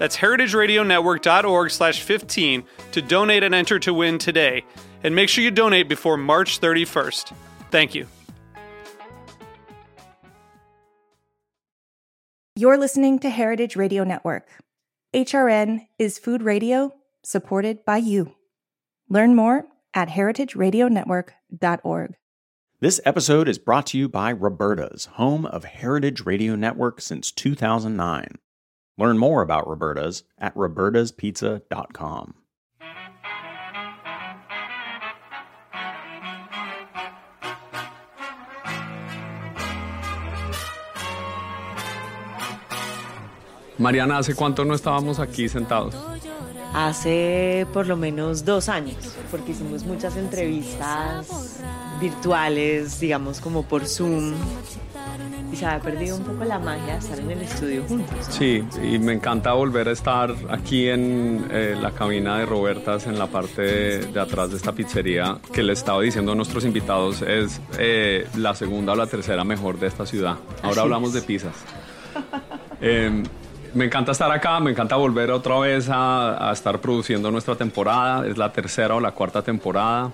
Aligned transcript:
That's 0.00 0.16
heritageradionetwork.org 0.16 1.70
slash 1.70 2.00
15 2.00 2.64
to 2.92 3.02
donate 3.02 3.42
and 3.42 3.54
enter 3.54 3.78
to 3.80 3.92
win 3.92 4.16
today. 4.16 4.64
And 5.04 5.14
make 5.14 5.28
sure 5.28 5.44
you 5.44 5.50
donate 5.50 5.90
before 5.90 6.16
March 6.16 6.58
31st. 6.58 7.34
Thank 7.70 7.94
you. 7.94 8.06
You're 12.56 12.78
listening 12.78 13.18
to 13.18 13.28
Heritage 13.28 13.76
Radio 13.76 14.02
Network. 14.02 14.48
HRN 15.12 15.86
is 15.98 16.18
food 16.18 16.42
radio 16.42 16.94
supported 17.22 17.84
by 17.84 17.98
you. 17.98 18.34
Learn 19.10 19.36
more 19.36 19.66
at 19.92 20.08
heritageradionetwork.org. 20.08 22.14
This 22.80 23.02
episode 23.04 23.48
is 23.48 23.58
brought 23.58 23.84
to 23.88 23.98
you 23.98 24.08
by 24.08 24.32
Roberta's, 24.32 25.04
home 25.04 25.44
of 25.44 25.64
Heritage 25.64 26.24
Radio 26.24 26.56
Network 26.56 27.02
since 27.02 27.30
2009. 27.30 28.38
Learn 29.00 29.16
more 29.16 29.40
about 29.40 29.66
Roberta's 29.66 30.24
at 30.38 30.54
robertaspizza.com. 30.54 32.34
Mariana, 43.78 44.18
¿hace 44.18 44.34
cuánto 44.34 44.66
no 44.66 44.74
estábamos 44.74 45.18
aquí 45.18 45.48
sentados? 45.48 45.94
Hace 46.74 47.66
por 47.72 47.86
lo 47.86 47.96
menos 47.96 48.44
dos 48.44 48.68
años, 48.68 49.16
porque 49.30 49.52
hicimos 49.52 49.84
muchas 49.84 50.16
entrevistas 50.16 51.62
virtuales, 51.98 53.00
digamos 53.00 53.40
como 53.40 53.62
por 53.62 53.86
Zoom, 53.86 54.34
y 55.52 55.56
se 55.56 55.66
ha 55.66 55.78
perdido 55.80 56.16
un 56.16 56.24
poco 56.24 56.44
la 56.44 56.58
magia 56.58 56.94
de 56.94 56.98
estar 56.98 57.18
en 57.18 57.30
el 57.30 57.42
estudio 57.42 57.82
juntos. 57.84 58.26
Sí, 58.28 58.64
y 58.82 58.98
me 58.98 59.12
encanta 59.12 59.52
volver 59.52 59.88
a 59.88 59.92
estar 59.92 60.34
aquí 60.48 60.88
en 60.88 61.46
eh, 61.50 61.76
la 61.80 61.92
cabina 61.92 62.38
de 62.38 62.46
Robertas, 62.46 63.06
en 63.06 63.18
la 63.18 63.26
parte 63.26 63.62
de, 64.06 64.20
atrás 64.20 64.50
de 64.50 64.56
esta 64.56 64.72
pizzería, 64.72 65.38
que 65.52 65.62
le 65.62 65.72
estaba 65.72 66.00
diciendo 66.02 66.32
a 66.32 66.34
nuestros 66.34 66.64
invitados 66.64 67.22
es 67.22 67.60
eh, 67.78 68.26
la 68.36 68.54
segunda 68.54 68.92
o 68.92 68.96
la 68.96 69.06
tercera 69.06 69.44
mejor 69.44 69.78
de 69.78 69.88
esta 69.88 70.06
ciudad. 70.06 70.36
Ahora 70.62 70.82
hablamos 70.82 71.12
de 71.12 71.22
pizzas. 71.22 71.54
Em, 72.80 73.24
me 73.74 73.84
encanta 73.84 74.12
estar 74.12 74.30
acá, 74.32 74.58
me 74.58 74.70
encanta 74.70 74.96
volver 74.96 75.30
otra 75.30 75.58
vez 75.58 75.88
a, 75.90 76.50
estar 76.52 76.80
produciendo 76.80 77.30
nuestra 77.30 77.54
temporada. 77.54 78.26
Es 78.26 78.38
la 78.38 78.52
tercera 78.52 78.94
o 78.94 79.00
la 79.00 79.12
cuarta 79.12 79.42
temporada. 79.42 80.10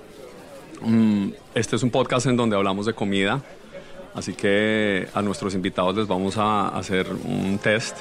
Mm, 0.82 1.28
este 1.54 1.76
es 1.76 1.82
un 1.82 1.90
podcast 1.90 2.26
en 2.26 2.36
donde 2.36 2.56
hablamos 2.56 2.86
de 2.86 2.92
comida, 2.92 3.40
así 4.16 4.32
que 4.32 5.08
a 5.14 5.22
nuestros 5.22 5.54
invitados 5.54 5.96
les 5.96 6.06
vamos 6.06 6.36
a 6.38 6.68
hacer 6.68 7.06
un 7.24 7.58
test 7.62 7.98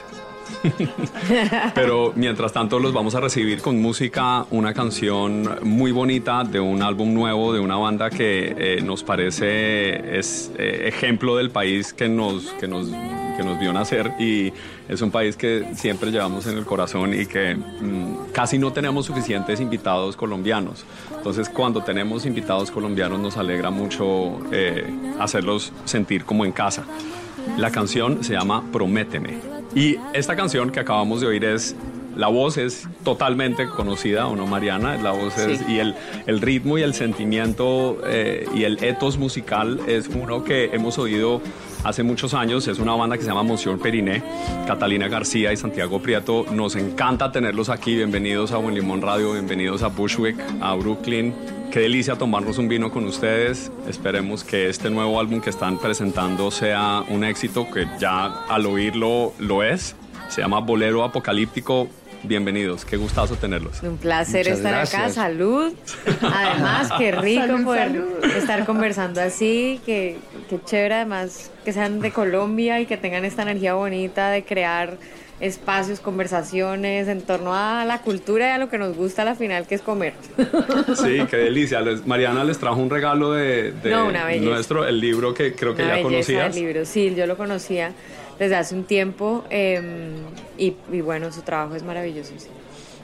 Pero 1.76 2.14
mientras 2.16 2.54
tanto 2.54 2.80
los 2.80 2.94
vamos 2.94 3.16
a 3.16 3.20
recibir 3.20 3.62
con 3.62 3.82
música, 3.82 4.46
una 4.52 4.74
canción 4.74 5.60
muy 5.64 5.92
bonita 5.92 6.44
de 6.44 6.60
un 6.60 6.82
álbum 6.82 7.14
nuevo 7.14 7.54
de 7.54 7.60
una 7.60 7.78
banda 7.78 8.10
que 8.10 8.56
eh, 8.58 8.82
nos 8.82 9.04
parece 9.04 10.18
es 10.18 10.52
eh, 10.58 10.88
ejemplo 10.88 11.36
del 11.38 11.50
país 11.50 11.94
que 11.94 12.08
nos, 12.08 12.46
que, 12.54 12.68
nos, 12.68 12.88
que 12.88 13.44
nos 13.44 13.60
vio 13.60 13.74
nacer 13.74 14.14
y 14.20 14.52
es 14.88 15.02
un 15.02 15.12
país 15.12 15.36
que 15.36 15.66
siempre 15.76 16.12
llevamos 16.12 16.46
en 16.48 16.58
el 16.58 16.66
corazón 16.66 17.20
y 17.20 17.26
que 17.26 17.56
mm, 17.56 18.32
casi 18.32 18.58
no 18.58 18.72
tenemos 18.72 19.06
suficientes 19.06 19.60
invitados 19.60 20.16
colombianos. 20.16 20.86
Entonces 21.26 21.50
cuando 21.50 21.82
tenemos 21.82 22.24
invitados 22.28 22.70
colombianos 22.70 23.20
nos 23.20 23.36
alegra 23.36 23.72
mucho 23.72 24.42
eh, 24.52 24.86
hacerlos 25.20 25.74
sentir 25.84 26.24
como 26.24 26.46
en 26.46 26.52
casa. 26.52 26.84
La 27.58 27.72
canción 27.72 28.24
se 28.24 28.34
llama 28.34 28.64
Prométeme. 28.72 29.40
Y 29.74 29.96
esta 30.14 30.36
canción 30.36 30.70
que 30.70 30.80
acabamos 30.80 31.22
de 31.22 31.28
oír 31.28 31.44
es 31.44 31.76
la 32.16 32.28
voz 32.28 32.60
es 32.60 32.88
totalmente 33.04 33.68
conocida, 33.68 34.28
¿o 34.28 34.36
no, 34.36 34.46
Mariana? 34.46 34.98
La 34.98 35.14
voz 35.14 35.36
es, 35.40 35.68
y 35.68 35.80
el, 35.80 35.96
el, 36.28 36.42
ritmo 36.42 36.78
y 36.78 36.84
el 36.84 36.94
sentimiento 36.94 37.98
eh, 38.06 38.48
y 38.54 38.64
el 38.64 38.84
ethos 38.84 39.18
musical 39.18 39.80
es 39.88 40.08
uno 40.08 40.44
que 40.44 40.66
hemos 40.74 41.00
oído 41.00 41.42
hace 41.86 42.04
muchos 42.04 42.34
años. 42.34 42.68
Es 42.68 42.80
una 42.80 42.94
banda 42.96 43.16
que 43.16 43.24
se 43.24 43.30
llama 43.30 43.44
Monsieur 43.44 43.80
Periné, 43.80 44.22
Catalina 44.68 45.08
García 45.08 45.54
y 45.54 45.58
Santiago 45.58 46.02
Prieto. 46.02 46.46
Nos 46.52 46.76
encanta 46.76 47.32
tenerlos 47.32 47.70
aquí. 47.70 47.96
Bienvenidos 47.96 48.52
a 48.52 48.58
Buen 48.58 48.76
Limón 48.76 49.02
Radio, 49.02 49.34
bienvenidos 49.34 49.84
a 49.84 49.88
Bushwick, 49.88 50.38
a 50.62 50.74
Brooklyn. 50.74 51.34
Qué 51.72 51.82
delicia 51.82 52.16
tomarnos 52.16 52.58
un 52.58 52.68
vino 52.68 52.92
con 52.92 53.06
ustedes. 53.06 53.72
Esperemos 53.88 54.44
que 54.44 54.70
este 54.70 54.90
nuevo 54.90 55.20
álbum 55.20 55.42
que 55.42 55.50
están 55.50 55.78
presentando 55.78 56.50
sea 56.50 57.04
un 57.08 57.24
éxito, 57.24 57.70
que 57.70 57.88
ya 58.00 58.46
al 58.48 58.66
oírlo 58.66 59.34
lo 59.40 59.64
es. 59.64 59.96
Se 60.30 60.42
llama 60.42 60.60
Bolero 60.60 61.04
Apocalíptico. 61.04 61.88
Bienvenidos, 62.28 62.86
qué 62.86 62.98
gustazo 62.98 63.36
tenerlos. 63.36 63.84
Un 63.84 63.98
placer 63.98 64.48
estar 64.48 64.74
acá, 64.74 65.10
salud. 65.10 65.74
Además, 66.22 66.90
qué 66.98 67.12
rico 67.12 67.64
poder 67.64 68.02
estar 68.36 68.66
conversando 68.66 69.22
así, 69.22 69.80
qué, 69.86 70.18
qué 70.50 70.60
chévere 70.64 70.96
además 70.96 71.52
que 71.64 71.74
sean 71.74 72.00
de 72.00 72.12
Colombia 72.12 72.80
y 72.80 72.86
que 72.86 72.98
tengan 72.98 73.26
esta 73.26 73.44
energía 73.44 73.76
bonita 73.76 74.30
de 74.30 74.44
crear 74.44 74.98
espacios, 75.40 76.00
conversaciones 76.00 77.08
en 77.08 77.22
torno 77.22 77.54
a 77.54 77.84
la 77.86 78.00
cultura 78.02 78.48
y 78.48 78.52
a 78.52 78.58
lo 78.58 78.70
que 78.70 78.78
nos 78.78 78.96
gusta 78.96 79.24
a 79.24 79.26
la 79.26 79.36
final, 79.36 79.68
que 79.68 79.76
es 79.76 79.82
comer. 79.82 80.14
Sí, 80.96 81.20
qué 81.30 81.38
delicia. 81.38 81.82
Mariana 82.06 82.44
les 82.44 82.58
trajo 82.58 82.78
un 82.78 82.90
regalo 82.90 83.34
de, 83.34 83.74
nuestro, 84.42 84.88
el 84.88 85.00
libro 85.00 85.34
que 85.34 85.54
creo 85.54 85.76
que 85.76 85.86
ya 85.86 86.02
conocías. 86.02 86.56
El 86.56 86.64
libro, 86.64 86.86
sí, 86.86 87.14
yo 87.16 87.28
lo 87.28 87.38
conocía 87.38 87.92
desde 88.40 88.56
hace 88.56 88.76
un 88.76 88.84
tiempo 88.84 89.44
em, 89.50 90.14
y, 90.58 90.76
bueno, 91.02 91.32
su 91.32 91.42
trabajo 91.42 91.76
es 91.76 91.84
maravilloso. 91.84 92.34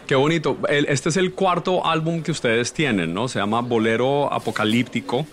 Qué 0.08 0.16
bonito. 0.16 0.58
Este 0.69 1.09
es 1.09 1.18
el 1.18 1.34
cuarto 1.34 1.86
álbum 1.86 2.22
que 2.22 2.31
ustedes 2.31 2.74
tienen, 2.74 3.14
¿no? 3.14 3.28
Se 3.28 3.40
llama 3.40 3.62
Bolero 3.62 4.31
Apocalíptico. 4.31 5.25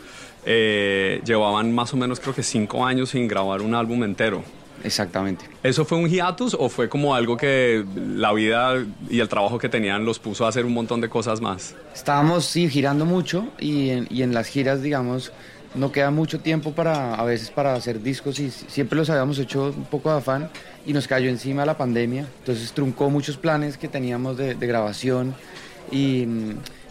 Eh, 0.46 1.20
llevaban 1.24 1.74
más 1.74 1.92
o 1.92 1.96
menos 1.96 2.20
creo 2.20 2.34
que 2.34 2.42
cinco 2.42 2.86
años 2.86 3.10
sin 3.10 3.26
grabar 3.26 3.60
un 3.60 3.74
álbum 3.74 4.04
entero. 4.04 4.42
Exactamente. 4.84 5.44
¿Eso 5.62 5.84
fue 5.84 5.98
un 5.98 6.08
hiatus 6.08 6.54
o 6.58 6.68
fue 6.68 6.88
como 6.88 7.14
algo 7.14 7.36
que 7.36 7.84
la 7.96 8.32
vida 8.32 8.84
y 9.10 9.18
el 9.20 9.28
trabajo 9.28 9.58
que 9.58 9.68
tenían 9.68 10.04
los 10.04 10.18
puso 10.18 10.46
a 10.46 10.48
hacer 10.48 10.64
un 10.64 10.72
montón 10.72 11.00
de 11.00 11.08
cosas 11.08 11.40
más? 11.40 11.74
Estábamos, 11.94 12.44
sí, 12.44 12.68
girando 12.68 13.04
mucho 13.04 13.48
y 13.58 13.90
en, 13.90 14.06
y 14.10 14.22
en 14.22 14.32
las 14.32 14.46
giras, 14.46 14.80
digamos, 14.80 15.32
no 15.74 15.92
queda 15.92 16.10
mucho 16.10 16.40
tiempo 16.40 16.72
para, 16.72 17.14
a 17.14 17.24
veces, 17.24 17.50
para 17.50 17.74
hacer 17.74 18.02
discos 18.02 18.38
y 18.40 18.50
siempre 18.50 18.96
los 18.96 19.10
habíamos 19.10 19.38
hecho 19.38 19.74
un 19.76 19.84
poco 19.84 20.10
de 20.10 20.18
afán 20.18 20.50
y 20.86 20.92
nos 20.92 21.06
cayó 21.06 21.28
encima 21.28 21.64
la 21.64 21.76
pandemia. 21.76 22.26
Entonces 22.40 22.72
truncó 22.72 23.10
muchos 23.10 23.36
planes 23.36 23.76
que 23.76 23.88
teníamos 23.88 24.36
de, 24.36 24.54
grabación 24.54 25.34
y, 25.90 26.26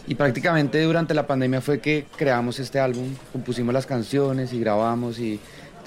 y 0.06 0.14
prácticamente 0.14 0.82
durante 0.82 1.14
la 1.14 1.26
pandemia 1.26 1.60
fue 1.60 1.80
que 1.80 2.06
creamos 2.16 2.58
este 2.58 2.78
álbum, 2.80 3.14
compusimos 3.32 3.74
las 3.74 3.86
canciones 3.86 4.52
y 4.52 4.60
grabamos 4.60 5.18
y 5.18 5.40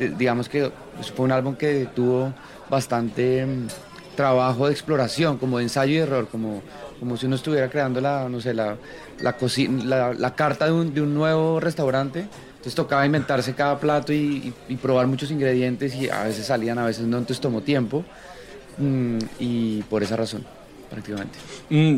digamos 0.09 0.49
que 0.49 0.71
fue 1.15 1.25
un 1.25 1.31
álbum 1.31 1.55
que 1.55 1.87
tuvo 1.94 2.33
bastante 2.69 3.45
mm, 3.45 3.67
trabajo 4.15 4.67
de 4.67 4.73
exploración, 4.73 5.37
como 5.37 5.57
de 5.57 5.63
ensayo 5.63 5.94
y 5.94 5.97
error, 5.97 6.27
como, 6.29 6.61
como 6.99 7.17
si 7.17 7.25
uno 7.25 7.35
estuviera 7.35 7.69
creando 7.69 8.01
la, 8.01 8.27
no 8.29 8.41
sé, 8.41 8.53
la, 8.53 8.77
la, 9.19 10.13
la, 10.13 10.35
carta 10.35 10.65
de 10.65 10.71
un, 10.71 10.94
de 10.94 11.01
un, 11.01 11.13
nuevo 11.13 11.59
restaurante. 11.59 12.27
Entonces 12.61 12.75
tocaba 12.75 13.03
inventarse 13.07 13.55
cada 13.55 13.79
plato 13.79 14.13
y, 14.13 14.53
probar 14.79 15.07
muchos 15.07 15.31
ingredientes 15.31 15.95
y 15.95 16.09
a 16.09 16.25
veces 16.25 16.45
salían, 16.45 16.77
a 16.77 16.85
veces 16.85 17.07
no, 17.07 17.17
entonces 17.17 17.41
tomó 17.41 17.61
tiempo 17.61 18.05
mm, 18.77 19.17
y 19.39 19.81
por 19.81 20.03
esa 20.03 20.15
razón, 20.15 20.45
prácticamente. 20.87 21.39
Mm, 21.71 21.97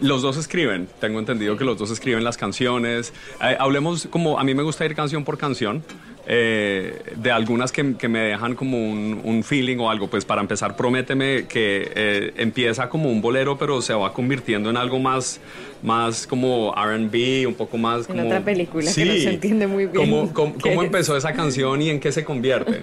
los 0.00 0.20
dos 0.20 0.36
escriben, 0.36 0.88
tengo 1.00 1.20
entendido 1.20 1.56
que 1.56 1.64
los 1.64 1.78
dos 1.78 1.92
escriben 1.92 2.24
las 2.24 2.36
canciones. 2.36 3.12
Eh, 3.40 3.56
hablemos 3.56 4.08
como, 4.10 4.36
a 4.36 4.42
mí 4.42 4.52
me 4.52 4.64
gusta 4.64 4.84
ir 4.84 4.96
canción 4.96 5.24
por 5.24 5.38
canción. 5.38 5.84
Eh, 6.26 7.02
de 7.16 7.30
algunas 7.30 7.70
que, 7.70 7.96
que, 7.96 8.08
me 8.08 8.20
dejan 8.20 8.54
como 8.54 8.78
un, 8.78 9.20
un, 9.24 9.44
feeling 9.44 9.78
o 9.78 9.90
algo. 9.90 10.08
Pues 10.08 10.24
para 10.24 10.40
empezar, 10.40 10.74
prométeme 10.74 11.46
que 11.46 11.92
eh, 11.94 12.32
empieza 12.36 12.88
como 12.88 13.10
un 13.10 13.20
bolero, 13.20 13.58
pero 13.58 13.82
se 13.82 13.92
va 13.92 14.12
convirtiendo 14.12 14.70
en 14.70 14.78
algo 14.78 14.98
más, 14.98 15.38
más 15.82 16.26
como 16.26 16.74
RB, 16.74 17.46
un 17.46 17.54
poco 17.54 17.76
más 17.76 18.06
como. 18.06 18.20
En 18.20 18.26
otra 18.26 18.40
película 18.40 18.90
que 18.92 19.04
no 19.04 19.12
se 19.12 19.30
entiende 19.30 19.66
muy 19.66 19.86
bien. 19.86 20.10
¿Cómo, 20.10 20.32
cómo, 20.32 20.54
cómo 20.62 20.82
empezó 20.82 21.16
esa 21.16 21.34
canción 21.34 21.82
y 21.82 21.90
en 21.90 22.00
qué 22.00 22.10
se 22.10 22.24
convierte? 22.24 22.82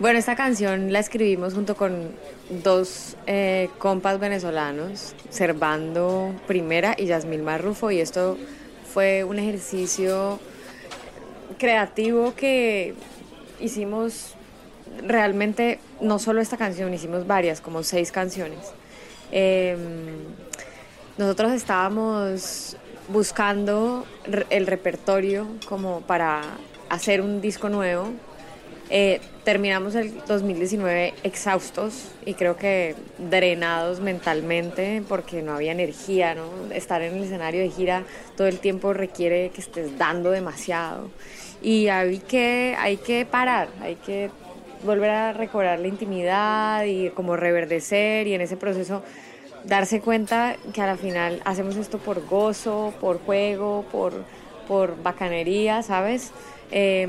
Bueno, 0.00 0.18
esta 0.18 0.34
canción 0.34 0.94
la 0.94 0.98
escribimos 0.98 1.52
junto 1.52 1.76
con 1.76 2.08
dos 2.64 3.18
eh, 3.26 3.68
compas 3.78 4.18
venezolanos, 4.18 5.14
Servando 5.28 6.34
Primera 6.46 6.96
y 6.98 7.04
Yasmil 7.04 7.42
Marrufo, 7.42 7.90
y 7.90 8.00
esto 8.00 8.38
fue 8.92 9.24
un 9.24 9.38
ejercicio 9.38 10.40
creativo 11.58 12.34
que 12.34 12.94
hicimos 13.60 14.34
realmente, 15.06 15.78
no 16.00 16.18
solo 16.18 16.40
esta 16.40 16.56
canción, 16.56 16.92
hicimos 16.92 17.26
varias, 17.26 17.60
como 17.60 17.82
seis 17.82 18.12
canciones. 18.12 18.58
Em, 19.32 19.78
nosotros 21.18 21.52
estábamos 21.52 22.76
buscando 23.08 24.06
el 24.50 24.66
repertorio 24.66 25.46
como 25.68 26.00
para 26.02 26.42
hacer 26.88 27.20
un 27.20 27.40
disco 27.40 27.68
nuevo 27.68 28.12
eh, 28.92 29.20
terminamos 29.44 29.94
el 29.94 30.12
2019 30.26 31.14
exhaustos 31.22 32.08
y 32.26 32.34
creo 32.34 32.56
que 32.56 32.96
drenados 33.18 34.00
mentalmente 34.00 35.02
porque 35.08 35.42
no 35.42 35.52
había 35.52 35.70
energía, 35.70 36.34
¿no? 36.34 36.72
Estar 36.72 37.00
en 37.02 37.14
el 37.14 37.22
escenario 37.22 37.60
de 37.60 37.70
gira 37.70 38.02
todo 38.36 38.48
el 38.48 38.58
tiempo 38.58 38.92
requiere 38.92 39.50
que 39.50 39.60
estés 39.60 39.96
dando 39.96 40.32
demasiado 40.32 41.08
y 41.62 41.86
hay 41.86 42.18
que, 42.18 42.74
hay 42.78 42.96
que 42.96 43.24
parar, 43.26 43.68
hay 43.80 43.94
que 43.94 44.30
volver 44.84 45.10
a 45.10 45.32
recobrar 45.34 45.78
la 45.78 45.86
intimidad 45.86 46.84
y 46.84 47.10
como 47.10 47.36
reverdecer 47.36 48.26
y 48.26 48.34
en 48.34 48.40
ese 48.40 48.56
proceso 48.56 49.04
darse 49.64 50.00
cuenta 50.00 50.56
que 50.72 50.82
a 50.82 50.86
la 50.86 50.96
final 50.96 51.40
hacemos 51.44 51.76
esto 51.76 51.98
por 51.98 52.26
gozo, 52.26 52.92
por 53.00 53.20
juego, 53.20 53.84
por, 53.92 54.24
por 54.66 55.00
bacanería, 55.00 55.82
¿sabes? 55.82 56.32
Eh, 56.72 57.08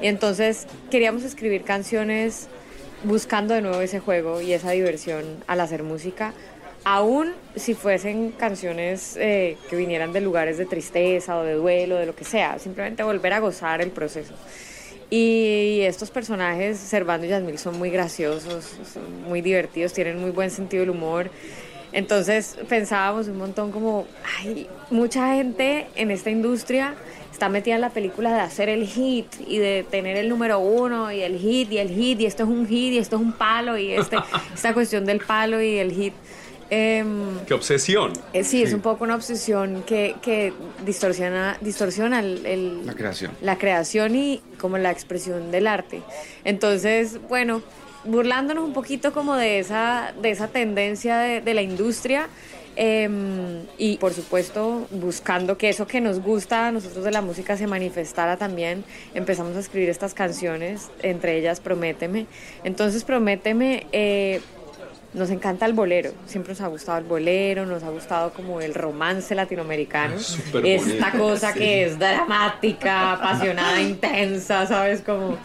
entonces 0.00 0.66
queríamos 0.90 1.24
escribir 1.24 1.64
canciones 1.64 2.48
buscando 3.04 3.54
de 3.54 3.62
nuevo 3.62 3.80
ese 3.80 4.00
juego 4.00 4.40
y 4.40 4.52
esa 4.52 4.70
diversión 4.70 5.24
al 5.46 5.60
hacer 5.60 5.82
música, 5.82 6.34
aún 6.84 7.32
si 7.56 7.74
fuesen 7.74 8.32
canciones 8.32 9.16
eh, 9.16 9.56
que 9.68 9.76
vinieran 9.76 10.12
de 10.12 10.20
lugares 10.20 10.58
de 10.58 10.66
tristeza 10.66 11.36
o 11.38 11.44
de 11.44 11.54
duelo, 11.54 11.96
de 11.96 12.06
lo 12.06 12.14
que 12.14 12.24
sea, 12.24 12.58
simplemente 12.58 13.02
volver 13.02 13.32
a 13.32 13.40
gozar 13.40 13.80
el 13.80 13.90
proceso. 13.90 14.34
Y 15.10 15.80
estos 15.82 16.10
personajes, 16.10 16.76
Servando 16.78 17.26
y 17.26 17.30
Yasmil, 17.30 17.58
son 17.58 17.78
muy 17.78 17.90
graciosos, 17.90 18.76
son 18.92 19.22
muy 19.22 19.40
divertidos, 19.40 19.92
tienen 19.94 20.20
muy 20.20 20.30
buen 20.30 20.50
sentido 20.50 20.82
del 20.82 20.90
humor. 20.90 21.30
Entonces 21.92 22.58
pensábamos 22.68 23.28
un 23.28 23.38
montón 23.38 23.72
como, 23.72 24.06
hay 24.38 24.68
mucha 24.90 25.34
gente 25.34 25.86
en 25.94 26.10
esta 26.10 26.28
industria 26.28 26.94
está 27.38 27.48
metida 27.48 27.76
en 27.76 27.82
la 27.82 27.90
película 27.90 28.34
de 28.34 28.40
hacer 28.40 28.68
el 28.68 28.84
hit 28.84 29.26
y 29.46 29.58
de 29.58 29.86
tener 29.88 30.16
el 30.16 30.28
número 30.28 30.58
uno 30.58 31.12
y 31.12 31.22
el 31.22 31.38
hit 31.38 31.70
y 31.70 31.78
el 31.78 31.88
hit 31.88 32.20
y 32.20 32.26
esto 32.26 32.42
es 32.42 32.48
un 32.48 32.66
hit 32.66 32.94
y 32.94 32.98
esto 32.98 33.14
es 33.14 33.22
un 33.22 33.30
palo 33.32 33.78
y 33.78 33.92
este, 33.92 34.16
esta 34.54 34.74
cuestión 34.74 35.04
del 35.06 35.20
palo 35.20 35.62
y 35.62 35.78
el 35.78 35.92
hit. 35.92 36.14
Em, 36.68 37.38
¡Qué 37.46 37.54
obsesión! 37.54 38.12
Eh, 38.32 38.42
sí, 38.42 38.60
es 38.60 38.74
un 38.74 38.80
poco 38.80 39.04
una 39.04 39.14
obsesión 39.14 39.84
que, 39.86 40.16
que 40.20 40.52
distorsiona, 40.84 41.56
distorsiona 41.60 42.18
el, 42.18 42.84
la 42.84 42.94
creación. 42.94 43.30
La 43.40 43.56
creación 43.56 44.16
y 44.16 44.42
como 44.58 44.76
la 44.76 44.90
expresión 44.90 45.52
del 45.52 45.68
arte. 45.68 46.02
Entonces, 46.42 47.20
bueno, 47.28 47.62
burlándonos 48.02 48.64
un 48.64 48.72
poquito 48.72 49.12
como 49.12 49.36
de 49.36 49.60
esa, 49.60 50.12
de 50.20 50.32
esa 50.32 50.48
tendencia 50.48 51.18
de, 51.18 51.40
de 51.40 51.54
la 51.54 51.62
industria, 51.62 52.28
Em, 52.80 53.66
y 53.76 53.96
por 53.96 54.14
supuesto, 54.14 54.86
buscando 54.92 55.58
que 55.58 55.68
eso 55.68 55.88
que 55.88 56.00
nos 56.00 56.22
gusta 56.22 56.68
a 56.68 56.70
nosotros 56.70 57.04
de 57.04 57.10
la 57.10 57.20
música 57.20 57.56
se 57.56 57.66
manifestara 57.66 58.36
también, 58.36 58.84
empezamos 59.14 59.56
a 59.56 59.58
escribir 59.58 59.88
estas 59.88 60.14
canciones, 60.14 60.88
entre 61.02 61.36
ellas 61.36 61.58
Prométeme. 61.58 62.26
Entonces, 62.62 63.02
Prométeme, 63.02 63.88
eh, 63.90 64.40
nos 65.12 65.30
encanta 65.30 65.66
el 65.66 65.72
bolero, 65.72 66.12
siempre 66.26 66.52
nos 66.52 66.60
ha 66.60 66.68
gustado 66.68 66.98
el 66.98 67.04
bolero, 67.04 67.66
nos 67.66 67.82
ha 67.82 67.90
gustado 67.90 68.32
como 68.32 68.60
el 68.60 68.72
romance 68.74 69.34
latinoamericano, 69.34 70.14
esta 70.62 71.10
cosa 71.18 71.52
que 71.54 71.84
es 71.84 71.98
dramática, 71.98 73.14
apasionada, 73.14 73.80
intensa, 73.80 74.66
¿sabes? 74.68 75.00
Como, 75.00 75.36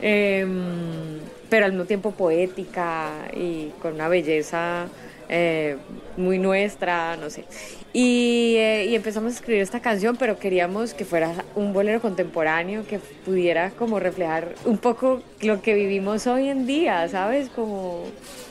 em, 0.00 1.18
pero 1.50 1.66
al 1.66 1.72
mismo 1.72 1.86
tiempo 1.86 2.12
poética 2.12 3.10
y 3.34 3.70
con 3.82 3.94
una 3.94 4.06
belleza 4.06 4.86
eh, 5.28 5.76
muy 6.16 6.38
nuestra, 6.38 7.16
no 7.16 7.30
sé. 7.30 7.44
Y, 7.92 8.56
eh, 8.58 8.86
y, 8.90 8.94
empezamos 8.94 9.32
a 9.32 9.36
escribir 9.36 9.62
esta 9.62 9.80
canción, 9.80 10.16
pero 10.16 10.38
queríamos 10.38 10.92
que 10.92 11.04
fuera 11.04 11.32
un 11.54 11.72
bolero 11.72 12.00
contemporáneo 12.00 12.86
que 12.86 12.98
pudiera 12.98 13.70
como 13.70 13.98
reflejar 13.98 14.54
un 14.66 14.76
poco 14.76 15.22
lo 15.40 15.62
que 15.62 15.74
vivimos 15.74 16.26
hoy 16.26 16.48
en 16.48 16.66
día, 16.66 17.08
¿sabes? 17.08 17.48
Como 17.48 18.04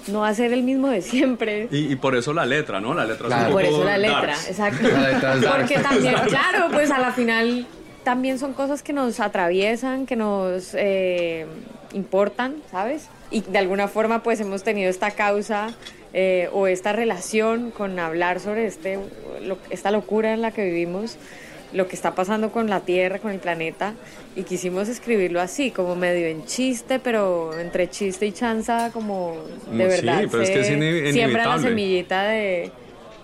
no 0.07 0.25
hacer 0.25 0.53
el 0.53 0.63
mismo 0.63 0.89
de 0.89 1.01
siempre. 1.01 1.67
Y, 1.71 1.95
por 1.97 2.15
eso 2.15 2.33
la 2.33 2.45
letra, 2.45 2.79
¿no? 2.79 2.93
La 2.93 3.05
letra 3.05 3.27
es 3.27 3.47
un 3.47 3.53
Por 3.53 3.63
eso 3.63 3.83
la 3.83 3.97
letra, 3.97 4.33
exacto. 4.47 4.87
Porque 5.55 5.79
también, 5.79 6.15
claro, 6.27 6.67
pues 6.71 6.89
a 6.89 6.99
la 6.99 7.11
final 7.11 7.67
también 8.03 8.39
son 8.39 8.53
cosas 8.53 8.83
que 8.83 8.93
nos 8.93 9.19
atraviesan, 9.19 10.05
que 10.05 10.15
nos 10.15 10.73
eh, 10.73 11.45
importan, 11.93 12.55
¿sabes? 12.71 13.09
Y 13.31 13.41
de 13.41 13.57
alguna 13.57 13.87
forma 13.87 14.23
pues 14.23 14.39
hemos 14.39 14.63
tenido 14.63 14.89
esta 14.89 15.11
causa 15.11 15.75
eh, 16.19 16.49
o 16.51 16.65
esta 16.65 16.93
relación 16.93 17.69
con 17.69 17.99
hablar 17.99 18.39
sobre 18.39 18.65
este, 18.65 18.97
esta 19.69 19.91
locura 19.91 20.33
en 20.33 20.41
la 20.41 20.49
que 20.51 20.65
vivimos, 20.65 21.15
lo 21.73 21.87
que 21.87 21.95
está 21.95 22.15
pasando 22.15 22.51
con 22.51 22.71
la 22.71 22.79
Tierra, 22.79 23.19
con 23.19 23.29
el 23.29 23.37
planeta, 23.37 23.93
y 24.35 24.41
quisimos 24.41 24.89
escribirlo 24.89 25.39
así, 25.39 25.69
como 25.69 25.95
medio 25.95 26.25
en 26.25 26.43
chiste, 26.45 26.97
pero 26.97 27.55
entre 27.59 27.91
chiste 27.91 28.25
y 28.25 28.31
chanza, 28.31 28.89
como 28.91 29.37
de 29.71 29.85
verdad. 29.85 30.21
Sí, 30.21 30.27
pero 30.31 30.41
es 30.41 30.49
que 30.49 30.61
es 30.61 31.13
siembra 31.13 31.45
la 31.45 31.59
semillita 31.59 32.23
de, 32.23 32.71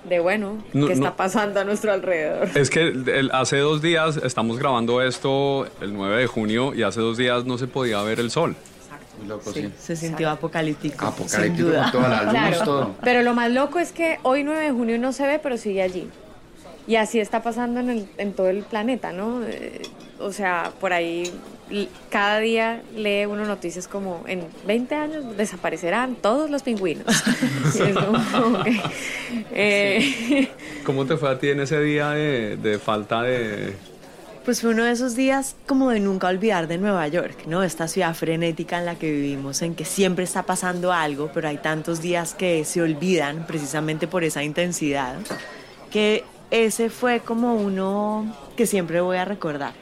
de 0.07 0.19
bueno, 0.19 0.63
¿qué 0.71 0.93
está 0.93 1.15
pasando 1.15 1.61
a 1.61 1.63
nuestro 1.63 1.93
alrededor? 1.93 2.47
Es 2.53 2.69
que 2.69 2.93
hace 3.31 3.57
dos 3.57 3.81
días 3.81 4.17
estamos 4.17 4.59
grabando 4.59 5.01
esto 5.01 5.65
el 5.81 5.95
9 5.95 6.17
de 6.17 6.27
junio 6.27 6.75
y 6.75 6.83
hace 6.83 7.01
dos 7.01 7.17
días 7.17 7.43
no 7.45 7.57
se 7.57 7.65
podía 7.65 8.03
ver 8.03 8.19
el 8.19 8.29
sol. 8.29 8.55
Se 9.79 9.95
sintió 9.95 10.29
apocalíptico. 10.29 11.05
Apocalíptico 11.05 11.71
con 11.71 11.91
todas 11.91 12.33
las 12.33 12.63
todo. 12.63 12.95
Pero 13.01 13.21
lo 13.21 13.33
más 13.33 13.51
loco 13.51 13.79
es 13.79 13.91
que 13.91 14.19
hoy 14.23 14.43
9 14.43 14.65
de 14.65 14.71
junio 14.71 14.97
no 14.99 15.13
se 15.13 15.27
ve, 15.27 15.39
pero 15.39 15.57
sigue 15.57 15.81
allí. 15.81 16.09
Y 16.85 16.97
así 16.97 17.19
está 17.19 17.41
pasando 17.41 17.79
en, 17.79 17.89
el, 17.89 18.09
en 18.17 18.33
todo 18.33 18.49
el 18.49 18.63
planeta, 18.63 19.13
¿no? 19.13 19.41
Eh, 19.45 19.81
o 20.19 20.33
sea, 20.33 20.71
por 20.79 20.91
ahí 20.91 21.31
cada 22.09 22.39
día 22.39 22.81
lee 22.95 23.25
uno 23.25 23.45
noticias 23.45 23.87
como 23.87 24.23
en 24.27 24.45
20 24.67 24.95
años 24.95 25.37
desaparecerán 25.37 26.15
todos 26.15 26.49
los 26.49 26.63
pingüinos. 26.63 27.05
Eh, 29.55 30.49
¿Cómo 30.85 31.05
te 31.05 31.17
fue 31.17 31.29
a 31.29 31.39
ti 31.39 31.49
en 31.49 31.59
ese 31.59 31.79
día 31.79 32.11
de, 32.11 32.57
de 32.57 32.79
falta 32.79 33.21
de, 33.23 33.75
pues 34.45 34.61
fue 34.61 34.71
uno 34.71 34.83
de 34.83 34.91
esos 34.91 35.15
días 35.15 35.55
como 35.65 35.89
de 35.89 35.99
nunca 35.99 36.27
olvidar 36.27 36.67
de 36.67 36.77
Nueva 36.77 37.07
York, 37.07 37.45
¿no? 37.47 37.63
Esta 37.63 37.87
ciudad 37.87 38.13
frenética 38.13 38.79
en 38.79 38.85
la 38.85 38.95
que 38.95 39.09
vivimos, 39.09 39.61
en 39.61 39.73
que 39.75 39.85
siempre 39.85 40.25
está 40.25 40.43
pasando 40.43 40.91
algo, 40.91 41.31
pero 41.33 41.47
hay 41.47 41.57
tantos 41.57 42.01
días 42.01 42.33
que 42.33 42.65
se 42.65 42.81
olvidan 42.81 43.47
precisamente 43.47 44.07
por 44.07 44.23
esa 44.23 44.43
intensidad, 44.43 45.15
que 45.91 46.25
ese 46.51 46.89
fue 46.89 47.21
como 47.21 47.55
uno 47.55 48.35
que 48.57 48.67
siempre 48.67 48.99
voy 49.01 49.17
a 49.17 49.25
recordar, 49.25 49.73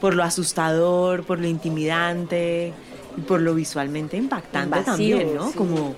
por 0.00 0.14
lo 0.14 0.24
asustador, 0.24 1.24
por 1.24 1.38
lo 1.38 1.46
intimidante 1.46 2.72
y 3.16 3.20
por 3.20 3.40
lo 3.40 3.54
visualmente 3.54 4.16
impactante 4.16 4.80
también, 4.80 5.34
¿no? 5.34 5.52
Como 5.52 5.94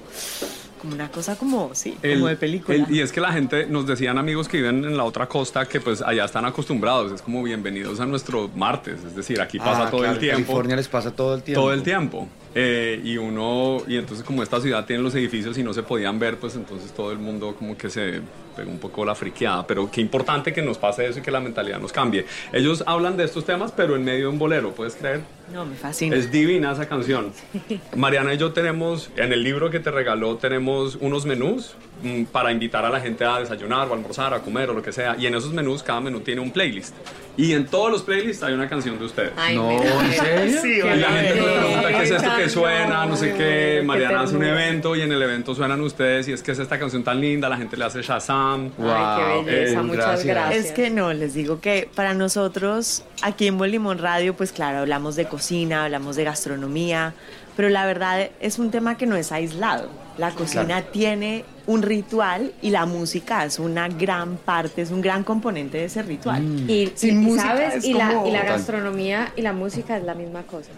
una 0.93 1.11
cosa 1.11 1.37
como, 1.37 1.75
sí, 1.75 1.97
como 2.01 2.29
de 2.29 2.37
película. 2.37 2.87
y 2.89 3.01
es 3.01 3.13
que 3.13 3.21
la 3.21 3.33
gente, 3.33 3.67
nos 3.67 3.87
decían 3.87 4.19
amigos 4.19 4.49
que 4.49 4.59
viven 4.59 4.85
en 4.85 4.97
la 4.97 5.05
otra 5.05 5.27
costa 5.29 5.67
que 5.67 5.81
pues 5.81 6.03
allá 6.03 6.25
están 6.25 6.45
acostumbrados, 6.45 7.13
es 7.13 7.23
como 7.23 7.43
bienvenidos 7.43 8.01
a 8.01 8.07
nuestro 8.07 8.51
martes, 8.55 9.05
es 9.05 9.17
decir, 9.17 9.41
aquí 9.41 9.59
pasa 9.59 9.89
ah, 9.89 9.91
todo 9.91 10.05
el 10.05 10.19
tiempo. 10.19 10.39
En 10.39 10.45
California 10.45 10.77
les 10.77 10.89
pasa 10.89 11.11
todo 11.11 11.35
el 11.35 11.43
tiempo. 11.43 11.61
Todo 11.61 11.73
el 11.73 11.83
tiempo. 11.83 12.29
Eh, 12.55 13.01
y 13.03 13.17
uno, 13.17 13.79
y 13.87 13.97
entonces 13.97 14.25
como 14.25 14.43
esta 14.43 14.61
ciudad 14.61 14.87
tiene 14.87 15.03
los 15.03 15.15
edificios 15.15 15.59
y 15.59 15.63
no 15.63 15.75
se 15.75 15.83
podían 15.83 16.19
ver, 16.19 16.37
pues 16.37 16.55
entonces 16.55 16.93
todo 16.93 17.11
el 17.11 17.19
mundo 17.19 17.57
como 17.59 17.77
que 17.77 17.91
se 17.91 18.21
pegó 18.55 18.71
un 18.71 18.79
poco 18.79 19.05
la 19.05 19.15
friqueada, 19.15 19.67
pero 19.67 19.91
qué 19.91 20.01
importante 20.01 20.53
que 20.53 20.63
nos 20.63 20.79
pase 20.79 21.07
eso 21.07 21.19
y 21.19 21.23
que 21.23 21.31
la 21.31 21.41
mentalidad 21.41 21.81
nos 21.81 21.93
cambie. 21.93 22.25
Ellos 22.53 22.85
hablan 22.87 23.17
de 23.17 23.25
estos 23.25 23.45
temas, 23.45 23.73
pero 23.73 23.97
en 23.97 24.05
medio 24.05 24.27
de 24.27 24.29
un 24.29 24.39
bolero, 24.39 24.73
¿puedes 24.73 24.95
creer? 24.95 25.23
No, 25.53 25.67
me 25.67 25.75
fascina. 25.75 26.17
Es 26.17 26.31
divina 26.31 26.73
esa 26.73 26.89
canción. 26.89 27.33
Mariana 27.97 28.33
y 28.33 28.39
yo 28.39 28.53
tenemos, 28.53 29.11
en 29.17 29.33
el 29.33 29.43
libro 29.43 29.71
que 29.71 29.81
te 29.81 29.91
regaló, 29.91 30.37
tenemos 30.37 30.97
unos 31.01 31.27
menús 31.27 31.75
mm, 32.03 32.25
para 32.25 32.51
invitar 32.51 32.85
a 32.85 32.91
la 32.91 33.01
gente 33.01 33.25
a 33.25 33.41
desayunar 33.41 33.89
o 33.89 33.95
almorzar, 33.95 34.33
a 34.33 34.41
comer 34.41 34.71
o 34.71 34.75
lo 34.75 34.83
que 34.83 34.93
sea. 34.93 35.17
Y 35.19 35.27
en 35.27 35.35
esos 35.35 35.53
menús, 35.53 35.83
cada 35.83 36.01
menú 36.01 36.21
tiene 36.21 36.41
un 36.41 36.51
playlist. 36.51 36.95
Y 37.37 37.53
en 37.53 37.67
todos 37.67 37.91
los 37.91 38.03
playlists 38.03 38.43
hay 38.43 38.55
una 38.55 38.69
canción 38.69 38.99
de 38.99 39.05
ustedes. 39.05 39.33
no, 39.55 39.71
¿en 39.71 40.13
serio? 40.13 40.61
Sí, 40.65 40.79
Y 40.79 40.97
la 40.97 41.09
gente 41.11 41.41
nos 41.41 41.51
pregunta 41.51 41.89
qué 41.89 42.03
es 42.05 42.11
esto 42.11 42.31
que 42.45 42.51
suena, 42.51 43.07
no 43.07 43.17
sé 43.17 43.35
qué. 43.35 43.83
Mariana 43.85 44.21
hace 44.23 44.37
un 44.37 44.45
evento 44.45 44.95
y 44.97 45.03
en 45.03 45.13
el 45.13 45.23
evento 45.23 45.55
suenan 45.55 45.81
ustedes 45.81 46.29
y 46.29 46.33
es 46.33 46.43
que 46.43 46.53
es 46.53 46.59
esta 46.59 46.79
canción 46.79 47.03
tan 47.03 47.21
linda, 47.21 47.49
la 47.49 47.57
gente 47.57 47.77
le 47.77 47.85
hace 47.85 48.03
Shazam. 48.03 48.71
Ay, 48.79 49.45
qué 49.45 49.51
belleza, 49.51 49.81
eh, 49.81 49.83
muchas 49.83 50.07
gracias. 50.07 50.27
gracias. 50.27 50.65
Es 50.67 50.73
que 50.73 50.91
no, 50.91 51.13
les 51.13 51.35
digo 51.35 51.61
que 51.61 51.89
para 51.95 52.15
nosotros 52.15 53.05
aquí 53.23 53.47
en 53.47 53.59
Bolimón 53.59 53.99
Radio, 53.99 54.35
pues 54.35 54.53
claro, 54.53 54.79
hablamos 54.79 55.17
de 55.17 55.27
cocina, 55.27 55.85
hablamos 55.85 56.17
de 56.17 56.25
gastronomía, 56.25 57.15
pero 57.57 57.69
la 57.69 57.87
verdad 57.87 58.31
es 58.41 58.59
un 58.59 58.71
tema 58.71 58.97
que 58.97 59.07
no 59.07 59.17
es 59.17 59.33
aislado. 59.33 59.89
La 60.19 60.31
cocina 60.31 60.65
Claro. 60.67 60.87
tiene 60.93 61.45
un 61.67 61.83
ritual 61.83 62.53
y 62.63 62.71
la 62.71 62.87
música 62.87 63.45
es 63.45 63.59
una 63.59 63.89
gran 63.89 64.37
parte, 64.37 64.83
es 64.83 64.91
un 64.91 65.01
gran 65.01 65.25
componente 65.25 65.79
de 65.79 65.87
ese 65.87 66.03
ritual. 66.03 66.45
Y, 66.71 66.93
Sin 66.95 67.23
y, 67.23 67.25
música 67.27 67.49
¿sabes? 67.49 67.75
es 67.77 67.85
y, 67.85 67.95
la, 67.95 68.23
y 68.27 68.31
la 68.31 68.45
gastronomía 68.45 69.33
y 69.35 69.43
la 69.43 69.53
música 69.53 69.97
es 69.97 70.05
la 70.05 70.15
misma 70.15 70.43
cosa. 70.43 70.71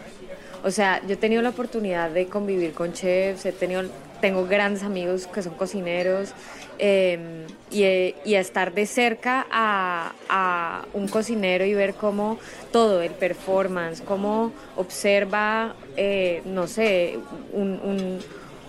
O 0.65 0.71
sea, 0.71 1.01
yo 1.07 1.15
he 1.15 1.17
tenido 1.17 1.43
la 1.43 1.51
oportunidad 1.51 2.11
de 2.11 2.27
convivir 2.27 2.73
con 2.73 2.93
chefs, 2.93 3.47
he 3.47 3.53
tenido, 3.53 3.83
tengo 4.21 4.47
grandes 4.47 4.83
amigos 4.83 5.27
que 5.27 5.43
son 5.43 5.55
cocineros 5.55 6.33
eh, 6.79 7.47
y, 7.71 7.85
y 8.29 8.35
estar 8.35 8.73
de 8.75 8.87
cerca 8.87 9.47
a, 9.51 10.13
a 10.29 10.85
un 10.93 11.09
cocinero 11.09 11.65
y 11.65 11.75
ver 11.75 11.95
cómo 11.95 12.39
todo, 12.73 13.01
el 13.03 13.13
performance, 13.13 14.01
cómo 14.03 14.53
observa, 14.77 15.75
eh, 15.97 16.43
no 16.45 16.67
sé, 16.67 17.19
un- 17.53 17.81
un 17.83 18.19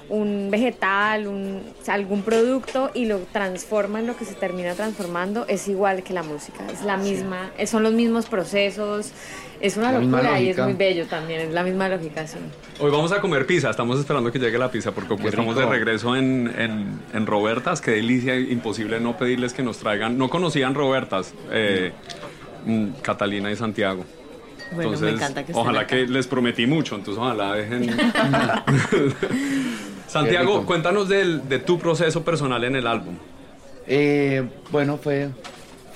un 0.09 0.49
vegetal, 0.49 1.27
un, 1.27 1.61
o 1.79 1.83
sea, 1.83 1.95
algún 1.95 2.21
producto 2.21 2.91
y 2.93 3.05
lo 3.05 3.19
transforma 3.19 3.99
en 3.99 4.07
lo 4.07 4.15
que 4.15 4.25
se 4.25 4.35
termina 4.35 4.73
transformando, 4.73 5.45
es 5.47 5.67
igual 5.67 6.03
que 6.03 6.13
la 6.13 6.23
música, 6.23 6.65
es 6.71 6.83
la 6.83 6.97
misma, 6.97 7.51
eh, 7.57 7.67
son 7.67 7.83
los 7.83 7.93
mismos 7.93 8.27
procesos, 8.27 9.11
es 9.59 9.75
una 9.75 9.91
La 9.91 9.99
locura 9.99 10.39
y 10.39 10.49
es 10.49 10.57
muy 10.57 10.73
bello 10.73 11.05
también, 11.07 11.41
es 11.41 11.53
la 11.53 11.63
misma 11.63 11.89
lógica, 11.89 12.25
sí. 12.25 12.37
Hoy 12.79 12.91
vamos 12.91 13.11
a 13.11 13.19
comer 13.19 13.45
pizza, 13.45 13.69
estamos 13.69 13.99
esperando 13.99 14.31
que 14.31 14.39
llegue 14.39 14.57
la 14.57 14.71
pizza 14.71 14.91
porque 14.91 15.09
como 15.09 15.23
Qué 15.23 15.29
estamos 15.29 15.55
de 15.55 15.65
regreso 15.65 16.15
en, 16.15 16.53
en, 16.57 16.99
en 17.13 17.25
Robertas, 17.25 17.81
qué 17.81 17.91
delicia, 17.91 18.39
imposible 18.39 18.99
no 18.99 19.17
pedirles 19.17 19.53
que 19.53 19.63
nos 19.63 19.77
traigan, 19.77 20.17
no 20.17 20.29
conocían 20.29 20.73
Robertas, 20.73 21.33
eh, 21.51 21.91
mm, 22.65 23.01
Catalina 23.01 23.51
y 23.51 23.55
Santiago. 23.55 24.05
Bueno, 24.71 24.93
entonces, 24.93 25.01
me 25.01 25.11
encanta 25.11 25.45
que 25.45 25.53
ojalá 25.53 25.81
acá. 25.81 25.95
que 25.95 26.07
les 26.07 26.27
prometí 26.27 26.67
mucho, 26.67 26.95
entonces 26.95 27.21
ojalá 27.21 27.53
dejen... 27.53 27.89
Santiago, 30.07 30.65
cuéntanos 30.65 31.09
del- 31.09 31.47
de 31.47 31.59
tu 31.59 31.77
proceso 31.77 32.23
personal 32.23 32.63
en 32.63 32.75
el 32.75 32.87
álbum. 32.87 33.15
Eh, 33.87 34.43
bueno, 34.71 34.97
fue, 34.97 35.29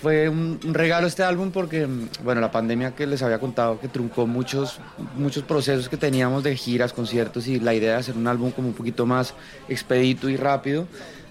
fue 0.01 0.29
un, 0.29 0.59
un 0.63 0.73
regalo 0.73 1.07
este 1.07 1.23
álbum 1.23 1.51
porque, 1.51 1.87
bueno, 2.23 2.41
la 2.41 2.51
pandemia 2.51 2.91
que 2.95 3.05
les 3.07 3.21
había 3.23 3.39
contado 3.39 3.79
que 3.79 3.87
truncó 3.87 4.27
muchos, 4.27 4.79
muchos 5.17 5.43
procesos 5.43 5.89
que 5.89 5.97
teníamos 5.97 6.43
de 6.43 6.55
giras, 6.55 6.93
conciertos 6.93 7.47
y 7.47 7.59
la 7.59 7.73
idea 7.73 7.91
de 7.93 7.97
hacer 7.97 8.15
un 8.17 8.27
álbum 8.27 8.51
como 8.51 8.67
un 8.69 8.73
poquito 8.73 9.05
más 9.05 9.33
expedito 9.69 10.29
y 10.29 10.37
rápido, 10.37 10.87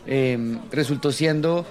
eh, 0.06 0.56
resultó 0.72 1.12
siendo 1.12 1.66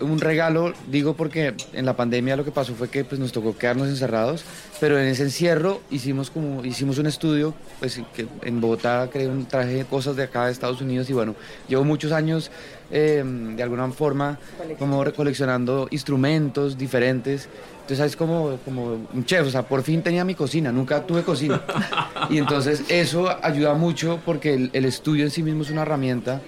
un 0.00 0.20
regalo, 0.20 0.72
digo 0.90 1.14
porque 1.14 1.54
en 1.72 1.86
la 1.86 1.96
pandemia 1.96 2.36
lo 2.36 2.44
que 2.44 2.50
pasó 2.50 2.74
fue 2.74 2.88
que 2.88 3.04
pues, 3.04 3.20
nos 3.20 3.32
tocó 3.32 3.56
quedarnos 3.56 3.88
encerrados, 3.88 4.44
pero 4.80 4.98
en 4.98 5.06
ese 5.06 5.24
encierro 5.24 5.80
hicimos 5.90 6.30
como 6.30 6.64
hicimos 6.64 6.98
un 6.98 7.06
estudio, 7.06 7.54
pues 7.78 8.00
que 8.14 8.26
en 8.42 8.60
Bogotá 8.60 9.08
creé 9.12 9.28
un 9.28 9.46
traje 9.46 9.84
cosas 9.84 10.16
de 10.16 10.24
acá 10.24 10.46
de 10.46 10.52
Estados 10.52 10.80
Unidos 10.80 11.08
y 11.10 11.12
bueno, 11.12 11.34
llevo 11.68 11.84
muchos 11.84 12.12
años 12.12 12.50
eh, 12.90 13.22
de 13.24 13.62
alguna 13.62 13.88
forma 13.90 14.38
como 14.78 15.04
recoleccionando 15.04 15.88
instrumentos 15.90 16.76
diferentes. 16.76 17.48
Entonces 17.82 18.06
es 18.06 18.16
como, 18.16 18.58
como 18.64 19.08
un 19.12 19.24
chef, 19.24 19.46
o 19.46 19.50
sea, 19.50 19.62
por 19.62 19.82
fin 19.82 20.02
tenía 20.02 20.24
mi 20.24 20.34
cocina, 20.34 20.70
nunca 20.72 21.04
tuve 21.06 21.22
cocina. 21.22 21.62
Y 22.28 22.38
entonces 22.38 22.84
eso 22.88 23.28
ayuda 23.42 23.74
mucho 23.74 24.20
porque 24.24 24.54
el, 24.54 24.70
el 24.72 24.84
estudio 24.84 25.24
en 25.24 25.32
sí 25.32 25.42
mismo 25.42 25.62
es 25.62 25.70
una 25.70 25.82
herramienta 25.82 26.40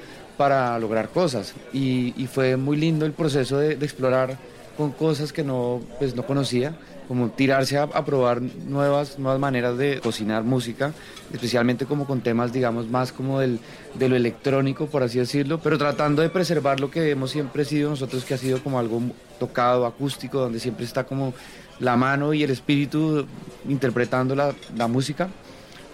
para 0.42 0.76
lograr 0.80 1.08
cosas. 1.10 1.54
Y, 1.72 2.20
y 2.20 2.26
fue 2.26 2.56
muy 2.56 2.76
lindo 2.76 3.06
el 3.06 3.12
proceso 3.12 3.58
de, 3.58 3.76
de 3.76 3.86
explorar 3.86 4.36
con 4.76 4.90
cosas 4.90 5.32
que 5.32 5.44
no, 5.44 5.80
pues, 6.00 6.16
no 6.16 6.26
conocía, 6.26 6.74
como 7.06 7.30
tirarse 7.30 7.78
a, 7.78 7.84
a 7.84 8.04
probar 8.04 8.42
nuevas, 8.42 9.20
nuevas 9.20 9.38
maneras 9.38 9.78
de 9.78 10.00
cocinar 10.00 10.42
música, 10.42 10.94
especialmente 11.32 11.86
como 11.86 12.08
con 12.08 12.22
temas, 12.22 12.52
digamos, 12.52 12.88
más 12.88 13.12
como 13.12 13.38
del, 13.38 13.60
de 13.94 14.08
lo 14.08 14.16
electrónico, 14.16 14.86
por 14.86 15.04
así 15.04 15.20
decirlo, 15.20 15.60
pero 15.60 15.78
tratando 15.78 16.22
de 16.22 16.28
preservar 16.28 16.80
lo 16.80 16.90
que 16.90 17.10
hemos 17.10 17.30
siempre 17.30 17.64
sido 17.64 17.90
nosotros, 17.90 18.24
que 18.24 18.34
ha 18.34 18.38
sido 18.38 18.60
como 18.64 18.80
algo 18.80 19.00
tocado, 19.38 19.86
acústico, 19.86 20.40
donde 20.40 20.58
siempre 20.58 20.84
está 20.84 21.04
como 21.04 21.34
la 21.78 21.96
mano 21.96 22.34
y 22.34 22.42
el 22.42 22.50
espíritu 22.50 23.26
interpretando 23.68 24.34
la, 24.34 24.52
la 24.76 24.88
música. 24.88 25.28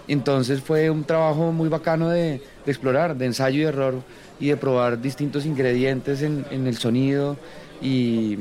Entonces 0.09 0.61
fue 0.61 0.91
un 0.91 1.05
trabajo 1.05 1.53
muy 1.53 1.69
bacano 1.69 2.09
de, 2.09 2.41
explorar, 2.67 3.17
de 3.17 3.27
ensayo 3.27 3.61
y 3.61 3.65
error 3.65 4.03
y 4.41 4.49
de 4.49 4.57
probar 4.57 5.00
distintos 5.00 5.45
ingredientes 5.45 6.23
en, 6.23 6.45
el 6.50 6.77
sonido. 6.77 7.37
Y, 7.81 8.37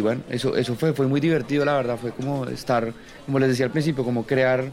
bueno, 0.00 0.22
eso, 0.30 0.56
eso 0.56 0.74
fue, 0.76 0.92
fue 0.92 1.06
muy 1.06 1.20
divertido, 1.20 1.64
la 1.64 1.74
verdad. 1.74 1.96
Fue 1.96 2.12
como 2.12 2.44
estar, 2.46 2.92
como 3.24 3.38
les 3.38 3.48
decía 3.48 3.66
al 3.66 3.72
principio, 3.72 4.04
como 4.04 4.24
crear 4.24 4.70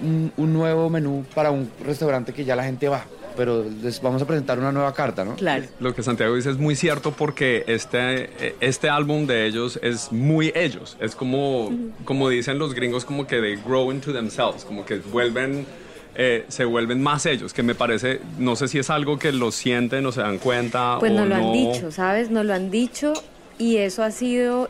un 0.00 0.52
nuevo 0.52 0.88
menú 0.88 1.24
para 1.34 1.50
un 1.50 1.68
restaurante 1.84 2.32
que 2.32 2.44
ya 2.44 2.54
la 2.54 2.64
gente 2.64 2.88
va. 2.88 3.04
Pero 3.36 3.64
les 3.82 4.00
vamos 4.00 4.22
a 4.22 4.26
presentar 4.26 4.58
una 4.58 4.72
nueva 4.72 4.94
carta, 4.94 5.24
¿no? 5.24 5.34
Claro. 5.36 5.64
Lo 5.80 5.94
que 5.94 6.02
Santiago 6.02 6.34
dice 6.34 6.50
es 6.50 6.58
muy 6.58 6.76
cierto 6.76 7.12
porque 7.12 7.64
este, 7.66 8.56
este 8.60 8.88
álbum 8.88 9.26
de 9.26 9.46
ellos 9.46 9.78
es 9.82 10.12
muy 10.12 10.52
ellos. 10.54 10.96
Es 11.00 11.16
como, 11.16 11.72
como 12.04 12.28
dicen 12.28 12.58
los 12.58 12.74
gringos, 12.74 13.04
como 13.04 13.26
que 13.26 13.40
they 13.40 13.56
grow 13.56 13.90
into 13.90 14.12
themselves, 14.12 14.64
como 14.64 14.84
que 14.84 14.98
vuelven, 14.98 15.66
eh, 16.14 16.44
se 16.48 16.64
vuelven 16.64 17.02
más 17.02 17.26
ellos, 17.26 17.52
que 17.52 17.62
me 17.62 17.74
parece, 17.74 18.20
no 18.38 18.54
sé 18.56 18.68
si 18.68 18.78
es 18.78 18.90
algo 18.90 19.18
que 19.18 19.32
lo 19.32 19.50
sienten 19.50 20.06
o 20.06 20.12
se 20.12 20.20
dan 20.20 20.38
cuenta. 20.38 20.98
Pues 21.00 21.12
o 21.12 21.14
nos 21.16 21.28
lo 21.28 21.36
no. 21.36 21.46
han 21.46 21.52
dicho, 21.52 21.90
¿sabes? 21.90 22.30
Nos 22.30 22.44
lo 22.44 22.54
han 22.54 22.70
dicho 22.70 23.12
y 23.58 23.78
eso 23.78 24.02
ha 24.02 24.10
sido 24.10 24.68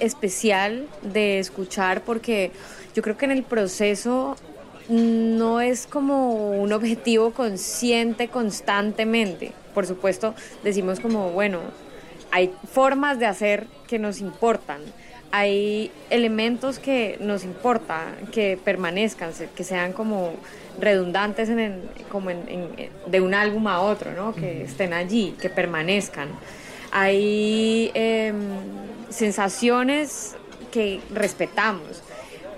especial 0.00 0.86
de 1.02 1.38
escuchar 1.38 2.02
porque 2.02 2.50
yo 2.94 3.02
creo 3.02 3.16
que 3.16 3.24
en 3.24 3.30
el 3.30 3.42
proceso 3.42 4.36
no 4.88 5.60
es 5.60 5.86
como 5.86 6.50
un 6.60 6.72
objetivo 6.72 7.32
consciente 7.32 8.28
constantemente. 8.28 9.52
Por 9.74 9.86
supuesto, 9.86 10.34
decimos 10.62 11.00
como, 11.00 11.30
bueno, 11.30 11.60
hay 12.30 12.52
formas 12.72 13.18
de 13.18 13.26
hacer 13.26 13.66
que 13.88 13.98
nos 13.98 14.20
importan. 14.20 14.80
Hay 15.32 15.90
elementos 16.08 16.78
que 16.78 17.16
nos 17.20 17.44
importa 17.44 18.04
que 18.32 18.56
permanezcan, 18.62 19.32
que 19.54 19.64
sean 19.64 19.92
como 19.92 20.34
redundantes 20.78 21.48
en 21.48 21.82
como 22.10 22.30
en- 22.30 22.48
en- 22.48 22.90
de 23.06 23.20
un 23.20 23.34
álbum 23.34 23.66
a 23.66 23.80
otro, 23.80 24.12
¿no? 24.12 24.34
Que 24.34 24.62
estén 24.62 24.92
allí, 24.92 25.34
que 25.40 25.50
permanezcan. 25.50 26.28
Hay 26.92 27.90
em, 27.94 28.36
sensaciones 29.10 30.36
que 30.70 31.00
respetamos, 31.12 32.02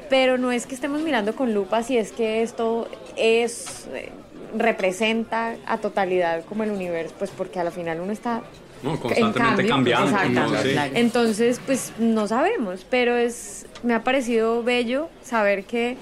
pero 0.09 0.39
no 0.39 0.53
es 0.53 0.67
que 0.67 0.75
estemos 0.75 1.03
mirando 1.03 1.35
con 1.35 1.55
lupa 1.55 1.83
si 1.83 1.97
es 1.97 2.13
que 2.13 2.43
esto 2.43 2.89
es 3.17 3.89
eh, 3.95 4.11
representa 4.57 5.57
a 5.67 5.79
totalidad 5.79 6.45
como 6.45 6.63
el 6.63 6.71
universo, 6.71 7.15
pues 7.19 7.31
porque 7.31 7.61
a 7.61 7.65
la 7.65 7.71
final 7.71 8.01
uno 8.01 8.13
está 8.13 8.43
No, 8.83 8.93
en 8.93 8.97
constantemente 8.99 9.69
cambio, 9.69 9.97
cambiando. 9.97 10.55
Entonces, 10.95 11.61
pues 11.65 11.93
no 11.99 12.27
sabemos, 12.29 12.87
pero 12.89 13.17
es 13.17 13.67
me 13.83 13.95
ha 13.95 14.03
parecido 14.05 14.63
bello 14.63 15.09
saber 15.23 15.65
que 15.65 15.97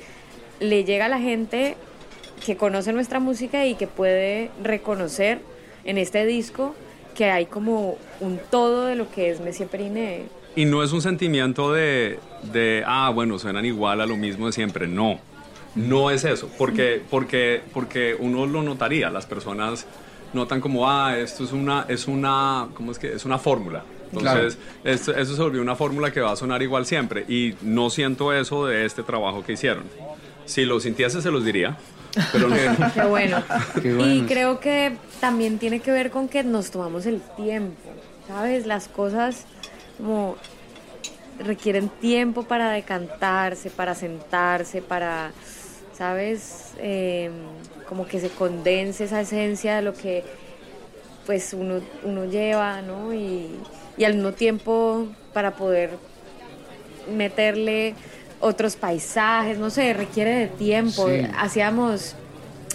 le 0.60 0.84
llega 0.84 1.06
a 1.06 1.08
la 1.08 1.18
gente 1.18 1.76
que 2.44 2.56
conoce 2.56 2.92
nuestra 2.92 3.20
música 3.20 3.66
y 3.66 3.74
que 3.74 3.86
puede 3.86 4.50
reconocer 4.62 5.40
en 5.84 5.98
este 5.98 6.24
disco 6.26 6.74
que 7.14 7.30
hay 7.30 7.46
como 7.46 7.96
un 8.20 8.38
todo 8.50 8.86
de 8.86 8.94
lo 8.94 9.10
que 9.10 9.30
es 9.30 9.40
Messi 9.40 9.64
Periné. 9.64 10.24
Y 10.56 10.64
no 10.64 10.82
es 10.82 10.92
un 10.92 11.02
sentimiento 11.02 11.72
de, 11.72 12.18
de, 12.52 12.82
ah, 12.86 13.10
bueno, 13.14 13.38
suenan 13.38 13.64
igual 13.66 14.00
a 14.00 14.06
lo 14.06 14.16
mismo 14.16 14.46
de 14.46 14.52
siempre. 14.52 14.88
No, 14.88 15.20
no 15.74 16.10
es 16.10 16.24
eso. 16.24 16.50
Porque, 16.58 17.02
porque, 17.10 17.60
porque 17.72 18.16
uno 18.18 18.46
lo 18.46 18.62
notaría. 18.62 19.10
Las 19.10 19.26
personas 19.26 19.86
notan 20.32 20.60
como, 20.62 20.90
ah, 20.90 21.16
esto 21.18 21.44
es 21.44 21.52
una, 21.52 21.84
es 21.88 22.08
una, 22.08 22.68
¿cómo 22.74 22.90
es 22.92 22.98
que? 22.98 23.12
Es 23.12 23.24
una 23.26 23.38
fórmula. 23.38 23.84
Entonces, 24.12 24.56
esto- 24.84 25.14
eso 25.14 25.36
se 25.36 25.42
volvió 25.42 25.60
una 25.60 25.76
fórmula 25.76 26.10
que 26.10 26.20
va 26.20 26.32
a 26.32 26.36
sonar 26.36 26.62
igual 26.62 26.86
siempre. 26.86 27.24
Y 27.28 27.54
no 27.60 27.90
siento 27.90 28.32
eso 28.32 28.64
de 28.66 28.86
este 28.86 29.02
trabajo 29.02 29.44
que 29.44 29.52
hicieron. 29.52 29.84
Si 30.46 30.64
lo 30.64 30.80
sintiese, 30.80 31.20
se 31.20 31.30
los 31.30 31.44
diría. 31.44 31.76
Pero 32.32 32.48
no. 32.48 32.56
Qué 32.94 33.02
bueno. 33.02 33.42
Y 34.06 34.22
creo 34.22 34.58
que 34.60 34.96
también 35.20 35.58
tiene 35.58 35.80
que 35.80 35.90
ver 35.90 36.10
con 36.10 36.28
que 36.28 36.42
nos 36.44 36.70
tomamos 36.70 37.04
el 37.04 37.20
tiempo, 37.36 37.76
¿sabes? 38.26 38.64
Las 38.66 38.88
cosas 38.88 39.44
como 39.96 40.36
requieren 41.38 41.88
tiempo 41.88 42.42
para 42.44 42.70
decantarse, 42.70 43.70
para 43.70 43.94
sentarse, 43.94 44.82
para, 44.82 45.32
¿sabes? 45.92 46.72
Em, 46.78 47.32
como 47.88 48.06
que 48.06 48.20
se 48.20 48.30
condense 48.30 49.04
esa 49.04 49.20
esencia 49.20 49.76
de 49.76 49.82
lo 49.82 49.94
que 49.94 50.24
pues 51.26 51.52
uno, 51.54 51.80
uno 52.04 52.24
lleva, 52.24 52.82
¿no? 52.82 53.12
Y, 53.12 53.50
y 53.96 54.04
al 54.04 54.14
mismo 54.14 54.32
tiempo 54.32 55.08
para 55.32 55.56
poder 55.56 55.90
meterle 57.14 57.94
otros 58.40 58.76
paisajes, 58.76 59.58
no 59.58 59.70
sé, 59.70 59.92
requiere 59.92 60.34
de 60.34 60.46
tiempo. 60.46 61.08
Hacíamos, 61.38 62.14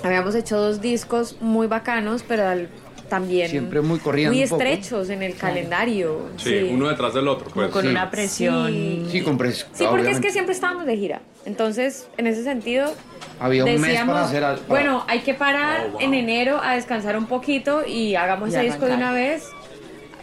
habíamos 0.04 0.36
hecho 0.36 0.58
dos 0.58 0.82
discos 0.82 1.38
muy 1.42 1.68
bacanos, 1.68 2.24
pero 2.28 2.48
al, 2.48 2.70
también 3.12 3.50
siempre 3.50 3.82
muy 3.82 4.00
corriendo 4.00 4.34
muy 4.34 4.42
estrechos 4.42 5.10
en 5.10 5.22
el 5.22 5.36
calendario 5.36 6.30
sí, 6.38 6.70
uno 6.72 6.88
detrás 6.88 7.14
del 7.14 7.28
otro 7.28 7.50
pues. 7.54 7.70
con 7.70 7.86
una 7.86 8.10
presión. 8.10 8.72
Sí, 9.12 9.22
con 9.22 9.38
presión 9.38 9.70
sí 9.74 9.84
porque 9.90 10.12
es 10.12 10.22
que 10.22 10.32
siempre 10.32 10.54
estábamos 10.54 10.86
de 10.86 10.96
gira. 10.96 11.22
Entonces 11.46 12.08
en 12.18 12.28
ese 12.28 12.46
sentido 12.46 12.90
había 13.38 13.66
un 13.66 13.72
decíamos, 13.72 14.16
mes 14.16 14.32
para 14.32 14.54
hacer 14.54 14.66
bueno 14.70 15.04
hay 15.10 15.20
que 15.20 15.34
parar 15.34 15.92
oh, 15.94 16.00
en 16.00 16.14
enero 16.14 16.62
a 16.64 16.76
descansar 16.76 17.18
un 17.18 17.26
poquito 17.26 17.86
y 17.86 18.16
hagamos 18.16 18.54
ese 18.54 18.62
disco 18.62 18.86
de 18.86 18.94
una 18.94 19.12
vez 19.12 19.44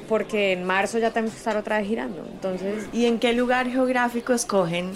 porque 0.08 0.52
en 0.52 0.64
marzo 0.64 0.98
ya 0.98 1.10
tenemos 1.10 1.32
que 1.32 1.38
estar 1.38 1.58
otra 1.58 1.80
vez 1.80 1.88
girando. 1.88 2.26
Entonces 2.32 2.86
y 2.94 3.04
en 3.04 3.18
qué 3.18 3.34
lugar 3.34 3.68
geográfico 3.68 4.32
escogen 4.32 4.92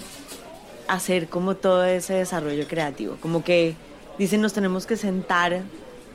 hacer 0.89 1.29
como 1.29 1.57
todo 1.57 1.85
ese 1.85 2.15
desarrollo 2.15 2.67
creativo 2.67 3.19
como 3.21 3.45
que 3.45 3.75
dicen 4.19 4.41
nos 4.41 4.55
tenemos 4.55 4.87
que 4.87 4.97
sentar 4.97 5.61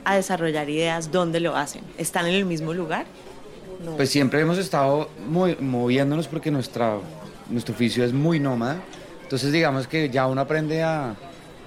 a 0.08 0.14
desarrollar 0.14 0.70
ideas, 0.70 1.12
¿dónde 1.12 1.38
lo 1.38 1.54
hacen? 1.54 1.82
¿Están 1.98 2.26
en 2.26 2.34
el 2.34 2.46
mismo 2.46 2.72
lugar? 2.72 3.04
Pues 3.96 4.08
siempre 4.08 4.40
hemos 4.40 4.56
estado 4.56 5.10
muy, 5.28 5.56
moviéndonos 5.60 6.26
porque 6.28 6.50
nuestra, 6.50 6.96
nuestro 7.50 7.74
oficio 7.74 8.04
es 8.04 8.12
muy 8.12 8.40
nómada. 8.40 8.80
Entonces 9.22 9.52
digamos 9.52 9.86
que 9.86 10.08
ya 10.08 10.26
uno 10.26 10.40
aprende 10.40 10.82
a, 10.82 11.14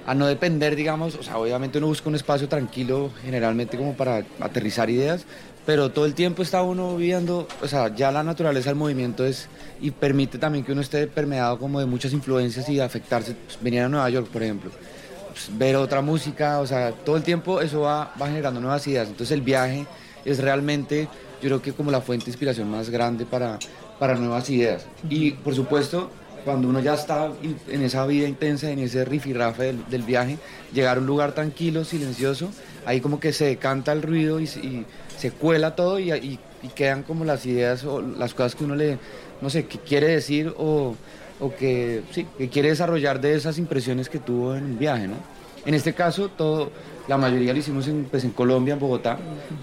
a 0.07 0.15
no 0.15 0.25
depender, 0.25 0.75
digamos, 0.75 1.15
o 1.15 1.21
sea, 1.21 1.38
obviamente 1.38 1.77
uno 1.77 1.88
busca 1.88 2.10
un 2.10 2.15
espacio 2.15 2.50
tranquilo 2.50 3.12
generalmente 3.24 3.77
como 3.77 3.93
para 3.93 4.25
aterrizar 4.39 4.89
ideas, 4.89 5.25
pero 5.63 5.91
todo 5.91 6.05
el 6.05 6.15
tiempo 6.15 6.41
está 6.41 6.63
uno 6.63 6.98
viendo, 6.98 7.48
o 7.62 7.67
sea, 7.67 7.93
ya 7.95 8.12
la 8.12 8.24
naturaleza 8.24 8.71
del 8.71 8.77
movimiento 8.77 9.24
es 9.24 9.48
y 9.79 9.91
permite 9.91 10.39
también 10.39 10.65
que 10.65 10.71
uno 10.71 10.81
esté 10.81 11.05
permeado 11.05 11.60
como 11.60 11.79
de 11.79 11.86
muchas 11.86 12.12
influencias 12.13 12.67
y 12.69 12.79
afectarse. 12.79 13.36
Pues, 13.45 13.62
venir 13.62 13.81
a 13.81 13.89
Nueva 13.89 14.10
York, 14.10 14.27
por 14.29 14.41
ejemplo, 14.41 14.71
ver 15.57 15.75
otra 15.75 16.01
música, 16.01 16.59
o 16.59 16.67
sea, 16.67 16.91
todo 16.91 17.17
el 17.17 17.23
tiempo 17.23 17.61
eso 17.61 17.81
va, 17.81 18.13
va 18.21 18.27
generando 18.27 18.59
nuevas 18.59 18.85
ideas. 18.88 19.07
Entonces 19.07 19.31
el 19.31 19.41
viaje 19.41 19.85
es 20.25 20.39
realmente, 20.39 21.07
yo 21.41 21.50
creo 21.50 21.61
que 21.61 21.73
como 21.73 21.91
la 21.91 22.01
fuente 22.01 22.25
de 22.25 22.31
inspiración 22.31 22.69
más 22.69 22.89
grande 22.89 23.25
para, 23.25 23.59
para 24.00 24.15
nuevas 24.15 24.50
ideas. 24.50 24.85
Y 25.09 25.31
por 25.31 25.55
supuesto, 25.55 26.09
cuando 26.43 26.67
uno 26.67 26.79
ya 26.79 26.95
está 26.95 27.31
en 27.67 27.83
esa 27.83 28.05
vida 28.05 28.27
intensa, 28.27 28.71
en 28.71 28.79
ese 28.79 29.05
rifirrafe 29.05 29.63
del, 29.63 29.85
del 29.89 30.03
viaje, 30.03 30.38
llegar 30.73 30.97
a 30.97 31.00
un 31.00 31.07
lugar 31.07 31.33
tranquilo, 31.33 31.83
silencioso, 31.85 32.50
ahí 32.85 33.01
como 33.01 33.19
que 33.19 33.33
se 33.33 33.45
decanta 33.45 33.91
el 33.91 34.01
ruido 34.01 34.39
y, 34.39 34.47
se 34.47 35.31
cuela 35.31 35.75
todo 35.75 36.00
y, 36.00 36.39
quedan 36.75 37.03
como 37.03 37.25
las 37.25 37.45
ideas 37.45 37.83
o 37.85 38.01
las 38.01 38.33
cosas 38.33 38.55
que 38.55 38.63
uno 38.63 38.75
le, 38.75 39.00
no 39.41 39.50
sé, 39.50 39.65
que 39.65 39.79
quiere 39.79 40.07
decir 40.07 40.53
o, 40.57 40.95
o 41.41 41.53
que, 41.53 42.03
sí, 42.12 42.25
que 42.38 42.48
quiere 42.50 42.69
desarrollar 42.69 43.19
de 43.19 43.36
esas 43.36 43.57
impresiones 43.57 44.07
que 44.07 44.19
tuvo 44.19 44.55
en 44.55 44.65
el 44.65 44.77
viaje, 44.77 45.07
¿no? 45.07 45.15
En 45.65 45.74
este 45.74 45.93
caso, 45.93 46.29
todo, 46.29 46.71
la 47.07 47.17
mayoría 47.17 47.51
lo 47.53 47.60
hicimos 47.60 47.88
en, 47.88 48.05
pues, 48.05 48.24
en 48.24 48.31
Colombia, 48.31 48.74
en 48.75 48.79
Bogotá, 48.79 49.17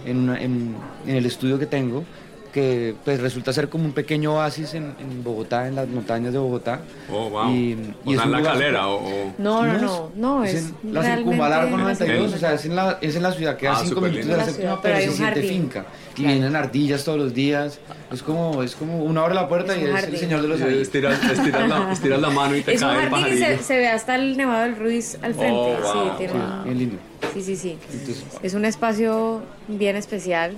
en, 0.04 0.28
en, 0.30 0.75
en 1.06 1.16
el 1.16 1.26
estudio 1.26 1.58
que 1.58 1.66
tengo, 1.66 2.04
que 2.52 2.95
pues 3.05 3.21
resulta 3.21 3.52
ser 3.52 3.69
como 3.69 3.85
un 3.85 3.93
pequeño 3.93 4.35
oasis 4.35 4.75
en, 4.75 4.95
en, 4.99 5.23
Bogotá, 5.23 5.69
en 5.69 5.76
las 5.76 5.88
montañas 5.88 6.33
de 6.33 6.38
Bogotá. 6.38 6.81
Oh, 7.11 7.28
wow. 7.31 7.50
Y, 7.50 7.95
y 8.05 8.17
o 8.17 8.19
es 8.19 8.25
en 8.25 8.33
la 8.33 8.43
calera 8.43 8.88
o, 8.88 9.35
No, 9.38 9.64
no, 9.64 9.78
no, 9.78 10.12
no, 10.14 10.45
es, 10.45 10.55
es 10.55 10.73
en 10.83 10.95
la 10.95 11.02
circunvalar 11.02 11.71
92, 11.71 12.33
o 12.33 12.38
sea, 12.38 12.55
es 12.55 12.64
en 12.64 12.76
la, 12.76 12.99
es 13.00 13.17
en 13.17 13.23
la 13.23 13.33
ciudad, 13.33 13.57
queda 13.57 13.73
ah, 13.73 13.83
cinco 13.85 14.00
minutos 14.00 14.26
de 14.26 14.37
la 14.37 14.45
séptima, 14.45 14.81
pero, 14.81 14.97
pero 14.97 15.11
se 15.11 15.17
siente 15.17 15.43
finca. 15.43 15.87
Y 16.17 16.25
vienen 16.25 16.57
ardillas 16.57 17.05
todos 17.05 17.19
los 17.19 17.33
días. 17.33 17.78
Es 18.12 18.23
como, 18.23 18.62
es 18.62 18.75
como 18.75 19.05
una 19.05 19.23
hora 19.23 19.35
la 19.35 19.49
puerta 19.49 19.76
y 19.76 19.85
es 19.85 20.05
el 20.05 20.17
señor 20.17 20.43
de 20.43 20.49
los 20.49 20.61
anillos. 20.61 20.83
Estiras, 20.83 21.23
estiras, 21.23 21.69
la, 21.69 21.93
estiras 21.93 22.21
la 22.21 22.31
mano 22.31 22.57
y 22.57 22.62
te 22.62 22.75
es 22.75 22.81
cae 22.81 23.07
un 23.07 23.11
jardín 23.11 23.35
y 23.35 23.38
se, 23.38 23.59
se, 23.59 23.76
ve 23.76 23.88
hasta 23.88 24.17
el 24.17 24.37
Nevado 24.37 24.62
del 24.62 24.76
Ruiz 24.76 25.18
al 25.22 25.35
frente. 25.35 25.55
Oh, 25.55 25.77
wow. 25.81 25.92
Sí, 25.92 26.11
tiene 26.18 26.33
wow. 26.33 26.64
Bien 26.64 26.79
lindo. 26.79 26.96
Sí, 27.35 27.42
sí, 27.42 27.57
sí. 27.57 27.79
Entonces, 27.92 28.25
es 28.42 28.55
un 28.55 28.64
espacio 28.64 29.42
bien 29.68 29.96
especial 29.96 30.57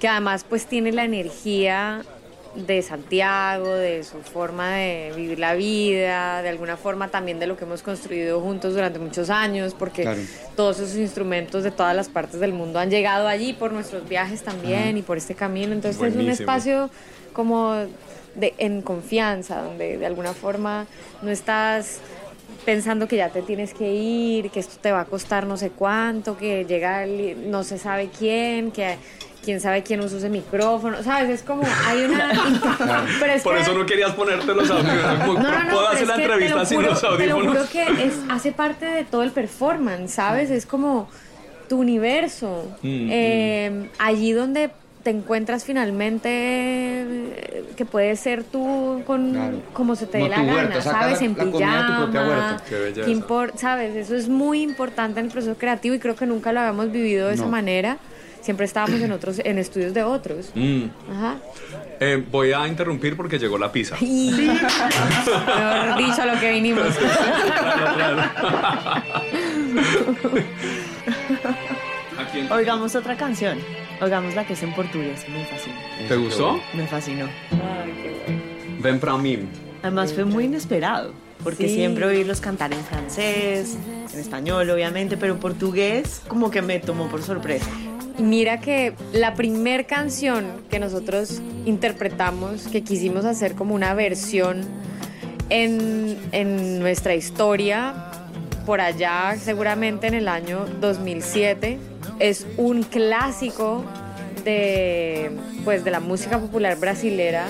que 0.00 0.08
además 0.08 0.44
pues 0.48 0.66
tiene 0.66 0.92
la 0.92 1.04
energía 1.04 2.02
de 2.54 2.80
Santiago, 2.80 3.68
de 3.68 4.02
su 4.02 4.18
forma 4.22 4.72
de 4.76 5.12
vivir 5.14 5.38
la 5.38 5.54
vida, 5.54 6.42
de 6.42 6.48
alguna 6.48 6.76
forma 6.76 7.08
también 7.08 7.38
de 7.38 7.46
lo 7.46 7.56
que 7.56 7.64
hemos 7.64 7.82
construido 7.82 8.40
juntos 8.40 8.74
durante 8.74 8.98
muchos 8.98 9.28
años, 9.28 9.74
porque 9.74 10.02
claro. 10.02 10.20
todos 10.56 10.80
esos 10.80 10.96
instrumentos 10.96 11.62
de 11.64 11.70
todas 11.70 11.94
las 11.94 12.08
partes 12.08 12.40
del 12.40 12.52
mundo 12.52 12.78
han 12.78 12.90
llegado 12.90 13.28
allí 13.28 13.52
por 13.52 13.72
nuestros 13.72 14.08
viajes 14.08 14.42
también 14.42 14.96
y 14.96 15.02
por 15.02 15.18
este 15.18 15.34
camino. 15.34 15.72
Entonces 15.72 15.98
Buenísimo. 15.98 16.30
es 16.30 16.38
un 16.38 16.42
espacio 16.42 16.90
como 17.34 17.74
de, 18.34 18.54
en 18.58 18.80
confianza, 18.80 19.60
donde 19.60 19.98
de 19.98 20.06
alguna 20.06 20.32
forma 20.32 20.86
no 21.22 21.30
estás 21.30 22.00
pensando 22.64 23.06
que 23.06 23.16
ya 23.16 23.28
te 23.28 23.42
tienes 23.42 23.74
que 23.74 23.92
ir, 23.92 24.50
que 24.50 24.60
esto 24.60 24.76
te 24.80 24.90
va 24.90 25.00
a 25.00 25.04
costar 25.04 25.46
no 25.46 25.56
sé 25.56 25.70
cuánto, 25.70 26.36
que 26.36 26.64
llega 26.64 27.04
el, 27.04 27.50
no 27.50 27.62
se 27.64 27.78
sabe 27.78 28.08
quién, 28.16 28.72
que 28.72 28.96
quién 29.46 29.60
sabe 29.60 29.84
quién 29.84 30.00
usa 30.00 30.18
ese 30.18 30.28
micrófono, 30.28 31.04
¿sabes? 31.04 31.30
Es 31.30 31.42
como, 31.44 31.62
hay 31.86 32.04
una... 32.04 32.32
pero 33.20 33.32
es 33.32 33.42
Por 33.44 33.54
que... 33.54 33.62
eso 33.62 33.74
no 33.74 33.86
querías 33.86 34.10
ponerte 34.10 34.52
los 34.52 34.68
audífonos. 34.68 35.24
No, 35.24 35.40
no, 35.40 35.64
no, 35.64 35.70
Puedo 35.70 35.88
hacer 35.88 36.08
la 36.08 36.16
entrevista 36.16 36.64
sin 36.66 36.82
los 36.82 37.04
audífonos. 37.04 37.18
Te 37.18 37.26
lo 37.26 37.52
juro 37.52 37.70
que 37.70 38.06
es, 38.06 38.14
hace 38.28 38.50
parte 38.50 38.86
de 38.86 39.04
todo 39.04 39.22
el 39.22 39.30
performance, 39.30 40.10
¿sabes? 40.10 40.50
Es 40.50 40.66
como 40.66 41.08
tu 41.68 41.78
universo. 41.78 42.76
Mm, 42.82 43.08
eh, 43.08 43.70
mm. 43.72 43.88
Allí 44.00 44.32
donde 44.32 44.70
te 45.04 45.10
encuentras 45.10 45.64
finalmente 45.64 47.62
que 47.76 47.84
puedes 47.84 48.18
ser 48.18 48.42
tú 48.42 49.02
con 49.06 49.30
claro. 49.30 49.62
como 49.72 49.94
se 49.94 50.08
te 50.08 50.18
dé 50.18 50.28
la 50.28 50.42
huerta, 50.42 50.80
gana, 50.80 50.82
¿sabes? 50.82 51.20
La, 51.20 51.26
en 51.26 51.36
la 51.36 51.44
pijama. 51.44 52.62
Qué 52.68 53.02
¿Qué 53.04 53.10
import, 53.12 53.56
¿Sabes? 53.56 53.94
Eso 53.94 54.16
es 54.16 54.28
muy 54.28 54.62
importante 54.62 55.20
en 55.20 55.26
el 55.26 55.32
proceso 55.32 55.56
creativo 55.56 55.94
y 55.94 56.00
creo 56.00 56.16
que 56.16 56.26
nunca 56.26 56.52
lo 56.52 56.58
habíamos 56.58 56.90
vivido 56.90 57.28
de 57.28 57.36
no. 57.36 57.42
esa 57.42 57.48
manera 57.48 57.98
siempre 58.46 58.64
estábamos 58.64 59.00
en 59.00 59.10
otros 59.10 59.40
en 59.44 59.58
estudios 59.58 59.92
de 59.92 60.04
otros. 60.04 60.52
Mm. 60.54 60.84
Ajá. 61.10 61.36
Eh, 61.98 62.24
voy 62.30 62.52
a 62.52 62.66
interrumpir 62.68 63.16
porque 63.16 63.38
llegó 63.40 63.58
la 63.58 63.72
pizza. 63.72 63.96
Sí. 63.98 64.30
Mejor 64.36 65.98
dicho 65.98 66.22
a 66.22 66.26
lo 66.26 66.40
que 66.40 66.52
vinimos. 66.52 66.86
claro, 66.96 67.94
claro. 67.96 68.22
Oigamos 72.54 72.94
otra 72.94 73.16
canción. 73.16 73.58
Oigamos 74.00 74.34
la 74.36 74.46
que 74.46 74.52
es 74.52 74.62
en 74.62 74.72
portugués. 74.74 75.26
Me 75.28 75.44
fascinó. 75.46 75.74
¿Te 76.08 76.16
gustó? 76.16 76.60
Me 76.74 76.86
fascinó. 76.86 77.26
Ay, 77.50 77.92
qué 78.00 78.22
bueno. 78.24 78.42
Ven 78.80 79.00
para 79.00 79.16
mí. 79.16 79.40
Además 79.82 80.12
fue 80.12 80.24
muy 80.24 80.44
inesperado. 80.44 81.12
Porque 81.42 81.68
sí. 81.68 81.74
siempre 81.74 82.06
oírlos 82.06 82.40
cantar 82.40 82.72
en 82.72 82.80
francés, 82.80 83.76
en 84.12 84.18
español 84.18 84.68
obviamente, 84.70 85.16
pero 85.16 85.34
en 85.34 85.38
portugués 85.38 86.22
como 86.26 86.50
que 86.50 86.62
me 86.62 86.80
tomó 86.80 87.08
por 87.08 87.22
sorpresa. 87.22 87.70
Y 88.18 88.22
mira 88.22 88.60
que 88.60 88.94
la 89.12 89.34
primer 89.34 89.86
canción 89.86 90.46
que 90.70 90.78
nosotros 90.78 91.40
interpretamos, 91.66 92.66
que 92.68 92.82
quisimos 92.82 93.24
hacer 93.24 93.54
como 93.54 93.74
una 93.74 93.92
versión 93.94 94.62
en, 95.50 96.18
en 96.32 96.80
nuestra 96.80 97.14
historia, 97.14 97.94
por 98.64 98.80
allá 98.80 99.36
seguramente 99.40 100.06
en 100.06 100.14
el 100.14 100.28
año 100.28 100.64
2007, 100.80 101.78
es 102.18 102.46
un 102.56 102.82
clásico 102.84 103.84
de, 104.44 105.30
pues, 105.64 105.84
de 105.84 105.90
la 105.90 106.00
música 106.00 106.38
popular 106.38 106.76
brasilera 106.78 107.46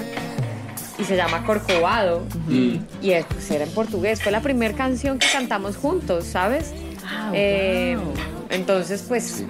y 0.99 1.05
se 1.05 1.15
llama 1.17 1.45
Corcovado 1.45 2.23
y 2.49 3.11
es, 3.13 3.25
pues, 3.27 3.51
era 3.51 3.65
en 3.65 3.71
portugués. 3.71 4.21
Fue 4.23 4.33
la 4.33 4.41
primera 4.41 4.75
canción 4.75 5.19
que 5.19 5.27
cantamos 5.33 5.77
juntos, 5.77 6.25
¿sabes? 6.25 6.73
Ah, 7.07 7.31
Eh, 7.35 7.97
wow. 8.03 8.13
entonces, 8.51 9.05
pues 9.07 9.45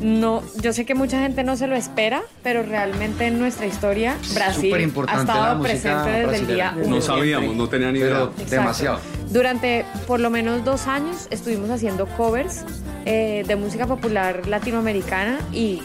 no, 0.00 0.42
yo 0.62 0.72
sé 0.72 0.84
que 0.86 0.94
mucha 0.94 1.20
gente 1.20 1.42
no 1.44 1.56
se 1.56 1.66
lo 1.66 1.74
espera, 1.76 2.22
pero 2.42 2.62
realmente 2.62 3.26
en 3.26 3.38
nuestra 3.38 3.66
historia 3.66 4.16
Brasil 4.34 4.92
ha 5.08 5.20
estado 5.20 5.62
presente 5.62 6.10
desde 6.10 6.36
el 6.36 6.46
día 6.46 6.74
uno. 6.76 6.96
No 6.96 7.00
sabíamos, 7.00 7.56
no 7.56 7.68
tenía 7.68 7.90
ni 7.92 7.98
idea. 8.00 8.28
Demasiado. 8.48 9.00
Durante 9.30 9.84
por 10.06 10.20
lo 10.20 10.30
menos 10.30 10.64
dos 10.64 10.86
años 10.86 11.26
estuvimos 11.30 11.70
haciendo 11.70 12.06
covers 12.06 12.64
eh, 13.04 13.44
de 13.46 13.56
música 13.56 13.86
popular 13.86 14.46
latinoamericana 14.46 15.38
y 15.52 15.82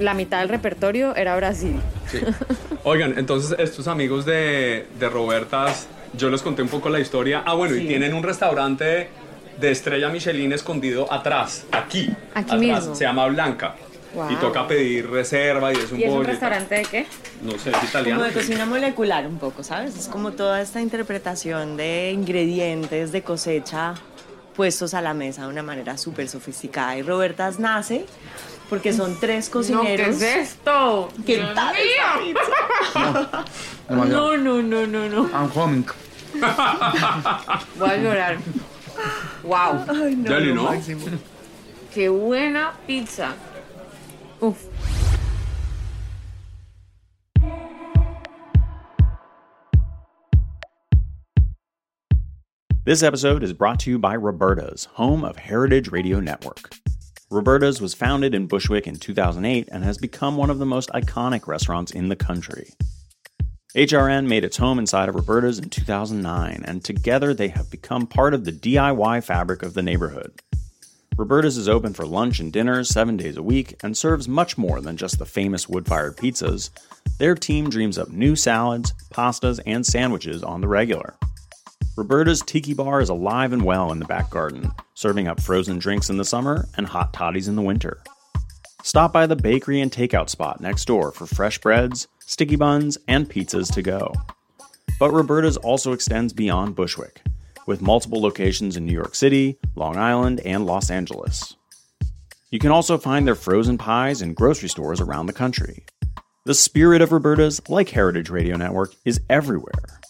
la 0.00 0.14
mitad 0.14 0.38
del 0.40 0.48
repertorio 0.48 1.14
era 1.16 1.36
Brasil. 1.36 1.76
Sí. 2.10 2.20
Oigan, 2.84 3.18
entonces 3.18 3.56
estos 3.58 3.88
amigos 3.88 4.24
de, 4.24 4.86
de 4.98 5.08
Robertas, 5.08 5.88
yo 6.16 6.30
les 6.30 6.40
conté 6.42 6.62
un 6.62 6.68
poco 6.68 6.88
la 6.88 7.00
historia. 7.00 7.42
Ah, 7.44 7.54
bueno, 7.54 7.74
Sí. 7.74 7.82
y 7.82 7.88
tienen 7.88 8.14
un 8.14 8.22
restaurante 8.22 9.08
de 9.58 9.70
estrella 9.70 10.08
Michelin 10.08 10.52
escondido 10.52 11.12
atrás, 11.12 11.64
aquí. 11.72 12.10
Aquí 12.34 12.54
atrás. 12.54 12.58
mismo. 12.60 12.94
Se 12.94 13.04
llama 13.04 13.26
Blanca. 13.26 13.74
Wow. 14.14 14.30
Y 14.30 14.36
toca 14.36 14.66
pedir 14.66 15.10
reserva 15.10 15.72
y 15.72 15.76
es 15.76 15.92
un 15.92 16.00
¿Y 16.00 16.04
es 16.04 16.12
un 16.12 16.24
restaurante 16.24 16.76
de 16.76 16.84
qué? 16.84 17.06
No 17.42 17.58
sé, 17.58 17.70
es 17.70 17.84
italiano. 17.84 18.20
Como 18.20 18.32
de 18.32 18.40
cocina 18.40 18.64
molecular 18.64 19.26
un 19.26 19.38
poco, 19.38 19.62
¿sabes? 19.62 19.96
Es 19.98 20.08
como 20.08 20.32
toda 20.32 20.62
esta 20.62 20.80
interpretación 20.80 21.76
de 21.76 22.12
ingredientes 22.12 23.12
de 23.12 23.22
cosecha 23.22 23.94
puestos 24.56 24.94
a 24.94 25.02
la 25.02 25.12
mesa 25.14 25.42
de 25.42 25.48
una 25.48 25.62
manera 25.62 25.98
súper 25.98 26.28
sofisticada. 26.28 26.96
Y 26.96 27.02
Robertas 27.02 27.58
nace 27.58 28.06
porque 28.70 28.92
son 28.92 29.18
tres 29.20 29.48
cocineros. 29.50 30.20
esto? 30.22 31.10
¿Qué 31.26 31.38
tal 31.54 31.76
esta 31.76 32.18
pizza? 32.18 33.44
Demasiado. 33.88 34.36
No, 34.36 34.62
no, 34.62 34.62
no, 34.62 34.86
no, 34.86 35.08
no. 35.08 35.28
I'm 35.32 35.48
coming. 35.50 35.84
Voy 37.78 37.90
a 37.90 37.96
llorar. 37.96 38.38
Wow, 39.48 39.86
Ay, 39.88 40.14
no, 40.14 40.28
Deli, 40.28 40.52
lo 40.52 40.64
¿no? 40.64 40.70
qué 41.90 42.10
buena 42.10 42.74
pizza. 42.86 43.34
Uf. 44.42 44.68
This 52.84 53.02
episode 53.02 53.42
is 53.42 53.54
brought 53.54 53.80
to 53.80 53.90
you 53.90 53.98
by 53.98 54.16
Roberta's, 54.16 54.84
home 54.92 55.24
of 55.24 55.38
Heritage 55.38 55.90
Radio 55.90 56.20
Network. 56.20 56.74
Roberta's 57.30 57.80
was 57.80 57.94
founded 57.94 58.34
in 58.34 58.48
Bushwick 58.48 58.86
in 58.86 58.96
2008 58.96 59.66
and 59.72 59.82
has 59.82 59.96
become 59.96 60.36
one 60.36 60.50
of 60.50 60.58
the 60.58 60.66
most 60.66 60.90
iconic 60.90 61.46
restaurants 61.46 61.92
in 61.92 62.10
the 62.10 62.16
country. 62.16 62.74
HRN 63.76 64.26
made 64.26 64.44
its 64.44 64.56
home 64.56 64.78
inside 64.78 65.10
of 65.10 65.14
Roberta's 65.14 65.58
in 65.58 65.68
2009, 65.68 66.62
and 66.64 66.82
together 66.82 67.34
they 67.34 67.48
have 67.48 67.70
become 67.70 68.06
part 68.06 68.32
of 68.32 68.46
the 68.46 68.52
DIY 68.52 69.22
fabric 69.22 69.62
of 69.62 69.74
the 69.74 69.82
neighborhood. 69.82 70.40
Roberta's 71.18 71.58
is 71.58 71.68
open 71.68 71.92
for 71.92 72.06
lunch 72.06 72.40
and 72.40 72.50
dinner 72.50 72.82
seven 72.82 73.18
days 73.18 73.36
a 73.36 73.42
week 73.42 73.76
and 73.82 73.94
serves 73.94 74.26
much 74.26 74.56
more 74.56 74.80
than 74.80 74.96
just 74.96 75.18
the 75.18 75.26
famous 75.26 75.68
wood 75.68 75.86
fired 75.86 76.16
pizzas. 76.16 76.70
Their 77.18 77.34
team 77.34 77.68
dreams 77.68 77.98
up 77.98 78.08
new 78.08 78.36
salads, 78.36 78.94
pastas, 79.12 79.60
and 79.66 79.84
sandwiches 79.84 80.42
on 80.42 80.62
the 80.62 80.68
regular. 80.68 81.18
Roberta's 81.94 82.40
Tiki 82.40 82.72
Bar 82.72 83.02
is 83.02 83.10
alive 83.10 83.52
and 83.52 83.62
well 83.62 83.92
in 83.92 83.98
the 83.98 84.06
back 84.06 84.30
garden, 84.30 84.70
serving 84.94 85.28
up 85.28 85.40
frozen 85.40 85.78
drinks 85.78 86.08
in 86.08 86.16
the 86.16 86.24
summer 86.24 86.68
and 86.78 86.86
hot 86.86 87.12
toddies 87.12 87.48
in 87.48 87.56
the 87.56 87.62
winter. 87.62 88.00
Stop 88.82 89.12
by 89.12 89.26
the 89.26 89.36
bakery 89.36 89.82
and 89.82 89.92
takeout 89.92 90.30
spot 90.30 90.60
next 90.60 90.86
door 90.86 91.12
for 91.12 91.26
fresh 91.26 91.58
breads, 91.58 92.08
sticky 92.28 92.56
buns, 92.56 92.98
and 93.08 93.28
pizzas 93.28 93.72
to 93.72 93.80
go. 93.80 94.12
But 95.00 95.12
Roberta's 95.12 95.56
also 95.56 95.92
extends 95.92 96.34
beyond 96.34 96.76
Bushwick, 96.76 97.22
with 97.66 97.80
multiple 97.80 98.20
locations 98.20 98.76
in 98.76 98.84
New 98.84 98.92
York 98.92 99.14
City, 99.14 99.58
Long 99.74 99.96
Island, 99.96 100.40
and 100.44 100.66
Los 100.66 100.90
Angeles. 100.90 101.56
You 102.50 102.58
can 102.58 102.70
also 102.70 102.98
find 102.98 103.26
their 103.26 103.34
frozen 103.34 103.78
pies 103.78 104.20
in 104.20 104.34
grocery 104.34 104.68
stores 104.68 105.00
around 105.00 105.24
the 105.24 105.32
country. 105.32 105.86
The 106.44 106.54
spirit 106.54 107.00
of 107.00 107.12
Roberta's, 107.12 107.66
like 107.68 107.88
Heritage 107.88 108.28
Radio 108.28 108.56
Network, 108.56 108.94
is 109.06 109.22
everywhere. 109.30 110.00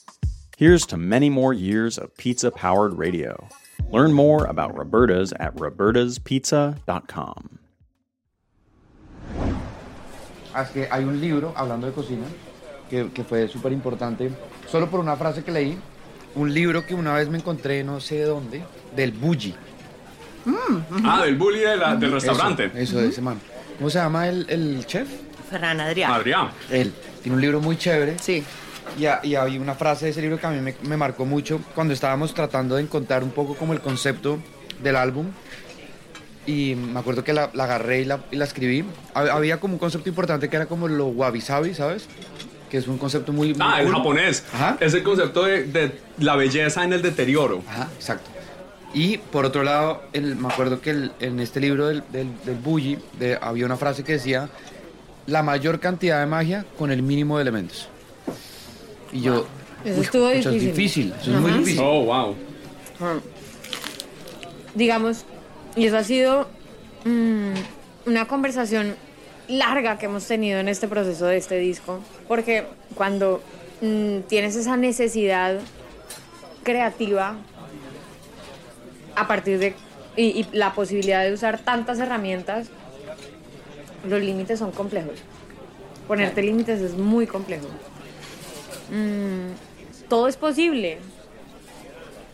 Here's 0.56 0.86
to 0.86 0.96
many 0.96 1.30
more 1.30 1.52
years 1.52 1.98
of 1.98 2.16
pizza 2.16 2.50
powered 2.50 2.94
radio. 2.94 3.48
Learn 3.90 4.12
more 4.12 4.44
about 4.46 4.76
Roberta's 4.76 5.32
at 5.34 5.54
robertaspizza.com. 5.54 7.58
Es 10.62 10.70
que 10.70 10.88
hay 10.90 11.04
un 11.04 11.20
libro, 11.20 11.52
hablando 11.56 11.86
de 11.86 11.92
cocina, 11.92 12.24
que, 12.90 13.10
que 13.12 13.24
fue 13.24 13.48
súper 13.48 13.72
importante, 13.72 14.30
solo 14.70 14.88
por 14.90 15.00
una 15.00 15.16
frase 15.16 15.44
que 15.44 15.52
leí, 15.52 15.78
un 16.34 16.52
libro 16.52 16.84
que 16.86 16.94
una 16.94 17.14
vez 17.14 17.28
me 17.28 17.38
encontré 17.38 17.82
no 17.84 18.00
sé 18.00 18.22
dónde, 18.22 18.62
del 18.94 19.12
Bulli. 19.12 19.54
Ah, 21.04 21.22
del 21.24 21.36
bully 21.36 21.58
de 21.60 21.76
la- 21.76 21.94
del 21.96 22.12
restaurante. 22.12 22.66
Eso, 22.66 22.78
eso 22.78 23.00
de 23.00 23.08
ese 23.08 23.20
man. 23.20 23.38
¿Cómo 23.76 23.90
se 23.90 23.98
llama 23.98 24.28
el, 24.28 24.46
el 24.48 24.86
chef? 24.86 25.08
Ferran 25.50 25.78
Adrià. 25.80 26.08
Adrián. 26.14 26.48
Él. 26.70 26.92
Tiene 27.22 27.36
un 27.36 27.40
libro 27.42 27.60
muy 27.60 27.76
chévere. 27.76 28.16
Sí. 28.18 28.42
Y, 28.98 29.04
ha- 29.06 29.20
y 29.22 29.34
había 29.34 29.60
una 29.60 29.74
frase 29.74 30.06
de 30.06 30.10
ese 30.12 30.22
libro 30.22 30.38
que 30.38 30.46
a 30.46 30.50
mí 30.50 30.60
me, 30.60 30.74
me 30.82 30.96
marcó 30.96 31.26
mucho 31.26 31.60
cuando 31.74 31.92
estábamos 31.92 32.32
tratando 32.34 32.76
de 32.76 32.82
encontrar 32.82 33.22
un 33.22 33.30
poco 33.30 33.54
como 33.56 33.72
el 33.74 33.80
concepto 33.80 34.38
del 34.82 34.96
álbum. 34.96 35.26
Y 36.50 36.74
me 36.76 36.98
acuerdo 36.98 37.22
que 37.22 37.34
la, 37.34 37.50
la 37.52 37.64
agarré 37.64 38.00
y 38.00 38.04
la, 38.06 38.20
y 38.30 38.36
la 38.36 38.44
escribí. 38.46 38.82
Hab- 39.14 39.28
Había 39.30 39.60
como 39.60 39.74
un 39.74 39.78
concepto 39.78 40.08
importante 40.08 40.48
que 40.48 40.56
era 40.56 40.64
como 40.64 40.88
lo 40.88 41.08
wabi 41.08 41.42
sabi, 41.42 41.74
¿sabes? 41.74 42.06
Que 42.70 42.78
es 42.78 42.88
un 42.88 42.96
concepto 42.96 43.32
muy... 43.34 43.48
muy 43.48 43.56
Ah, 43.60 43.80
el 43.80 43.86
cool. 43.88 43.96
japonés. 43.96 44.44
Ajá. 44.54 44.78
Es 44.80 44.94
el 44.94 45.02
concepto 45.02 45.42
de, 45.44 45.64
de 45.64 45.92
la 46.18 46.36
belleza 46.36 46.84
en 46.84 46.94
el 46.94 47.02
deterioro. 47.02 47.62
Ajá, 47.68 47.88
exacto. 47.94 48.30
Y 48.94 49.18
por 49.18 49.44
otro 49.44 49.62
lado, 49.62 50.02
el- 50.14 50.36
me 50.36 50.48
acuerdo 50.48 50.80
que 50.80 50.88
el- 50.90 51.12
en 51.20 51.38
este 51.40 51.60
libro 51.60 51.86
del, 51.88 52.02
del, 52.10 52.28
del 52.46 52.54
Bulli 52.56 52.98
de- 53.18 53.38
había 53.40 53.66
una 53.66 53.76
frase 53.76 54.02
que 54.02 54.12
decía 54.12 54.48
la 55.26 55.42
mayor 55.42 55.80
cantidad 55.80 56.18
de 56.20 56.26
magia 56.26 56.64
con 56.78 56.90
el 56.90 57.02
mínimo 57.02 57.36
de 57.36 57.42
elementos. 57.42 57.88
Y 59.12 59.20
yo... 59.20 59.46
Eso 59.84 59.98
"Uy, 59.98 60.04
estuvo 60.04 60.28
Eso 60.30 60.48
es 60.48 60.54
difícil". 60.62 60.74
difícil, 60.74 61.14
eso 61.20 61.34
es 61.34 61.40
muy 61.42 61.52
difícil. 61.52 61.80
Oh, 61.84 62.04
wow. 62.06 62.36
digamos, 64.74 65.24
y 65.78 65.86
eso 65.86 65.96
ha 65.96 66.04
sido 66.04 66.48
mm, 67.04 67.54
una 68.06 68.26
conversación 68.26 68.96
larga 69.46 69.96
que 69.96 70.06
hemos 70.06 70.26
tenido 70.26 70.58
en 70.58 70.68
este 70.68 70.88
proceso 70.88 71.26
de 71.26 71.36
este 71.36 71.56
disco, 71.58 72.00
porque 72.26 72.64
cuando 72.96 73.40
mm, 73.80 74.20
tienes 74.28 74.56
esa 74.56 74.76
necesidad 74.76 75.60
creativa 76.64 77.36
a 79.14 79.28
partir 79.28 79.58
de 79.58 79.74
y, 80.16 80.40
y 80.40 80.46
la 80.52 80.74
posibilidad 80.74 81.24
de 81.24 81.32
usar 81.32 81.60
tantas 81.60 82.00
herramientas, 82.00 82.70
los 84.04 84.20
límites 84.20 84.58
son 84.58 84.72
complejos. 84.72 85.14
Ponerte 86.08 86.42
límites 86.42 86.80
es 86.80 86.94
muy 86.94 87.28
complejo. 87.28 87.68
Mm, 88.90 90.08
todo 90.08 90.26
es 90.26 90.36
posible, 90.36 90.98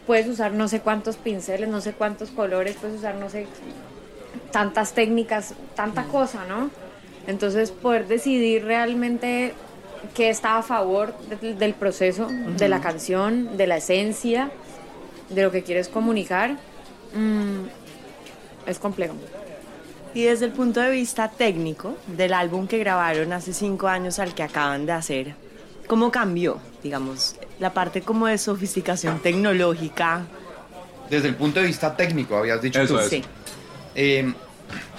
puedes 0.07 0.27
usar 0.29 0.53
no 0.53 0.69
sé 0.69 0.81
cuántos 0.81 1.17
pinceles, 1.17 1.69
no 1.69 1.81
sé 1.81 1.93
cuántos 1.93 2.31
colores, 2.31 2.77
puedes 2.81 2.99
usar 2.99 3.15
no 3.17 3.31
sé 3.31 3.47
tantas 4.53 4.93
técnicas, 4.93 5.55
tanta 5.75 6.05
cosa, 6.05 6.45
¿no? 6.47 6.71
Entonces 7.27 7.71
poder 7.71 8.07
decidir 8.07 8.65
realmente 8.65 9.55
qué 10.15 10.29
está 10.29 10.59
a 10.59 10.63
favor 10.63 11.15
de- 11.41 11.55
del 11.55 11.75
proceso, 11.75 12.29
de 12.31 12.69
la 12.69 12.81
canción, 12.81 13.57
de 13.57 13.67
la 13.67 13.79
esencia, 13.79 14.51
de 15.31 15.43
lo 15.43 15.51
que 15.51 15.63
quieres 15.63 15.89
comunicar, 15.89 16.53
mm, 17.15 17.65
es 18.67 18.79
complejo. 18.79 19.15
Y 20.13 20.25
desde 20.25 20.45
el 20.45 20.53
punto 20.53 20.81
de 20.81 20.91
vista 20.91 21.29
técnico 21.29 21.97
del 22.07 22.35
álbum 22.35 22.67
que 22.69 22.79
grabaron 22.79 23.33
hace 23.33 23.53
cinco 23.53 23.89
años 23.89 24.19
al 24.19 24.35
que 24.35 24.43
acaban 24.43 24.87
de 24.87 24.93
hacer, 24.93 25.35
¿cómo 25.89 26.13
cambió, 26.13 26.59
digamos, 26.83 27.35
la 27.59 27.73
parte 27.73 28.03
como 28.03 28.27
de 28.27 28.39
sofisticación 28.39 29.21
tecnológica? 29.21 30.23
Desde 31.11 31.29
el 31.29 31.35
punto 31.37 31.61
de 31.61 31.67
vista 31.67 31.97
técnico, 31.97 32.37
habías 32.37 32.61
dicho 32.63 32.81
Eso 32.81 32.95
tú. 32.95 33.01
es. 33.01 33.09
Sí. 33.09 33.23
Eh, 33.95 34.33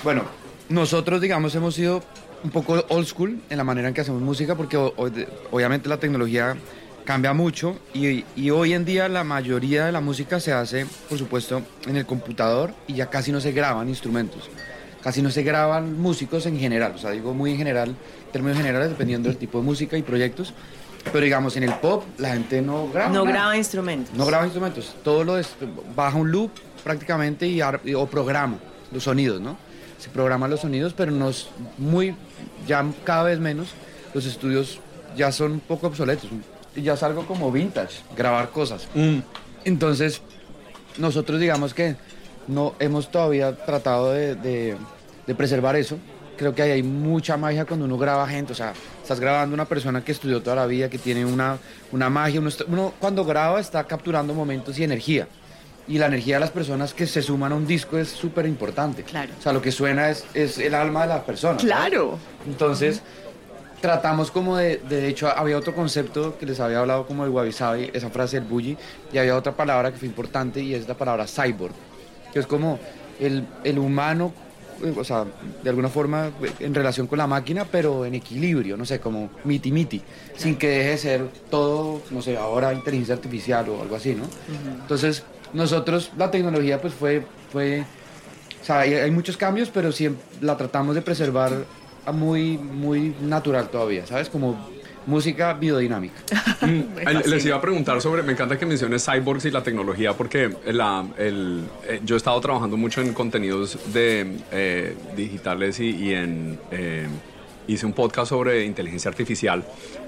bueno, 0.03 0.23
nosotros, 0.69 1.19
digamos, 1.21 1.53
hemos 1.55 1.75
sido 1.75 2.03
un 2.43 2.51
poco 2.51 2.85
old 2.89 3.07
school 3.07 3.39
en 3.49 3.57
la 3.57 3.63
manera 3.63 3.87
en 3.87 3.93
que 3.93 4.01
hacemos 4.01 4.21
música, 4.21 4.55
porque 4.55 4.77
obviamente 4.77 5.89
la 5.89 5.97
tecnología 5.97 6.55
cambia 7.03 7.33
mucho 7.33 7.77
y, 7.93 8.23
y 8.35 8.49
hoy 8.49 8.73
en 8.73 8.83
día 8.85 9.07
la 9.07 9.23
mayoría 9.23 9.85
de 9.85 9.91
la 9.91 10.01
música 10.01 10.39
se 10.39 10.53
hace, 10.53 10.85
por 11.09 11.17
supuesto, 11.17 11.61
en 11.87 11.97
el 11.97 12.05
computador 12.05 12.71
y 12.87 12.93
ya 12.93 13.09
casi 13.09 13.31
no 13.31 13.39
se 13.41 13.51
graban 13.51 13.89
instrumentos. 13.89 14.49
Casi 15.03 15.21
no 15.21 15.29
se 15.29 15.43
graban 15.43 15.99
músicos 15.99 16.47
en 16.47 16.59
general, 16.59 16.93
o 16.95 16.97
sea, 16.97 17.11
digo 17.11 17.33
muy 17.35 17.51
en 17.51 17.57
general, 17.57 17.95
términos 18.31 18.57
generales, 18.57 18.89
dependiendo 18.89 19.29
del 19.29 19.37
tipo 19.37 19.59
de 19.59 19.63
música 19.63 19.97
y 19.97 20.01
proyectos. 20.01 20.53
Pero 21.11 21.23
digamos, 21.23 21.55
en 21.57 21.63
el 21.63 21.73
pop 21.75 22.03
la 22.17 22.29
gente 22.33 22.61
no 22.61 22.89
graba. 22.91 23.09
No 23.09 23.23
nada. 23.25 23.31
graba 23.37 23.57
instrumentos. 23.57 24.13
No 24.15 24.25
graba 24.25 24.43
instrumentos, 24.45 24.95
todo 25.03 25.23
lo 25.23 25.37
es, 25.37 25.49
baja 25.95 26.17
un 26.17 26.31
loop 26.31 26.51
prácticamente 26.83 27.47
y, 27.47 27.61
ar- 27.61 27.81
o 27.95 28.05
programa 28.07 28.57
los 28.91 29.03
sonidos, 29.03 29.39
¿no? 29.41 29.57
Se 29.97 30.09
programan 30.09 30.49
los 30.49 30.59
sonidos, 30.61 30.93
pero 30.93 31.11
no 31.11 31.29
es 31.29 31.47
muy, 31.77 32.15
ya 32.67 32.85
cada 33.03 33.23
vez 33.23 33.39
menos, 33.39 33.69
los 34.13 34.25
estudios 34.25 34.79
ya 35.15 35.31
son 35.31 35.53
un 35.53 35.59
poco 35.61 35.87
obsoletos. 35.87 36.29
Ya 36.75 36.93
es 36.93 37.03
algo 37.03 37.25
como 37.25 37.51
vintage, 37.51 38.01
grabar 38.17 38.49
cosas. 38.49 38.87
Entonces, 39.63 40.21
nosotros 40.97 41.39
digamos 41.39 41.73
que 41.73 41.95
no 42.47 42.75
hemos 42.79 43.09
todavía 43.09 43.55
tratado 43.55 44.11
de, 44.11 44.35
de- 44.35 44.75
de 45.25 45.35
preservar 45.35 45.75
eso. 45.75 45.97
Creo 46.37 46.53
que 46.53 46.61
ahí 46.61 46.71
hay 46.71 46.83
mucha 46.83 47.37
magia 47.37 47.65
cuando 47.65 47.85
uno 47.85 47.97
graba 47.97 48.27
gente, 48.27 48.51
o 48.51 48.55
sea, 48.55 48.73
estás 49.05 49.19
grabando 49.19 49.53
una 49.53 49.65
persona 49.65 50.03
que 50.03 50.11
estudió 50.11 50.41
toda 50.41 50.55
la 50.55 50.65
vida, 50.65 50.89
que 50.89 50.97
tiene 50.97 51.23
una, 51.25 51.57
una 51.91 52.09
magia, 52.09 52.39
uno, 52.39 52.49
está- 52.49 52.65
uno 52.67 52.91
cuando 52.99 53.23
graba 53.23 53.59
está 53.59 53.83
capturando 53.83 54.33
momentos 54.33 54.77
y 54.79 54.83
energía. 54.83 55.27
Y 55.87 55.99
la 55.99 56.07
energía 56.07 56.37
de 56.37 56.39
las 56.39 56.49
personas 56.49 56.95
que 56.95 57.05
se 57.05 57.21
suman 57.21 57.51
a 57.51 57.55
un 57.55 57.67
disco 57.67 57.99
es 57.99 58.09
súper 58.09 58.47
importante. 58.47 59.03
Claro. 59.03 59.31
O 59.37 59.41
sea, 59.43 59.53
lo 59.53 59.61
que 59.61 59.71
suena 59.71 60.09
es, 60.09 60.25
es 60.33 60.57
el 60.57 60.73
alma 60.73 61.03
de 61.03 61.09
la 61.09 61.23
persona. 61.23 61.59
¿sabes? 61.59 61.71
Claro. 61.71 62.17
Entonces, 62.47 63.03
tratamos 63.79 64.31
como 64.31 64.57
de, 64.57 64.77
de 64.77 65.07
hecho, 65.07 65.27
había 65.29 65.55
otro 65.55 65.75
concepto 65.75 66.39
que 66.39 66.47
les 66.47 66.59
había 66.59 66.79
hablado 66.79 67.05
como 67.05 67.23
el 67.23 67.29
wabi 67.29 67.49
esa 67.49 68.09
frase 68.09 68.39
del 68.39 68.49
bully, 68.49 68.75
y 69.13 69.17
había 69.19 69.35
otra 69.37 69.51
palabra 69.51 69.91
que 69.91 69.99
fue 69.99 70.07
importante 70.07 70.59
y 70.59 70.73
es 70.73 70.87
la 70.87 70.95
palabra 70.95 71.27
cyborg. 71.27 71.73
que 72.33 72.39
es 72.39 72.47
como 72.47 72.79
el, 73.19 73.45
el 73.63 73.77
humano 73.77 74.33
o 74.97 75.03
sea, 75.03 75.25
de 75.63 75.69
alguna 75.69 75.89
forma 75.89 76.31
en 76.59 76.73
relación 76.73 77.07
con 77.07 77.17
la 77.17 77.27
máquina, 77.27 77.65
pero 77.65 78.05
en 78.05 78.15
equilibrio, 78.15 78.77
no 78.77 78.85
sé, 78.85 78.99
como 78.99 79.29
miti 79.43 79.71
miti, 79.71 80.01
sin 80.35 80.55
que 80.55 80.67
deje 80.67 80.89
de 80.89 80.97
ser 80.97 81.29
todo, 81.49 82.01
no 82.11 82.21
sé, 82.21 82.37
ahora 82.37 82.73
inteligencia 82.73 83.15
artificial 83.15 83.69
o 83.69 83.81
algo 83.81 83.95
así, 83.95 84.15
¿no? 84.15 84.23
Entonces, 84.81 85.23
nosotros, 85.53 86.11
la 86.17 86.29
tecnología 86.31 86.81
pues 86.81 86.93
fue, 86.93 87.25
fue 87.51 87.85
o 88.61 88.65
sea, 88.65 88.79
hay, 88.79 89.11
muchos 89.11 89.37
cambios, 89.37 89.69
pero 89.69 89.91
siempre 89.91 90.23
la 90.41 90.57
tratamos 90.57 90.95
de 90.95 91.01
preservar 91.03 91.65
muy, 92.11 92.57
muy 92.57 93.15
natural 93.21 93.69
todavía, 93.69 94.07
¿sabes? 94.07 94.27
Como 94.27 94.57
música 95.05 95.53
biodinámica. 95.53 96.15
Mm, 96.61 97.27
les 97.27 97.45
iba 97.45 97.57
a 97.57 97.61
preguntar 97.61 98.01
sobre, 98.01 98.23
me 98.23 98.31
encanta 98.31 98.57
que 98.57 98.65
menciones 98.65 99.05
cyborgs 99.05 99.45
y 99.45 99.51
la 99.51 99.61
tecnología, 99.61 100.13
porque 100.13 100.55
la, 100.65 101.05
el, 101.17 101.63
eh, 101.87 101.99
yo 102.03 102.15
he 102.15 102.17
estado 102.17 102.39
trabajando 102.39 102.75
mucho 102.77 103.01
en 103.01 103.13
contenidos 103.13 103.77
de, 103.93 104.37
eh, 104.51 104.95
digitales 105.15 105.79
y, 105.79 106.13
en... 106.13 106.57
Eh, 106.71 107.07
hice 107.67 107.85
un 107.85 107.93
podcast 107.93 108.29
sobre 108.29 108.63
inteligencia 108.63 109.09
artificial 109.09 109.63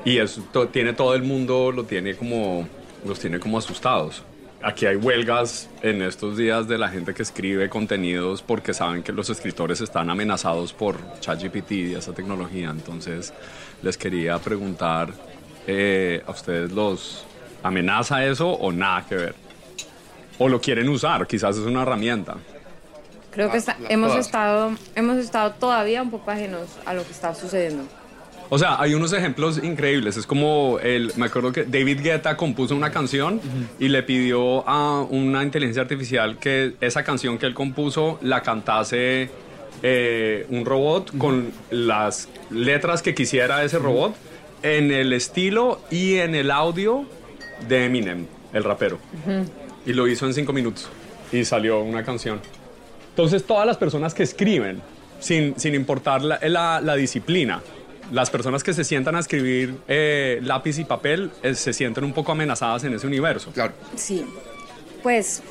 y 0.06 0.18
eso 0.18 0.42
tiene 0.72 0.94
todo 0.94 1.16
el 1.16 1.24
mundo, 1.24 1.72
lo 1.72 1.84
tiene 1.84 2.16
como, 2.16 2.68
los 3.06 3.20
tiene 3.20 3.40
como 3.40 3.58
asustados 3.58 4.24
aquí 4.62 4.86
hay 4.86 4.96
huelgas 4.96 5.70
en 5.82 6.02
estos 6.02 6.38
días 6.38 6.68
de 6.68 6.78
la 6.78 6.90
gente 6.90 7.14
que 7.14 7.24
escribe 7.24 7.70
contenidos 7.70 8.42
porque 8.42 8.74
saben 8.74 9.04
que 9.04 9.12
los 9.12 9.30
escritores 9.30 9.82
están 9.82 10.10
amenazados 10.10 10.74
por 10.74 10.98
ChatGPT 11.20 11.72
y 11.72 11.96
esa 11.96 12.14
tecnología. 12.14 12.70
Entonces, 12.70 13.34
les 13.82 13.98
quería 13.98 14.38
preguntar 14.40 15.10
eh, 15.68 16.24
a 16.26 16.32
ustedes, 16.32 16.72
¿los 16.72 17.26
amenaza 17.64 18.26
eso 18.26 18.50
o 18.50 18.72
nada 18.72 19.06
que 19.08 19.16
ver? 19.16 19.36
¿O 20.40 20.50
lo 20.50 20.62
quieren 20.62 20.88
usar? 20.90 21.26
Quizás 21.28 21.58
es 21.58 21.64
una 21.64 21.82
herramienta. 21.82 22.36
Creo 23.32 23.52
que 23.52 23.62
hemos, 23.90 24.16
estado, 24.16 24.72
hemos 24.96 25.18
estado 25.18 25.52
todavía 25.52 26.02
un 26.02 26.10
poco 26.10 26.32
ajenos 26.32 26.70
a 26.86 26.94
lo 26.94 27.04
que 27.04 27.12
está 27.12 27.36
sucediendo. 27.36 27.84
O 28.50 28.58
sea, 28.58 28.80
hay 28.80 28.94
unos 28.94 29.12
ejemplos 29.14 29.62
increíbles. 29.62 30.16
Es 30.16 30.26
como 30.26 30.80
el, 30.82 31.12
me 31.18 31.26
acuerdo 31.26 31.52
que 31.52 31.66
David 31.66 32.02
Guetta 32.02 32.38
compuso 32.38 32.76
una 32.76 32.92
canción 32.92 33.42
y 33.80 33.90
le 33.90 34.04
pidió 34.04 34.68
a 34.68 35.02
una 35.04 35.44
inteligencia 35.44 35.82
artificial 35.82 36.38
que 36.38 36.74
esa 36.80 37.04
canción 37.04 37.38
que 37.38 37.46
él 37.46 37.54
compuso 37.54 38.20
la 38.22 38.42
cantase 38.42 39.30
eh, 39.84 40.46
un 40.50 40.66
robot 40.66 41.16
con 41.18 41.52
las 41.70 42.30
letras 42.50 43.02
que 43.02 43.14
quisiera 43.14 43.64
ese 43.64 43.80
robot 43.80 44.16
en 44.64 44.92
el 44.92 45.14
estilo 45.14 45.82
y 45.92 46.16
en 46.16 46.34
el 46.34 46.50
audio 46.50 47.06
de 47.68 47.86
Eminem, 47.86 48.26
el 48.54 48.64
rapero. 48.64 48.98
Y 49.86 49.94
lo 49.94 50.08
hizo 50.08 50.26
en 50.26 50.34
cinco 50.34 50.54
minutos 50.54 50.90
y 51.32 51.44
salió 51.44 51.82
una 51.82 52.04
canción. 52.04 52.40
Entonces 53.10 53.46
todas 53.46 53.68
las 53.68 53.78
personas 53.78 54.14
que 54.14 54.24
escriben, 54.24 54.82
sin, 55.20 55.60
sin 55.60 55.76
importar 55.76 56.22
la, 56.22 56.82
la 56.82 56.96
disciplina, 56.96 57.62
las 58.12 58.30
personas 58.30 58.64
que 58.64 58.74
se 58.74 58.84
sientan 58.84 59.16
a 59.16 59.20
escribir 59.20 59.78
eh, 59.88 60.40
lápiz 60.44 60.80
y 60.80 60.86
papel 60.86 61.32
eh, 61.44 61.54
se 61.54 61.74
sienten 61.74 62.04
un 62.04 62.14
poco 62.14 62.32
amenazadas 62.32 62.84
en 62.84 62.94
ese 62.94 63.08
universo. 63.08 63.52
Claro. 63.52 63.74
Sí. 63.96 64.26
Pues 65.04 65.42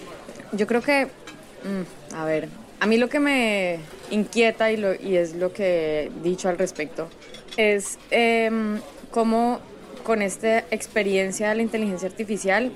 yo 0.52 0.66
creo 0.66 0.82
que, 0.82 1.06
mm, 1.06 2.14
a 2.14 2.24
ver, 2.24 2.48
a 2.80 2.86
mí 2.86 2.96
lo 2.96 3.08
que 3.08 3.20
me 3.20 3.80
inquieta 4.10 4.70
y, 4.70 4.76
lo, 4.76 4.94
y 4.94 5.16
es 5.16 5.34
lo 5.34 5.52
que 5.52 6.04
he 6.04 6.22
dicho 6.22 6.48
al 6.48 6.58
respecto 6.58 7.08
es 7.56 7.98
em, 8.10 8.80
cómo 9.10 9.60
con 10.02 10.22
esta 10.22 10.58
experiencia 10.70 11.48
de 11.48 11.56
la 11.56 11.62
inteligencia 11.62 12.08
artificial 12.08 12.70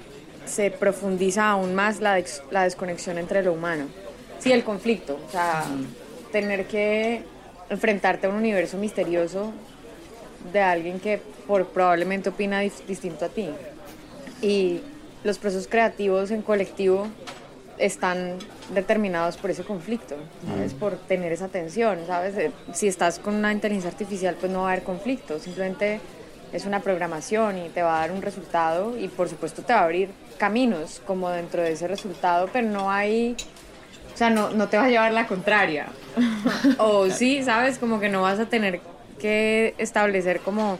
se 0.46 0.70
profundiza 0.70 1.48
aún 1.50 1.74
más 1.74 2.00
la, 2.00 2.22
la 2.50 2.64
desconexión 2.64 3.18
entre 3.18 3.42
lo 3.42 3.52
humano. 3.52 3.86
Sí, 4.38 4.52
el 4.52 4.64
conflicto, 4.64 5.20
o 5.28 5.30
sea, 5.30 5.64
tener 6.32 6.66
que 6.66 7.22
enfrentarte 7.68 8.26
a 8.26 8.30
un 8.30 8.36
universo 8.36 8.78
misterioso 8.78 9.52
de 10.52 10.60
alguien 10.60 11.00
que 11.00 11.20
por, 11.46 11.66
probablemente 11.66 12.28
opina 12.28 12.60
distinto 12.60 13.24
a 13.24 13.28
ti. 13.28 13.48
Y 14.42 14.80
los 15.24 15.38
procesos 15.38 15.68
creativos 15.68 16.30
en 16.30 16.42
colectivo 16.42 17.06
están 17.78 18.36
determinados 18.74 19.36
por 19.36 19.50
ese 19.50 19.64
conflicto, 19.64 20.16
¿sabes? 20.46 20.74
Mm. 20.74 20.76
Por 20.76 20.96
tener 20.96 21.32
esa 21.32 21.48
tensión, 21.48 21.98
¿sabes? 22.06 22.36
Eh, 22.36 22.52
si 22.72 22.88
estás 22.88 23.18
con 23.18 23.34
una 23.34 23.52
inteligencia 23.52 23.90
artificial, 23.90 24.36
pues 24.38 24.52
no 24.52 24.62
va 24.62 24.68
a 24.68 24.72
haber 24.72 24.84
conflicto, 24.84 25.38
simplemente 25.38 26.00
es 26.52 26.66
una 26.66 26.80
programación 26.80 27.58
y 27.58 27.68
te 27.68 27.82
va 27.82 27.96
a 27.96 28.00
dar 28.00 28.12
un 28.12 28.22
resultado 28.22 28.98
y 28.98 29.08
por 29.08 29.28
supuesto 29.28 29.62
te 29.62 29.72
va 29.72 29.80
a 29.80 29.84
abrir 29.84 30.10
caminos 30.36 31.00
como 31.06 31.30
dentro 31.30 31.62
de 31.62 31.72
ese 31.72 31.86
resultado, 31.86 32.48
pero 32.52 32.68
no 32.68 32.90
hay, 32.90 33.36
o 34.12 34.16
sea, 34.16 34.30
no, 34.30 34.50
no 34.50 34.68
te 34.68 34.76
va 34.76 34.84
a 34.84 34.88
llevar 34.88 35.12
la 35.12 35.26
contraria. 35.26 35.86
o 36.78 37.08
sí, 37.08 37.42
¿sabes? 37.42 37.78
Como 37.78 38.00
que 38.00 38.08
no 38.08 38.22
vas 38.22 38.38
a 38.40 38.46
tener 38.46 38.80
que 39.20 39.74
establecer 39.78 40.40
como 40.40 40.78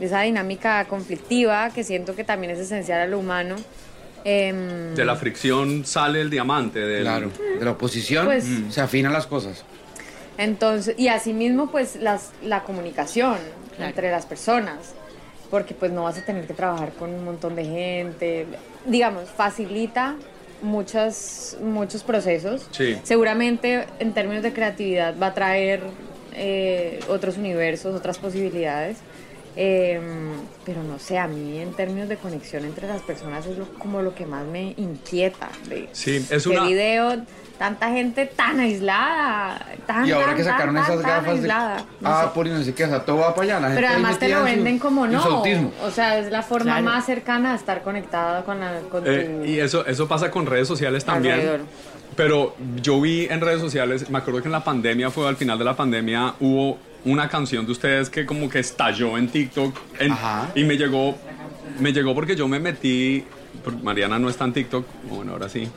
esa 0.00 0.22
dinámica 0.22 0.84
conflictiva 0.86 1.70
que 1.70 1.84
siento 1.84 2.16
que 2.16 2.24
también 2.24 2.52
es 2.52 2.58
esencial 2.58 3.00
a 3.00 3.06
lo 3.06 3.18
humano. 3.18 3.56
Em, 4.24 4.94
de 4.94 5.04
la 5.04 5.16
fricción 5.16 5.84
sale 5.84 6.20
el 6.20 6.30
diamante. 6.30 6.80
Del... 6.80 7.02
Claro, 7.02 7.30
de 7.58 7.64
la 7.64 7.72
oposición 7.72 8.26
pues 8.26 8.46
se 8.70 8.80
afinan 8.80 9.12
las 9.12 9.26
cosas. 9.26 9.64
Entonces, 10.38 10.94
y 10.98 11.08
asimismo, 11.08 11.70
pues 11.70 11.96
las, 11.96 12.32
la 12.42 12.62
comunicación 12.62 13.36
entre 13.78 14.10
las 14.10 14.24
personas, 14.24 14.94
porque 15.50 15.74
pues 15.74 15.92
no 15.92 16.04
vas 16.04 16.18
a 16.18 16.24
tener 16.24 16.46
que 16.46 16.54
trabajar 16.54 16.92
con 16.92 17.10
un 17.10 17.24
montón 17.24 17.56
de 17.56 17.64
gente. 17.64 18.46
Digamos, 18.86 19.28
facilita 19.28 20.16
muchos, 20.62 21.56
muchos 21.60 22.02
procesos. 22.02 22.66
Seguramente 23.02 23.86
en 23.98 24.12
términos 24.12 24.42
de 24.42 24.52
creatividad 24.52 25.14
va 25.20 25.28
a 25.28 25.34
traer 25.34 25.82
eh, 26.34 27.00
otros 27.08 27.36
universos, 27.36 27.94
otras 27.94 28.18
posibilidades. 28.18 28.98
Em, 29.56 30.30
pero 30.64 30.82
no 30.84 30.98
sé, 31.00 31.18
a 31.18 31.26
mí 31.26 31.58
en 31.58 31.72
términos 31.74 32.08
de 32.08 32.16
conexión 32.16 32.64
entre 32.64 32.86
las 32.86 33.02
personas 33.02 33.46
es 33.46 33.58
como 33.78 34.00
lo 34.00 34.14
que 34.14 34.24
más 34.24 34.46
me 34.46 34.74
inquieta. 34.76 35.50
De, 35.68 35.88
sí, 35.92 36.24
es 36.30 36.46
una... 36.46 36.66
video, 36.66 37.24
tanta 37.60 37.90
gente 37.90 38.24
tan 38.24 38.58
aislada. 38.58 39.60
Tan, 39.86 40.06
y 40.06 40.12
ahora 40.12 40.34
que 40.34 40.42
sacaron 40.42 40.78
esas 40.78 41.02
gafas 41.02 41.42
de... 41.42 41.52
ah, 41.52 42.32
por 42.34 42.46
no 42.46 42.62
sé 42.62 42.72
qué, 42.72 42.86
o 42.86 42.88
sea, 42.88 43.04
todo 43.04 43.18
va 43.18 43.34
para 43.34 43.58
allá. 43.58 43.74
pero 43.74 43.88
además 43.88 44.18
te 44.18 44.30
lo 44.30 44.42
venden 44.42 44.78
como 44.78 45.06
no. 45.06 45.42
O 45.82 45.90
sea, 45.90 46.18
es 46.18 46.30
la 46.30 46.42
forma 46.42 46.80
más 46.80 47.04
cercana 47.04 47.52
a 47.52 47.56
estar 47.56 47.82
conectada 47.82 48.44
con 48.44 48.60
la... 48.60 48.80
Con 48.90 49.04
eh, 49.06 49.44
Y 49.46 49.58
eso, 49.58 49.84
eso 49.84 50.08
pasa 50.08 50.30
con 50.30 50.46
redes 50.46 50.68
sociales 50.68 51.04
también. 51.04 51.60
Pero 52.16 52.56
yo 52.80 52.98
vi 52.98 53.26
en 53.28 53.42
redes 53.42 53.60
sociales, 53.60 54.08
me 54.08 54.16
acuerdo 54.16 54.40
que 54.40 54.48
en 54.48 54.52
la 54.52 54.64
pandemia 54.64 55.10
fue 55.10 55.28
al 55.28 55.36
final 55.36 55.58
de 55.58 55.64
la 55.66 55.76
pandemia 55.76 56.36
hubo 56.40 56.78
una 57.04 57.28
canción 57.28 57.66
de 57.66 57.72
ustedes 57.72 58.08
que 58.08 58.24
como 58.24 58.48
que 58.48 58.60
estalló 58.60 59.18
en 59.18 59.28
TikTok 59.28 59.74
y 60.54 60.64
me 60.64 60.76
llegó 60.76 61.14
me 61.78 61.92
llegó 61.92 62.14
porque 62.14 62.36
yo 62.36 62.48
me 62.48 62.58
metí 62.58 63.24
Mariana 63.82 64.18
no 64.18 64.28
está 64.28 64.44
en 64.44 64.52
TikTok, 64.52 64.86
bueno, 65.10 65.32
ahora 65.32 65.48
sí. 65.48 65.68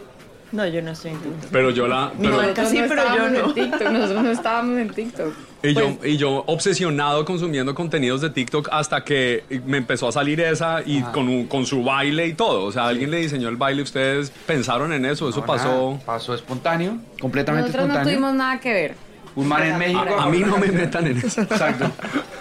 No, 0.54 0.68
yo 0.68 0.84
no 0.84 0.92
estoy 0.92 1.12
en 1.12 1.18
TikTok. 1.18 1.50
Pero 1.52 1.72
yo 1.72 1.88
la. 1.88 2.12
Pero, 2.16 2.66
sí, 2.68 2.80
pero 2.88 3.04
yo 3.16 3.30
no. 3.30 3.50
En 3.50 3.54
TikTok, 3.56 3.90
nosotros 3.90 4.24
no 4.24 4.32
estábamos 4.32 4.78
en 4.78 4.90
TikTok. 4.92 5.34
Y, 5.64 5.74
yo, 5.74 5.96
pues 5.98 6.12
y 6.12 6.18
yo 6.18 6.44
obsesionado 6.46 7.26
consumiendo 7.26 7.74
contenidos 7.74 8.22
de 8.22 8.30
TikTok 8.30 8.70
hasta 8.72 9.04
que 9.04 9.46
me 9.66 9.78
empezó 9.78 10.08
a 10.08 10.12
salir 10.12 10.40
esa 10.42 10.84
y 10.86 11.02
con, 11.02 11.48
con 11.48 11.66
su 11.66 11.84
baile 11.84 12.28
y 12.28 12.34
todo. 12.34 12.66
O 12.66 12.72
sea, 12.72 12.88
alguien 12.88 13.10
le 13.10 13.18
diseñó 13.18 13.50
el 13.50 13.58
baile. 13.58 13.82
¿Ustedes 13.82 14.32
pensaron 14.46 14.94
en 14.94 15.06
eso? 15.06 15.28
¿Eso 15.28 15.44
pasó? 15.44 16.00
Pasó 16.06 16.36
espontáneo, 16.36 17.00
completamente 17.20 17.72
espontáneo. 17.72 17.88
Nosotros 17.88 18.14
no 18.14 18.22
tuvimos 18.22 18.36
nada 18.36 18.60
que 18.60 18.74
ver. 18.74 18.96
Un 19.36 19.48
mar 19.48 19.66
en 19.66 19.80
México. 19.80 20.06
A, 20.20 20.30
mí 20.30 20.38
no 20.38 20.60
me 20.60 20.68
metan 20.68 21.08
en 21.08 21.18
eso. 21.18 21.42
Exacto. 21.42 21.90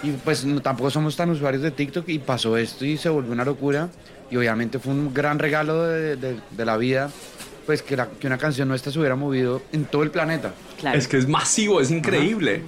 Y 0.03 0.11
pues 0.11 0.45
tampoco 0.61 0.91
somos 0.91 1.15
tan 1.15 1.31
usuarios 1.31 1.63
de 1.63 1.71
TikTok 1.71 2.07
y 2.09 2.19
pasó 2.19 2.57
esto 2.57 2.85
y 2.85 2.97
se 2.97 3.09
volvió 3.09 3.31
una 3.31 3.43
locura. 3.43 3.89
Y 4.29 4.37
obviamente 4.37 4.77
fue 4.77 4.93
un 4.93 5.13
gran 5.13 5.39
regalo 5.39 5.83
de, 5.83 6.15
de 6.15 6.65
la 6.65 6.77
vida 6.77 7.09
pues 7.65 7.81
que, 7.81 7.97
que, 8.19 8.27
una 8.27 8.37
canción 8.37 8.67
nuestra 8.67 8.91
se 8.91 8.99
hubiera 8.99 9.15
movido 9.15 9.61
en 9.71 9.85
todo 9.85 10.03
el 10.03 10.11
planeta. 10.11 10.53
Es 10.93 11.07
que 11.07 11.17
es 11.17 11.27
masivo, 11.27 11.81
es 11.81 11.91
increíble. 11.91 12.61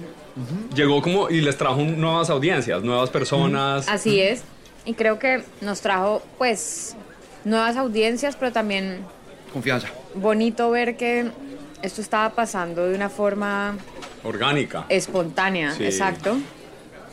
Llegó 0.74 1.00
como 1.00 1.30
y 1.30 1.40
les 1.40 1.56
trajo 1.56 1.82
nuevas 1.82 2.30
audiencias, 2.30 2.82
nuevas 2.82 3.10
personas. 3.10 3.88
Así 3.88 4.20
es. 4.20 4.42
Y 4.84 4.94
creo 4.94 5.18
que 5.18 5.42
nos 5.60 5.80
trajo 5.80 6.22
pues 6.38 6.94
nuevas 7.44 7.76
audiencias, 7.76 8.36
pero 8.36 8.52
también... 8.52 9.00
Confianza. 9.52 9.88
Bonito 10.14 10.70
ver 10.70 10.96
que 10.96 11.30
esto 11.82 12.00
estaba 12.00 12.30
pasando 12.30 12.86
de 12.86 12.94
una 12.94 13.08
forma... 13.08 13.76
Orgánica. 14.22 14.84
Espontánea, 14.88 15.74
exacto 15.78 16.38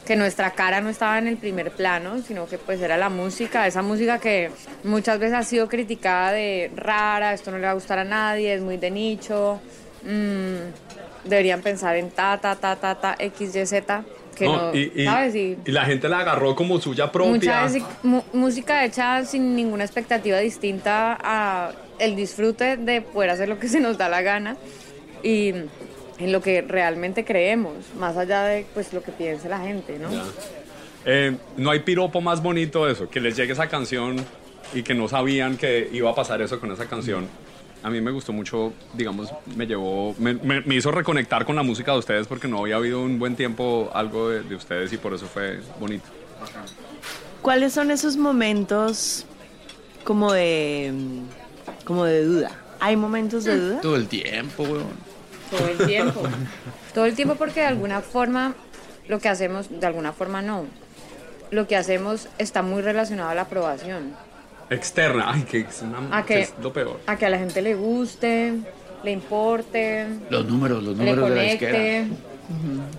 que 0.06 0.16
nuestra 0.16 0.52
cara 0.52 0.82
no 0.82 0.90
estaba 0.90 1.18
en 1.18 1.28
el 1.28 1.38
primer 1.38 1.72
plano, 1.72 2.22
sino 2.22 2.46
que 2.48 2.58
pues 2.58 2.82
era 2.82 2.98
la 2.98 3.10
música, 3.10 3.68
esa 3.68 3.82
música 3.82 4.20
que 4.20 4.52
muchas 4.84 5.20
veces 5.20 5.36
ha 5.36 5.44
sido 5.44 5.70
criticada 5.70 6.32
de 6.32 6.72
rara, 6.76 7.34
esto 7.34 7.52
no 7.52 7.58
le 7.58 7.66
va 7.66 7.72
a 7.72 7.76
gustar 7.76 8.00
a 8.00 8.04
nadie, 8.04 8.54
es 8.54 8.62
muy 8.62 8.78
de 8.78 8.92
nicho, 8.92 9.62
mm, 10.04 11.28
deberían 11.30 11.62
pensar 11.62 11.96
en 11.96 12.12
ta, 12.12 12.38
ta, 12.38 12.56
ta, 12.56 12.76
ta, 12.76 12.96
ta, 12.96 13.16
X, 13.18 13.56
Y, 13.56 13.66
Z, 13.66 14.04
que 14.36 14.46
no, 14.46 14.76
y, 14.76 15.06
¿sabes? 15.06 15.36
Y, 15.36 15.58
la 15.66 15.86
gente 15.86 16.10
la 16.10 16.20
agarró 16.20 16.56
como 16.56 16.82
suya 16.82 17.12
propia. 17.12 17.32
Mucha 17.32 17.64
veces, 17.64 17.84
música 18.34 18.84
hecha 18.84 19.24
sin 19.24 19.56
ninguna 19.56 19.86
expectativa 19.86 20.38
distinta 20.40 21.18
a 21.22 21.72
el 22.00 22.16
disfrute 22.16 22.76
de 22.76 23.02
poder 23.02 23.30
hacer 23.30 23.48
lo 23.48 23.60
que 23.60 23.70
se 23.70 23.80
nos 23.80 23.98
da 23.98 24.10
la 24.10 24.22
gana 24.22 24.58
y 25.22 25.54
en 26.18 26.32
lo 26.32 26.42
que 26.42 26.62
realmente 26.62 27.26
creemos, 27.26 27.74
más 27.98 28.18
allá 28.18 28.44
de 28.44 28.66
pues 28.74 28.94
lo 28.94 29.02
que 29.02 29.12
piense 29.12 29.50
la 29.50 29.60
gente, 29.60 30.00
¿no? 30.00 30.10
Eh, 31.06 31.36
no 31.58 31.72
hay 31.72 31.80
piropo 31.80 32.22
más 32.22 32.42
bonito 32.42 32.86
de 32.86 32.94
eso, 32.94 33.10
que 33.10 33.20
les 33.20 33.36
llegue 33.36 33.54
esa 33.54 33.68
canción 33.68 34.24
y 34.74 34.84
que 34.84 34.94
no 34.94 35.08
sabían 35.08 35.58
que 35.58 35.90
iba 35.92 36.10
a 36.10 36.16
pasar 36.16 36.42
eso 36.42 36.60
con 36.60 36.72
esa 36.72 36.86
canción. 36.86 37.28
A 37.84 37.90
mí 37.90 38.00
me 38.00 38.12
gustó 38.12 38.32
mucho, 38.32 38.72
digamos, 38.94 39.30
me 39.58 39.68
llevó, 39.68 40.16
me, 40.18 40.36
me, 40.36 40.76
hizo 40.76 40.90
reconectar 40.92 41.46
con 41.46 41.58
la 41.58 41.64
música 41.64 41.92
de 41.92 41.98
ustedes 41.98 42.28
porque 42.28 42.48
no 42.48 42.60
había 42.60 42.78
habido 42.78 43.02
un 43.02 43.20
buen 43.20 43.36
tiempo 43.36 43.92
algo 43.94 44.30
de, 44.30 44.42
de 44.44 44.56
ustedes 44.56 44.94
y 44.94 44.98
por 44.98 45.14
eso 45.14 45.26
fue 45.26 45.60
bonito. 45.82 46.06
¿Cuáles 47.42 47.74
son 47.74 47.92
esos 47.92 48.16
momentos 48.16 49.26
como 50.06 50.32
de, 50.32 50.94
como 51.84 52.06
de 52.06 52.24
duda? 52.24 52.52
¿Hay 52.80 52.96
momentos 52.96 53.44
de 53.44 53.60
duda? 53.60 53.82
Todo 53.82 53.98
el 53.98 54.08
tiempo, 54.08 54.64
weón. 54.64 55.14
Todo 55.58 55.68
el 55.68 55.78
tiempo. 55.88 56.24
Todo 56.94 57.06
el 57.06 57.16
tiempo 57.16 57.36
porque 57.36 57.62
de 57.62 57.68
alguna 57.68 58.02
forma 58.02 58.56
lo 59.08 59.20
que 59.20 59.30
hacemos, 59.30 59.68
de 59.70 59.86
alguna 59.86 60.14
forma 60.14 60.42
no, 60.42 60.66
lo 61.52 61.68
que 61.68 61.76
hacemos 61.76 62.28
está 62.38 62.62
muy 62.62 62.82
relacionado 62.82 63.30
a 63.30 63.36
la 63.36 63.44
aprobación. 63.44 64.16
Externa, 64.70 65.32
ay, 65.32 65.44
que 65.44 65.60
es, 65.60 65.82
una, 65.82 66.26
que, 66.26 66.42
es 66.42 66.54
lo 66.62 66.74
peor. 66.74 67.00
A 67.06 67.18
que 67.18 67.26
a 67.26 67.30
la 67.30 67.38
gente 67.38 67.62
le 67.62 67.76
guste, 67.76 68.54
le 69.04 69.12
importe. 69.12 70.08
Los 70.30 70.46
números, 70.46 70.84
los 70.84 70.96
números 70.96 71.30
de 71.30 71.36
la 71.36 71.46
izquierda. 71.46 72.08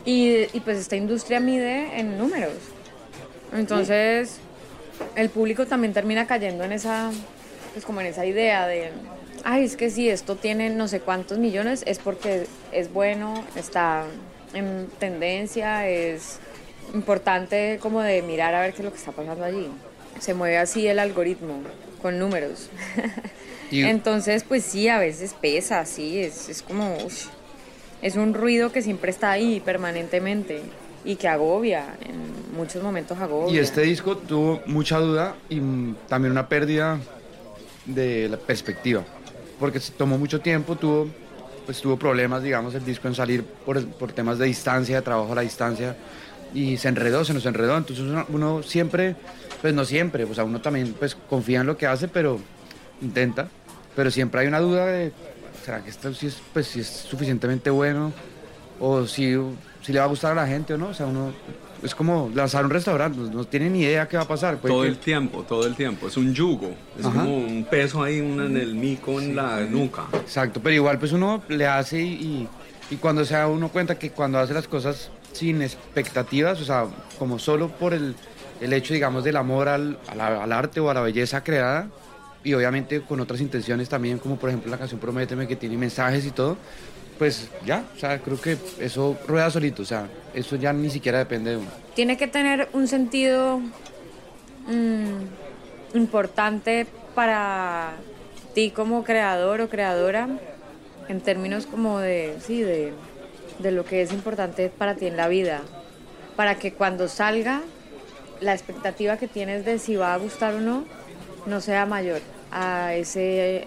y, 0.05 0.47
y, 0.53 0.61
pues 0.65 0.79
esta 0.79 0.97
industria 0.97 1.41
mide 1.41 1.99
en 1.99 2.19
números. 2.19 2.53
Entonces, 3.53 4.39
el 5.17 5.31
público 5.31 5.67
también 5.67 5.93
termina 5.93 6.27
cayendo 6.27 6.65
en 6.65 6.73
esa, 6.73 7.11
pues 7.73 7.85
como 7.85 8.01
en 8.01 8.09
esa 8.09 8.27
idea 8.27 8.67
de, 8.67 8.91
ay, 9.43 9.65
es 9.65 9.77
que 9.77 9.91
si 9.91 10.09
esto 10.09 10.37
tiene 10.37 10.71
no 10.71 10.89
sé 10.89 11.01
cuántos 11.01 11.39
millones 11.39 11.83
es 11.87 11.99
porque 11.99 12.47
es 12.73 12.93
bueno, 12.93 13.45
está 13.57 14.05
en 14.53 14.89
tendencia, 14.99 15.89
es 15.89 16.39
importante 16.95 17.79
como 17.81 18.01
de 18.01 18.23
mirar 18.23 18.55
a 18.55 18.61
ver 18.61 18.73
qué 18.73 18.79
es 18.79 18.85
lo 18.85 18.93
que 18.93 18.99
está 18.99 19.13
pasando 19.13 19.45
allí. 19.45 19.69
Se 20.21 20.35
mueve 20.35 20.59
así 20.59 20.87
el 20.87 20.99
algoritmo, 20.99 21.63
con 22.01 22.19
números. 22.19 22.69
Entonces, 23.71 24.45
pues 24.45 24.63
sí, 24.65 24.89
a 24.89 24.99
veces 24.99 25.35
pesa, 25.41 25.85
sí, 25.85 26.21
es, 26.21 26.49
es 26.49 26.63
como, 26.63 26.97
es 28.03 28.17
un 28.17 28.35
ruido 28.35 28.71
que 28.71 28.83
siempre 28.83 29.11
está 29.11 29.33
ahí 29.33 29.61
permanentemente 29.61 30.63
y 31.05 31.17
que 31.17 31.29
agobia, 31.29 31.97
en 32.07 32.57
muchos 32.57 32.83
momentos 32.83 33.19
agobia. 33.19 33.55
Y 33.55 33.59
este 33.59 33.83
disco 33.83 34.17
tuvo 34.17 34.63
mucha 34.67 34.99
duda 34.99 35.35
y 35.49 35.61
también 36.09 36.33
una 36.33 36.49
pérdida 36.49 37.01
de 37.85 38.29
la 38.29 38.37
perspectiva, 38.37 39.05
porque 39.59 39.81
se 39.81 39.93
tomó 39.93 40.19
mucho 40.19 40.41
tiempo, 40.41 40.77
tuvo 40.77 41.09
pues 41.65 41.81
tuvo 41.81 41.97
problemas, 41.97 42.43
digamos, 42.43 42.75
el 42.75 42.85
disco 42.85 43.09
en 43.09 43.15
salir 43.15 43.43
por, 43.43 43.85
por 43.87 44.13
temas 44.13 44.39
de 44.39 44.47
distancia, 44.47 44.97
de 44.97 45.03
trabajo 45.03 45.33
a 45.33 45.37
la 45.37 45.41
distancia, 45.43 45.97
y 46.53 46.77
se 46.77 46.89
enredó, 46.89 47.25
se 47.25 47.35
nos 47.35 47.47
enredó. 47.47 47.77
Entonces 47.77 48.05
uno, 48.29 48.63
siempre, 48.63 49.17
pues 49.61 49.75
no 49.75 49.85
siempre, 49.85 50.27
pues 50.27 50.39
a 50.39 50.45
uno 50.45 50.61
también 50.61 50.95
pues 50.99 51.17
confía 51.29 51.61
en 51.61 51.67
lo 51.67 51.77
que 51.77 51.87
hace, 51.87 52.09
pero 52.09 52.39
intenta. 53.01 53.49
Pero 53.97 54.11
siempre 54.11 54.41
hay 54.41 54.47
una 54.47 54.61
duda 54.61 54.87
de, 54.87 55.13
¿será 55.65 55.83
que 55.83 55.91
esto 55.91 56.13
sí 56.15 56.27
es, 56.27 56.37
pues, 56.53 56.67
si 56.67 56.81
es 56.81 56.89
suficientemente 56.89 57.71
bueno? 57.71 58.13
O 58.81 59.07
si, 59.07 59.35
si 59.83 59.93
le 59.93 60.01
va 60.01 60.05
a 60.05 60.09
gustar 60.09 60.33
a 60.33 60.35
la 60.35 60.47
gente 60.47 60.75
o 60.75 60.79
no. 60.79 60.89
O 60.89 60.95
sea, 60.95 61.07
uno 61.07 61.33
es 61.85 61.95
como 61.95 62.31
lanzar 62.35 62.65
un 62.65 62.71
restaurante, 62.71 63.19
no, 63.19 63.45
tiene 63.45 63.69
ni 63.69 63.83
idea 63.83 64.09
qué 64.09 64.17
va 64.17 64.23
a 64.23 64.29
pasar. 64.29 64.57
todo 64.57 64.85
el 64.85 64.97
tiempo, 64.97 65.43
todo 65.43 65.67
el 65.67 65.75
tiempo. 65.75 66.09
Es 66.09 66.17
un 66.17 66.35
yugo, 66.35 66.75
es 66.99 67.05
como 67.05 67.37
un 67.37 67.67
peso 67.69 68.03
ahí 68.03 68.19
en 68.19 68.57
el 68.57 68.75
mico, 68.75 69.21
en 69.21 69.37
la 69.37 69.61
nuca. 69.61 70.07
Exacto, 70.15 70.61
pero 70.63 70.75
igual 70.75 70.99
pues 70.99 71.13
uno 71.13 71.43
le 71.49 71.67
hace 71.67 72.01
y, 72.01 72.49
y 72.91 72.97
cuando 72.97 73.25
se 73.25 73.35
da 73.35 73.49
uno 73.49 73.69
cuenta 73.69 73.99
que 73.99 74.11
cuando 74.11 74.39
hace 74.39 74.55
las 74.55 74.67
cosas 74.67 75.11
sin 75.33 75.61
expectativas, 75.61 76.61
o 76.61 76.65
sea, 76.65 76.87
como 77.19 77.39
solo 77.39 77.69
por 77.69 77.93
el, 77.93 78.15
el 78.61 78.73
hecho, 78.73 78.95
digamos, 78.95 79.25
del 79.25 79.37
amor 79.37 79.69
al, 79.69 79.99
al, 80.19 80.53
arte 80.53 80.81
o 80.81 80.89
a 80.89 80.95
la 80.95 81.03
belleza 81.03 81.45
creada, 81.45 81.89
y 82.43 82.55
obviamente 82.55 83.01
con 83.01 83.21
otras 83.21 83.41
intenciones 83.41 83.89
también, 83.89 84.19
como 84.19 84.37
por 84.37 84.51
ejemplo 84.51 84.71
la 84.71 84.79
canción 84.79 85.01
Prométeme, 85.01 85.47
que 85.47 85.57
tiene 85.57 85.77
mensajes 85.77 86.25
y 86.25 86.31
todo, 86.31 86.57
pues 87.19 87.49
ya, 87.65 87.85
o 87.95 87.99
sea, 87.99 88.19
creo 88.19 88.41
que 88.41 88.57
eso 88.81 89.17
rueda 89.27 89.51
solito, 89.51 89.83
o 89.83 89.85
sea, 89.85 90.09
eso 90.35 90.57
ya 90.57 90.73
ni 90.73 90.91
siquiera 90.91 91.19
depende 91.19 91.51
de 91.51 91.57
uno. 91.59 91.71
Tiene 91.95 92.17
que 92.17 92.27
tener 92.27 92.69
un 92.73 92.89
sentido 92.89 93.61
mm, 94.67 95.97
importante 95.97 96.87
para 97.15 97.93
ti 98.55 98.71
como 98.71 99.05
creador 99.05 99.61
o 99.61 99.69
creadora, 99.69 100.29
en 101.09 101.21
términos 101.21 101.67
como 101.67 101.99
de, 101.99 102.37
sí, 102.41 102.63
de, 102.63 102.93
de 103.59 103.71
lo 103.71 103.85
que 103.85 104.03
es 104.03 104.13
importante 104.13 104.69
para 104.71 104.95
ti 104.95 105.07
en 105.07 105.17
la 105.17 105.29
vida, 105.29 105.63
para 106.37 106.57
que 106.57 106.73
cuando 106.73 107.09
salga 107.09 107.63
la 108.41 108.55
expectativa 108.55 109.17
que 109.17 109.29
tienes 109.29 109.65
de 109.65 109.79
si 109.79 109.97
va 109.97 110.15
a 110.15 110.17
gustar 110.17 110.55
o 110.55 110.61
no, 110.61 110.85
no 111.47 111.61
sea 111.61 111.87
mayor 111.87 112.21
a 112.57 112.95
ese 112.95 113.67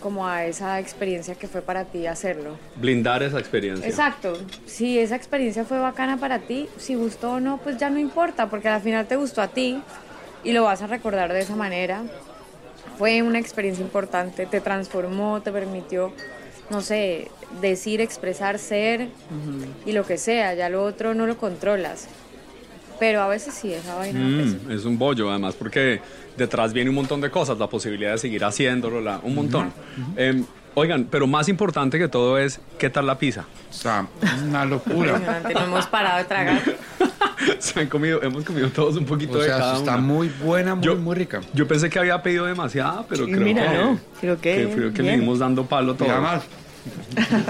como 0.00 0.28
a 0.28 0.44
esa 0.44 0.78
experiencia 0.78 1.34
que 1.34 1.48
fue 1.48 1.62
para 1.62 1.86
ti 1.86 2.06
hacerlo. 2.06 2.58
Blindar 2.76 3.22
esa 3.22 3.38
experiencia. 3.38 3.88
Exacto. 3.88 4.36
Si 4.66 4.98
esa 4.98 5.16
experiencia 5.16 5.64
fue 5.64 5.78
bacana 5.78 6.18
para 6.18 6.40
ti, 6.40 6.68
si 6.76 6.94
gustó 6.94 7.32
o 7.32 7.40
no, 7.40 7.56
pues 7.56 7.78
ya 7.78 7.88
no 7.88 7.98
importa, 7.98 8.50
porque 8.50 8.68
al 8.68 8.82
final 8.82 9.06
te 9.06 9.16
gustó 9.16 9.40
a 9.40 9.48
ti 9.48 9.82
y 10.44 10.52
lo 10.52 10.64
vas 10.64 10.82
a 10.82 10.86
recordar 10.86 11.32
de 11.32 11.40
esa 11.40 11.56
manera. 11.56 12.02
Fue 12.98 13.22
una 13.22 13.38
experiencia 13.38 13.82
importante, 13.82 14.44
te 14.44 14.60
transformó, 14.60 15.40
te 15.40 15.50
permitió, 15.50 16.12
no 16.68 16.82
sé, 16.82 17.30
decir, 17.62 18.02
expresar, 18.02 18.58
ser 18.58 19.08
y 19.86 19.92
lo 19.92 20.04
que 20.04 20.18
sea, 20.18 20.52
ya 20.52 20.68
lo 20.68 20.84
otro 20.84 21.14
no 21.14 21.26
lo 21.26 21.38
controlas. 21.38 22.06
Pero 23.00 23.22
a 23.22 23.28
veces 23.28 23.54
sí, 23.54 23.72
esa 23.72 23.94
vaina. 23.94 24.20
Mm, 24.20 24.70
es 24.70 24.84
un 24.84 24.98
bollo, 24.98 25.30
además, 25.30 25.54
porque 25.58 26.02
detrás 26.36 26.74
viene 26.74 26.90
un 26.90 26.96
montón 26.96 27.22
de 27.22 27.30
cosas, 27.30 27.58
la 27.58 27.66
posibilidad 27.66 28.12
de 28.12 28.18
seguir 28.18 28.44
haciéndolo, 28.44 29.00
la, 29.00 29.18
un 29.22 29.34
montón. 29.34 29.72
Em, 30.16 30.44
oigan, 30.74 31.08
pero 31.10 31.26
más 31.26 31.48
importante 31.48 31.98
que 31.98 32.08
todo 32.08 32.38
es, 32.38 32.60
¿qué 32.78 32.90
tal 32.90 33.06
la 33.06 33.18
pizza? 33.18 33.46
O 33.70 33.72
sea, 33.72 34.06
una 34.46 34.66
locura. 34.66 35.42
no 35.54 35.64
hemos 35.64 35.86
parado 35.86 36.18
de 36.18 36.24
tragar. 36.24 36.62
Se 37.58 37.80
han 37.80 37.86
comido, 37.86 38.22
hemos 38.22 38.44
comido 38.44 38.68
todos 38.68 38.96
un 38.96 39.06
poquito 39.06 39.38
o 39.38 39.42
sea, 39.42 39.54
de 39.54 39.60
cada 39.60 39.76
está 39.78 39.96
muy 39.96 40.28
buena, 40.28 40.74
muy, 40.74 40.94
muy 40.96 41.16
rica. 41.16 41.40
Yo 41.54 41.66
pensé 41.66 41.88
que 41.88 41.98
había 41.98 42.22
pedido 42.22 42.44
demasiada, 42.44 43.06
pero 43.08 43.24
creo 43.24 43.40
mira, 43.40 43.70
que, 43.70 43.78
no, 43.78 44.00
creo 44.20 44.40
que, 44.40 44.70
creo 44.74 44.92
que 44.92 45.02
le 45.02 45.16
dimos 45.16 45.38
dando 45.38 45.64
palo 45.64 45.94
todo. 45.94 46.20
más. 46.20 46.42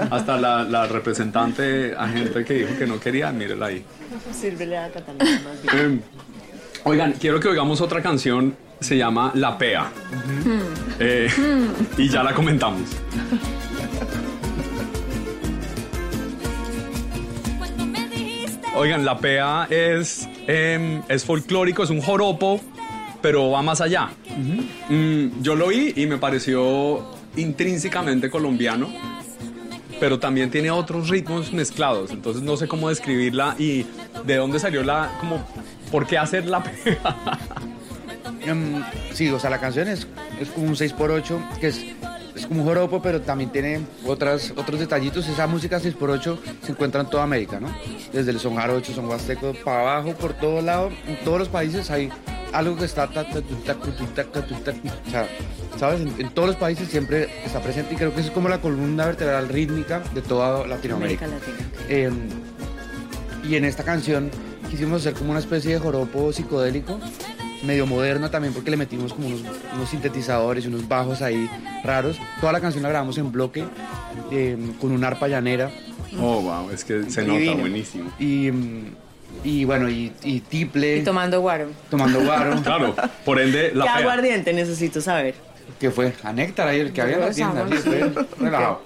Hasta 0.09 0.37
la, 0.37 0.63
la, 0.63 0.87
representante 0.87 1.93
agente 1.97 2.43
que 2.45 2.53
dijo 2.53 2.77
que 2.77 2.87
no 2.87 2.99
quería, 2.99 3.31
mírela 3.31 3.67
ahí. 3.67 3.85
Sírvele 4.33 4.77
a 4.77 4.89
Catalina 4.91 5.41
más 5.43 5.61
bien. 5.61 5.95
Eh, 5.95 6.01
oigan, 6.83 7.13
quiero 7.13 7.39
que 7.39 7.47
oigamos 7.47 7.81
otra 7.81 8.01
canción, 8.01 8.55
se 8.79 8.97
llama 8.97 9.31
La 9.35 9.57
Pea. 9.57 9.91
Eh, 10.99 11.29
y 11.97 12.09
ya 12.09 12.23
la 12.23 12.33
comentamos. 12.33 12.89
Oigan, 18.75 19.05
La 19.05 19.17
Pea 19.17 19.67
es, 19.69 20.27
em, 20.47 21.01
es 21.07 21.23
folclórico, 21.23 21.83
es 21.83 21.89
un 21.89 22.01
joropo, 22.01 22.61
pero 23.21 23.51
va 23.51 23.61
más 23.61 23.81
allá. 23.81 24.09
Mm, 24.89 25.41
yo 25.41 25.55
lo 25.55 25.67
vi 25.67 25.93
y 25.95 26.05
me 26.07 26.17
pareció 26.17 27.05
intrínsecamente 27.35 28.29
colombiano 28.29 28.89
pero 30.01 30.17
también 30.17 30.49
tiene 30.49 30.71
otros 30.71 31.09
ritmos 31.09 31.53
mezclados, 31.53 32.09
entonces 32.09 32.41
no 32.41 32.57
sé 32.57 32.67
cómo 32.67 32.89
describirla 32.89 33.55
y 33.59 33.85
de 34.25 34.35
dónde 34.35 34.57
salió 34.57 34.83
la, 34.83 35.15
como, 35.19 35.45
¿por 35.91 36.07
qué 36.07 36.17
hacer 36.17 36.47
la 36.47 36.63
em, 38.41 38.83
sí, 39.13 39.29
o 39.29 39.39
sea, 39.39 39.51
la 39.51 39.59
canción 39.59 39.87
es, 39.87 40.07
es 40.39 40.49
como 40.49 40.65
un 40.65 40.75
6x8, 40.75 41.59
que 41.59 41.67
es, 41.67 41.85
es 42.35 42.47
como 42.47 42.61
un 42.61 42.67
joropo, 42.67 42.99
pero 42.99 43.21
también 43.21 43.51
tiene 43.51 43.81
otras, 44.07 44.51
otros 44.57 44.79
detallitos. 44.79 45.27
Esa 45.27 45.45
música 45.45 45.79
6x8 45.79 46.39
se 46.63 46.71
encuentra 46.71 47.01
en 47.01 47.07
toda 47.07 47.21
América, 47.21 47.59
¿no? 47.59 47.67
Desde 48.11 48.31
el 48.31 48.39
son 48.39 48.55
jarocho, 48.55 48.95
son 48.95 49.05
huasteco, 49.05 49.53
para 49.63 49.81
abajo, 49.81 50.15
por 50.15 50.33
todos 50.33 50.63
lados, 50.63 50.91
en 51.05 51.23
todos 51.23 51.37
los 51.37 51.47
países 51.47 51.91
hay 51.91 52.09
algo 52.53 52.77
que 52.77 52.85
está... 52.85 53.09
¿sabes? 55.77 56.01
En, 56.19 56.29
todos 56.29 56.49
los 56.49 56.57
países 56.57 56.89
siempre 56.89 57.27
está 57.45 57.59
presente 57.61 57.93
y 57.93 57.97
creo 57.97 58.13
que 58.13 58.21
es 58.21 58.29
como 58.31 58.49
la 58.49 58.61
columna 58.61 59.05
vertebral 59.05 59.49
rítmica 59.49 60.01
de 60.13 60.21
toda 60.21 60.67
Latinoamérica. 60.67 61.27
Em, 61.89 62.13
y 63.47 63.55
en 63.55 63.65
esta 63.65 63.83
canción 63.83 64.29
quisimos 64.69 65.01
hacer 65.01 65.13
como 65.13 65.31
una 65.31 65.39
especie 65.39 65.73
de 65.73 65.79
joropo 65.79 66.31
psicodélico, 66.31 66.99
medio 67.63 67.85
moderno 67.85 68.29
también 68.29 68.53
porque 68.53 68.71
le 68.71 68.77
metimos 68.77 69.13
como 69.13 69.27
unos, 69.27 69.89
sintetizadores 69.89 70.65
y 70.65 70.67
unos 70.67 70.87
bajos 70.87 71.21
ahí 71.21 71.49
raros. 71.83 72.17
Toda 72.39 72.53
la 72.53 72.61
canción 72.61 72.83
la 72.83 72.89
grabamos 72.89 73.17
en 73.17 73.31
bloque 73.31 73.65
em, 74.29 74.73
con 74.73 74.91
una 74.91 75.07
arpa 75.07 75.27
llanera. 75.27 75.71
Oh, 76.19 76.41
wow, 76.41 76.69
es 76.71 76.83
que 76.83 77.09
se 77.09 77.23
nota 77.23 77.59
buenísimo. 77.59 78.11
Y, 78.19 78.47
em, 78.47 78.85
Y 79.43 79.65
bueno, 79.65 79.89
y, 79.89 80.11
y 80.23 80.39
tiple. 80.41 80.97
Y 80.97 81.03
tomando 81.03 81.41
guaro. 81.41 81.69
Tomando 81.89 82.21
guaro. 82.21 82.61
Claro, 82.63 82.95
por 83.25 83.39
ende, 83.39 83.71
la 83.73 83.85
¿Qué 83.85 83.89
fea. 83.91 83.99
aguardiente 83.99 84.53
necesito 84.53 85.01
saber? 85.01 85.35
que 85.79 85.89
fue 85.89 86.13
a 86.23 86.31
Néctar 86.31 86.67
ahí, 86.67 86.79
el 86.79 86.93
que 86.93 87.01
había 87.01 87.15
en 87.15 87.21
la 87.21 87.31
tienda. 87.31 87.65
Sí, 87.71 87.77
fue 87.77 88.25
relajado. 88.39 88.81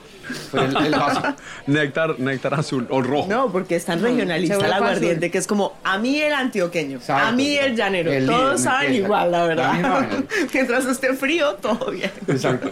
Fue 0.49 0.63
el, 0.65 0.77
el 0.77 0.91
básico. 0.91 1.27
Néctar, 1.67 2.19
néctar 2.19 2.53
azul 2.53 2.87
o 2.89 3.01
rojo. 3.01 3.27
No, 3.29 3.51
porque 3.51 3.75
es 3.75 3.83
tan 3.85 4.01
regionalista 4.01 4.55
el 4.55 4.71
aguardiente 4.73 5.29
que 5.29 5.37
es 5.37 5.45
como 5.45 5.73
a 5.83 5.97
mí 5.97 6.19
el 6.21 6.31
antioqueño, 6.33 6.97
Exacto. 6.97 7.27
a 7.27 7.31
mí 7.33 7.57
el 7.57 7.75
llanero. 7.75 8.11
El 8.13 8.25
Todos 8.25 8.43
líder, 8.43 8.57
saben 8.59 8.93
igual, 8.95 9.31
la 9.31 9.45
verdad. 9.45 10.07
Mientras 10.53 10.85
esté 10.85 11.13
frío, 11.15 11.55
todo 11.55 11.91
bien. 11.91 12.11
Exacto. 12.27 12.71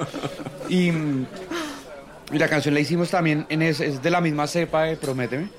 Y, 0.69 0.87
y 2.31 2.37
la 2.39 2.47
canción 2.47 2.73
la 2.73 2.79
hicimos 2.79 3.09
también, 3.11 3.45
en 3.49 3.61
ese, 3.61 3.87
es 3.87 4.01
de 4.01 4.09
la 4.09 4.21
misma 4.21 4.47
cepa 4.47 4.83
de 4.85 4.95
Prométeme. 4.95 5.49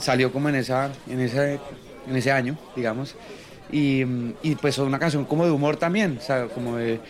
Salió 0.00 0.32
como 0.32 0.48
en, 0.48 0.54
esa, 0.56 0.90
en, 1.08 1.20
ese, 1.20 1.58
en 2.08 2.16
ese 2.16 2.32
año, 2.32 2.56
digamos. 2.76 3.14
Y, 3.70 4.02
y 4.42 4.54
pues 4.60 4.74
es 4.74 4.78
una 4.78 4.98
canción 4.98 5.24
como 5.24 5.44
de 5.44 5.50
humor 5.50 5.76
también, 5.76 6.18
o 6.18 6.22
sea, 6.24 6.46
como 6.46 6.76
de... 6.76 7.00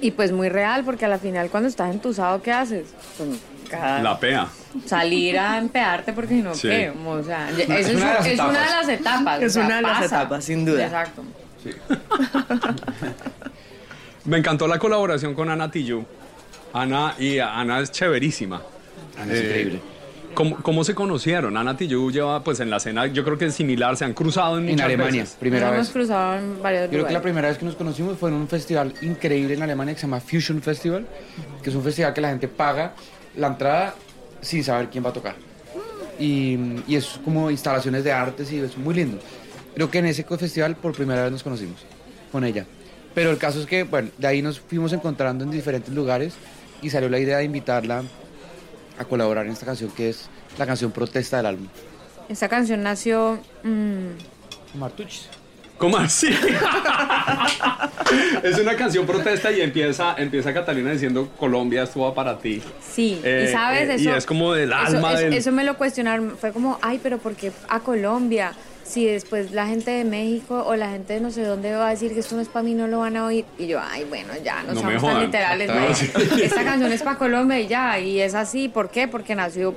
Y 0.00 0.12
pues 0.12 0.32
muy 0.32 0.48
real, 0.48 0.82
porque 0.84 1.04
a 1.04 1.08
la 1.08 1.18
final 1.18 1.50
cuando 1.50 1.68
estás 1.68 1.90
entusado, 1.90 2.40
¿qué 2.42 2.52
haces? 2.52 2.86
Pues, 3.18 3.28
cada- 3.68 4.02
La 4.02 4.18
pea. 4.18 4.46
salir 4.86 5.38
a 5.38 5.58
empearte 5.58 6.12
porque 6.12 6.34
si 6.36 6.42
no, 6.42 6.54
Sí. 6.54 6.68
¿qué? 6.68 6.90
O 6.90 7.22
sea, 7.22 7.48
una- 7.52 7.62
eso 7.62 7.72
es 7.72 7.88
es, 7.88 7.94
una 7.96 8.08
de 8.12 8.14
las 8.14 8.26
es 8.26 8.38
una 8.38 8.52
de 8.52 8.54
etapas. 8.54 8.70
las 8.70 8.88
etapas. 8.88 9.42
Es 9.42 9.50
o 9.50 9.54
sea, 9.54 9.64
una 9.66 9.76
de 9.76 9.82
las 9.82 10.02
etapas, 10.04 10.44
sin 10.44 10.64
duda. 10.64 10.84
Exacto. 10.84 11.22
Me 14.24 14.36
encantó 14.38 14.66
la 14.68 14.78
colaboración 14.78 15.34
con 15.34 15.50
Ana 15.50 15.70
Tijoux. 15.70 16.04
Ana, 16.72 17.14
y 17.18 17.38
Ana 17.38 17.80
es 17.80 17.90
chéverísima. 17.90 18.62
Ana 19.20 19.32
es 19.32 19.38
Eh, 19.40 19.44
increíble. 19.44 19.80
¿Cómo, 20.34 20.56
cómo 20.62 20.84
se 20.84 20.94
conocieron? 20.94 21.56
Ana 21.56 21.76
Tijoux 21.76 22.12
lleva 22.12 22.42
pues 22.42 22.60
en 22.60 22.70
la 22.70 22.76
escena, 22.78 23.06
yo 23.06 23.24
creo 23.24 23.36
que 23.38 23.46
es 23.46 23.54
similar, 23.54 23.96
se 23.96 24.04
han 24.04 24.14
cruzado 24.14 24.58
en 24.58 24.64
En 24.64 24.70
muchas 24.72 24.86
Alemania, 24.86 25.22
veces. 25.22 25.36
primera 25.38 25.66
Nos 25.66 25.70
vez. 25.72 25.78
hemos 25.80 25.92
cruzado 25.92 26.36
en 26.38 26.62
varios 26.62 26.82
Yo 26.84 26.88
creo 26.90 26.90
que 26.90 26.96
la 26.96 27.08
lugares. 27.08 27.22
primera 27.22 27.48
vez 27.48 27.58
que 27.58 27.64
nos 27.64 27.76
conocimos 27.76 28.18
fue 28.18 28.30
en 28.30 28.36
un 28.36 28.48
festival 28.48 28.92
increíble 29.02 29.54
en 29.54 29.62
Alemania 29.62 29.94
que 29.94 30.00
se 30.00 30.06
llama 30.06 30.20
Fusion 30.20 30.60
Festival, 30.62 31.06
que 31.62 31.70
es 31.70 31.76
un 31.76 31.82
festival 31.82 32.12
que 32.14 32.20
la 32.20 32.28
gente 32.30 32.48
paga 32.48 32.94
la 33.36 33.48
entrada 33.48 33.94
sin 34.40 34.64
saber 34.64 34.88
quién 34.88 35.04
va 35.04 35.10
a 35.10 35.12
tocar. 35.12 35.34
Y, 36.18 36.58
y 36.86 36.96
es 36.96 37.18
como 37.24 37.50
instalaciones 37.50 38.04
de 38.04 38.12
artes 38.12 38.52
y 38.52 38.58
es 38.58 38.76
muy 38.76 38.94
lindo. 38.94 39.18
Creo 39.74 39.90
que 39.90 39.98
en 39.98 40.06
ese 40.06 40.22
festival 40.24 40.76
por 40.76 40.92
primera 40.92 41.22
vez 41.22 41.32
nos 41.32 41.42
conocimos 41.42 41.80
con 42.30 42.44
ella. 42.44 42.66
Pero 43.14 43.30
el 43.30 43.38
caso 43.38 43.60
es 43.60 43.66
que, 43.66 43.84
bueno, 43.84 44.10
de 44.18 44.26
ahí 44.26 44.42
nos 44.42 44.60
fuimos 44.60 44.92
encontrando 44.92 45.44
en 45.44 45.50
diferentes 45.50 45.92
lugares 45.94 46.34
y 46.82 46.90
salió 46.90 47.08
la 47.08 47.18
idea 47.18 47.38
de 47.38 47.44
invitarla 47.44 48.02
a 49.00 49.04
colaborar 49.06 49.46
en 49.46 49.52
esta 49.52 49.64
canción 49.64 49.90
que 49.90 50.10
es 50.10 50.28
la 50.58 50.66
canción 50.66 50.90
protesta 50.92 51.38
del 51.38 51.46
álbum. 51.46 51.66
Esta 52.28 52.48
canción 52.50 52.82
nació... 52.82 53.38
mm, 53.64 54.78
Martuchis. 54.78 55.26
¿Cómo 55.78 55.96
así? 55.96 56.28
es 58.42 58.58
una 58.58 58.76
canción 58.76 59.06
protesta 59.06 59.50
y 59.50 59.62
empieza, 59.62 60.14
empieza 60.18 60.52
Catalina 60.52 60.92
diciendo 60.92 61.30
Colombia 61.38 61.84
estuvo 61.84 62.12
para 62.12 62.36
ti. 62.38 62.62
Sí, 62.86 63.18
Eh, 63.24 63.46
y 63.48 63.52
sabes, 63.52 63.88
eh, 63.88 63.96
y 63.98 64.06
eso... 64.08 64.16
es 64.16 64.26
como 64.26 64.52
del 64.52 64.72
eso- 64.72 64.78
alma 64.78 65.12
eso, 65.14 65.22
del- 65.22 65.32
eso 65.32 65.52
me 65.52 65.64
lo 65.64 65.78
cuestionaron, 65.78 66.36
fue 66.38 66.52
como, 66.52 66.78
ay, 66.82 67.00
pero 67.02 67.16
¿por 67.16 67.34
qué 67.34 67.50
a 67.70 67.80
Colombia? 67.80 68.52
Si 68.90 69.06
después 69.06 69.52
la 69.52 69.66
gente 69.68 69.90
de 69.92 70.04
México 70.04 70.64
o 70.66 70.74
la 70.74 70.90
gente 70.90 71.12
de 71.14 71.20
no 71.20 71.30
sé 71.30 71.44
dónde 71.44 71.72
va 71.76 71.86
a 71.86 71.90
decir 71.90 72.12
que 72.12 72.20
esto 72.20 72.34
no 72.34 72.40
es 72.42 72.48
para 72.48 72.64
mí, 72.64 72.74
no 72.74 72.88
lo 72.88 72.98
van 72.98 73.16
a 73.16 73.24
oír. 73.26 73.44
Y 73.56 73.68
yo, 73.68 73.78
ay, 73.80 74.04
bueno, 74.08 74.32
ya, 74.44 74.62
no, 74.64 74.72
No 74.74 74.80
somos 74.80 75.02
tan 75.02 75.20
literales. 75.20 75.68
¿no? 75.68 76.36
Esta 76.42 76.64
canción 76.64 76.90
es 76.92 77.02
para 77.02 77.16
Colombia 77.16 77.60
y 77.60 77.68
ya, 77.68 77.98
y 78.00 78.20
es 78.20 78.34
así. 78.34 78.68
¿Por 78.68 78.90
qué? 78.90 79.06
Porque 79.06 79.34
nació 79.36 79.74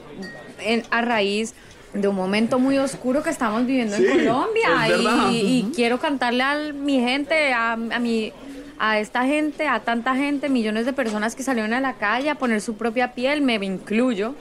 en- 0.59 0.83
a 0.89 1.01
raíz 1.01 1.53
de 1.93 2.07
un 2.07 2.15
momento 2.15 2.57
muy 2.57 2.79
oscuro 2.79 3.21
que 3.21 3.29
estamos 3.29 3.67
viviendo 3.67 3.95
Sí, 3.97 4.03
en 4.05 4.11
Colombia. 4.25 5.29
y 5.31 5.71
quiero 5.75 5.99
cantarle 5.99 6.41
a 6.41 6.57
mi 6.73 6.99
gente, 6.99 7.53
a, 7.53 7.73
a 7.73 7.99
mi 7.99 8.31
a 8.79 8.99
esta 8.99 9.23
gente, 9.25 9.67
a 9.67 9.79
tanta 9.81 10.15
gente, 10.15 10.49
millones 10.49 10.85
de 10.87 10.93
personas 10.93 11.35
que 11.35 11.43
salieron 11.43 11.71
a 11.73 11.79
la 11.79 11.93
calle 11.93 12.29
a 12.31 12.35
poner 12.35 12.59
su 12.61 12.73
propia 12.75 13.13
piel, 13.13 13.41
me 13.41 13.53
incluyo. 13.63 14.33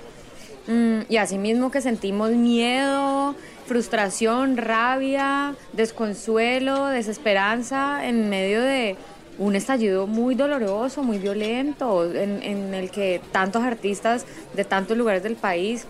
Mm, 0.66 1.00
y 1.08 1.16
asimismo 1.18 1.70
que 1.70 1.80
sentimos 1.80 2.30
miedo, 2.30 3.34
frustración, 3.72 4.58
rabia, 4.58 5.54
desconsuelo, 5.72 6.88
desesperanza 6.88 8.06
en 8.06 8.28
medio 8.28 8.60
de 8.60 8.96
un 9.38 9.56
estallido 9.56 10.06
muy 10.06 10.34
doloroso, 10.34 11.02
muy 11.02 11.16
violento, 11.16 12.04
en, 12.12 12.74
el 12.74 12.90
que 12.90 13.22
tantos 13.32 13.62
artistas 13.62 14.26
de 14.52 14.66
tantos 14.66 14.98
lugares 14.98 15.22
del 15.22 15.36
país 15.36 15.86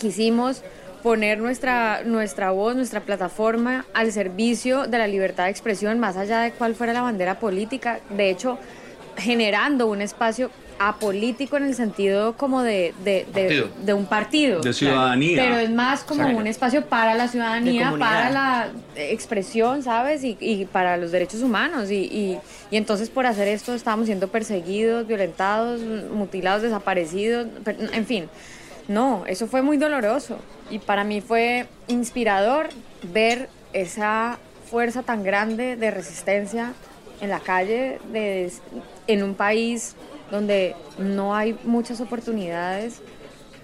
quisimos 0.00 0.62
poner 1.02 1.38
nuestra, 1.38 2.00
nuestra 2.02 2.50
voz, 2.50 2.74
nuestra 2.74 3.02
plataforma 3.02 3.84
al 3.92 4.10
servicio 4.10 4.86
de 4.86 4.96
la 4.96 5.06
libertad 5.06 5.44
de 5.44 5.50
expresión, 5.50 5.98
más 5.98 6.16
allá 6.16 6.40
de 6.40 6.52
cuál 6.52 6.74
fuera 6.74 6.94
la 6.94 7.02
bandera 7.02 7.38
política. 7.38 8.00
De 8.08 8.30
hecho, 8.30 8.58
generando 9.18 9.86
un 9.86 10.00
espacio 10.00 10.50
apolítico 10.78 11.56
en 11.56 11.64
el 11.64 11.74
sentido 11.74 12.36
como 12.36 12.62
de, 12.62 12.94
de, 13.04 13.26
de- 13.32 13.42
Partido. 13.42 13.68
de 13.84 13.94
un 13.94 14.06
partido. 14.06 14.60
De 14.60 14.72
ciudadanía. 14.72 15.42
Pero 15.42 15.56
es 15.58 15.70
más 15.70 16.04
como 16.04 16.26
un 16.26 16.46
espacio 16.46 16.84
para 16.86 17.14
la 17.14 17.28
ciudadanía, 17.28 17.94
para 17.98 18.30
la 18.30 18.68
expresión, 18.96 19.82
¿sabes? 19.82 20.22
Y, 20.24 20.36
y 20.40 20.64
para 20.66 20.96
los 20.96 21.12
derechos 21.12 21.42
humanos. 21.42 21.90
Y, 21.90 21.96
y, 22.04 22.38
y 22.70 22.76
entonces 22.76 23.08
por 23.10 23.26
hacer 23.26 23.48
esto 23.48 23.74
estábamos 23.74 24.06
siendo 24.06 24.28
perseguidos, 24.28 25.06
violentados, 25.06 25.80
mutilados, 26.12 26.62
desaparecidos, 26.62 27.46
en 27.92 28.06
fin. 28.06 28.28
No, 28.88 29.24
eso 29.26 29.46
fue 29.46 29.62
muy 29.62 29.76
doloroso. 29.78 30.38
Y 30.70 30.78
para 30.78 31.04
mí 31.04 31.20
fue 31.20 31.66
inspirador 31.88 32.68
ver 33.12 33.48
esa 33.72 34.38
fuerza 34.70 35.02
tan 35.02 35.22
grande 35.22 35.76
de 35.76 35.90
resistencia 35.90 36.72
en 37.20 37.30
la 37.30 37.40
calle, 37.40 37.98
de, 38.12 38.52
en 39.06 39.22
un 39.22 39.34
país 39.34 39.94
donde 40.30 40.74
no 40.98 41.34
hay 41.36 41.56
muchas 41.64 42.00
oportunidades 42.00 43.00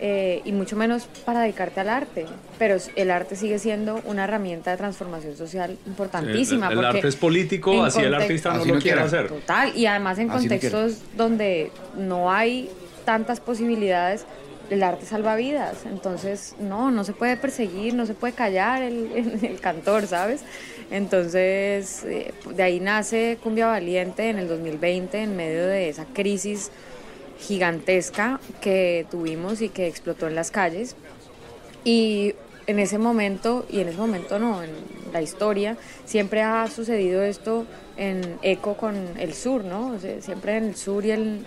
eh, 0.04 0.42
y 0.44 0.50
mucho 0.52 0.74
menos 0.76 1.04
para 1.24 1.42
dedicarte 1.42 1.80
al 1.80 1.88
arte. 1.88 2.26
Pero 2.58 2.76
el 2.96 3.10
arte 3.10 3.36
sigue 3.36 3.58
siendo 3.58 4.00
una 4.04 4.24
herramienta 4.24 4.72
de 4.72 4.76
transformación 4.76 5.36
social 5.36 5.76
importantísima. 5.86 6.66
El, 6.66 6.72
el 6.72 6.78
porque 6.78 6.96
arte 6.98 7.08
es 7.08 7.16
político, 7.16 7.84
así 7.84 8.00
el 8.00 8.14
artista 8.14 8.50
no 8.52 8.60
Así 8.60 8.68
lo 8.68 8.74
no 8.76 8.80
quiere 8.80 9.00
hacer. 9.00 9.28
Total, 9.28 9.76
y 9.76 9.86
además 9.86 10.18
en 10.18 10.30
Así 10.30 10.48
no 10.48 10.58
quiero. 10.58 10.76
contextos 10.78 11.16
donde 11.16 11.70
no 11.96 12.32
hay 12.32 12.68
tantas 13.04 13.40
posibilidades, 13.40 14.24
el 14.70 14.82
arte 14.82 15.04
salva 15.06 15.36
vidas. 15.36 15.84
Entonces, 15.86 16.54
no, 16.58 16.90
no 16.90 17.04
se 17.04 17.12
puede 17.12 17.36
perseguir, 17.36 17.94
no 17.94 18.06
se 18.06 18.14
puede 18.14 18.32
callar 18.32 18.82
el, 18.82 19.10
el- 19.14 19.44
el 19.52 19.60
cantor, 19.60 20.06
¿sabes? 20.06 20.40
Entonces, 20.92 22.04
eh, 22.04 22.34
de 22.54 22.62
ahí 22.62 22.78
nace 22.78 23.38
Cumbia 23.42 23.66
Valiente 23.66 24.28
en 24.28 24.38
el 24.38 24.46
2020, 24.46 25.22
en 25.22 25.36
medio 25.36 25.66
de 25.66 25.88
esa 25.88 26.04
crisis 26.04 26.70
gigantesca 27.40 28.40
que 28.60 29.06
tuvimos 29.10 29.62
y 29.62 29.70
que 29.70 29.86
explotó 29.86 30.28
en 30.28 30.34
las 30.34 30.50
calles. 30.50 30.94
Y 31.82 32.34
en 32.66 32.78
ese 32.78 32.98
momento, 32.98 33.64
y 33.70 33.80
en 33.80 33.88
ese 33.88 33.96
momento 33.96 34.38
no, 34.38 34.62
en 34.62 34.70
la 35.14 35.22
historia, 35.22 35.78
siempre 36.04 36.42
ha 36.42 36.68
sucedido 36.68 37.22
esto 37.22 37.64
en 37.96 38.36
eco 38.42 38.76
con 38.76 38.94
el 39.18 39.32
sur, 39.32 39.64
¿no? 39.64 39.98
Siempre 40.20 40.58
en 40.58 40.64
el 40.64 40.76
sur 40.76 41.06
y 41.06 41.10
el, 41.10 41.46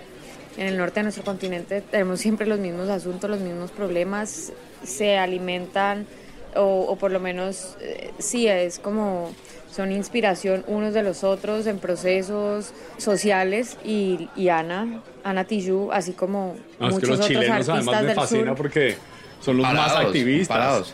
en 0.58 0.68
el 0.68 0.76
norte 0.76 1.02
de 1.02 1.04
nuestro 1.04 1.24
continente 1.24 1.82
tenemos 1.82 2.20
siempre 2.20 2.48
los 2.48 2.58
mismos 2.58 2.90
asuntos, 2.90 3.30
los 3.30 3.42
mismos 3.42 3.70
problemas, 3.70 4.54
se 4.84 5.20
alimentan, 5.20 6.08
o, 6.56 6.86
o 6.90 6.96
por 6.96 7.12
lo 7.12 7.20
menos 7.20 7.76
eh, 7.82 8.12
sí, 8.20 8.48
es 8.48 8.80
como 8.80 9.32
son 9.72 9.92
inspiración 9.92 10.64
unos 10.68 10.94
de 10.94 11.04
los 11.04 11.24
otros 11.26 11.68
en 11.68 11.80
procesos 11.80 12.72
sociales 12.98 13.78
y, 13.84 14.30
y 14.36 14.48
Ana, 14.48 15.02
Ana 15.24 15.44
Tijoux, 15.44 15.92
así 15.92 16.14
como 16.14 16.56
No, 16.80 16.88
es 16.88 16.94
muchos 16.94 17.00
que 17.02 17.08
los 17.08 17.16
otros 17.20 17.28
chilenos 17.28 17.50
artistas 17.70 17.76
además 17.76 18.02
me 18.02 18.08
del 18.08 18.16
fascina 18.16 18.46
sur. 18.48 18.56
porque 18.58 18.96
son 19.42 19.58
los 19.58 19.66
más 19.74 19.96
activistas. 19.98 20.58
parados. 20.58 20.94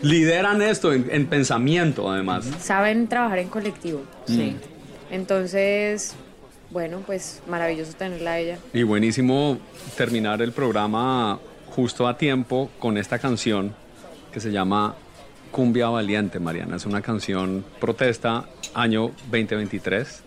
Lideran 0.00 0.62
esto 0.62 0.92
en, 0.92 1.08
en 1.12 1.26
pensamiento, 1.26 2.10
además. 2.10 2.46
saben 2.60 3.06
trabajar 3.06 3.38
en 3.38 3.48
colectivo. 3.48 4.00
Sí. 4.26 4.56
Entonces, 5.10 6.14
bueno, 6.70 7.02
pues 7.06 7.42
maravilloso 7.46 7.92
tenerla 7.92 8.32
a 8.32 8.38
ella. 8.38 8.58
Y 8.72 8.82
buenísimo 8.82 9.58
terminar 9.96 10.40
el 10.42 10.52
programa 10.52 11.38
justo 11.76 12.08
a 12.08 12.16
tiempo 12.16 12.70
con 12.78 12.96
esta 12.96 13.18
canción 13.18 13.74
que 14.32 14.40
se 14.40 14.50
llama 14.50 14.94
Cumbia 15.52 15.88
Valiente, 15.88 16.40
Mariana. 16.40 16.76
Es 16.76 16.86
una 16.86 17.00
canción 17.02 17.64
protesta, 17.78 18.46
año 18.74 19.12
2023. 19.30 20.22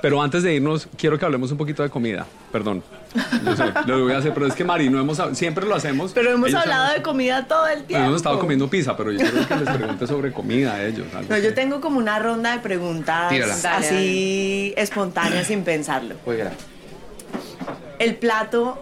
Pero 0.00 0.22
antes 0.22 0.44
de 0.44 0.54
irnos, 0.54 0.88
quiero 0.96 1.18
que 1.18 1.24
hablemos 1.24 1.50
un 1.50 1.58
poquito 1.58 1.82
de 1.82 1.90
comida. 1.90 2.24
Perdón. 2.52 2.84
Yo 3.44 3.56
sé, 3.56 3.64
lo 3.86 4.04
voy 4.04 4.12
a 4.12 4.18
hacer, 4.18 4.32
pero 4.32 4.46
es 4.46 4.54
que 4.54 4.62
Mari, 4.64 4.88
no 4.88 5.00
hemos, 5.00 5.20
siempre 5.32 5.66
lo 5.66 5.74
hacemos. 5.74 6.12
Pero 6.12 6.30
hemos 6.30 6.50
Ellos 6.50 6.62
hablado 6.62 6.94
de 6.94 7.02
comida 7.02 7.48
todo 7.48 7.66
el 7.66 7.82
tiempo. 7.82 8.06
Hemos 8.06 8.16
estado 8.18 8.38
comiendo 8.38 8.70
pizza, 8.70 8.96
pero 8.96 9.10
yo 9.10 9.18
quiero 9.18 9.48
que 9.48 9.56
les 9.56 9.68
pregunte 9.76 10.06
sobre 10.06 10.32
comida 10.32 10.74
a 10.74 10.84
ellos. 10.84 11.06
No, 11.12 11.26
que- 11.34 11.42
yo 11.42 11.52
tengo 11.52 11.80
como 11.80 11.98
una 11.98 12.20
ronda 12.20 12.52
de 12.52 12.60
preguntas 12.60 13.28
Tírala. 13.28 13.56
Dale, 13.56 13.86
así 13.88 14.74
espontáneas 14.76 15.48
sin 15.48 15.64
pensarlo. 15.64 16.14
Jueguela. 16.24 16.52
El 17.98 18.14
plato 18.14 18.80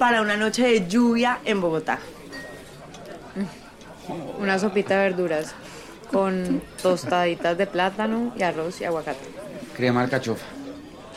para 0.00 0.20
una 0.20 0.36
noche 0.36 0.64
de 0.66 0.88
lluvia 0.88 1.38
en 1.44 1.60
Bogotá. 1.60 2.00
Una 4.38 4.58
sopita 4.58 4.94
de 4.98 5.10
verduras 5.10 5.54
con 6.10 6.62
tostaditas 6.82 7.56
de 7.58 7.66
plátano 7.66 8.32
y 8.38 8.42
arroz 8.42 8.80
y 8.80 8.84
aguacate. 8.84 9.24
Crema 9.76 10.02
alcachofa. 10.02 10.44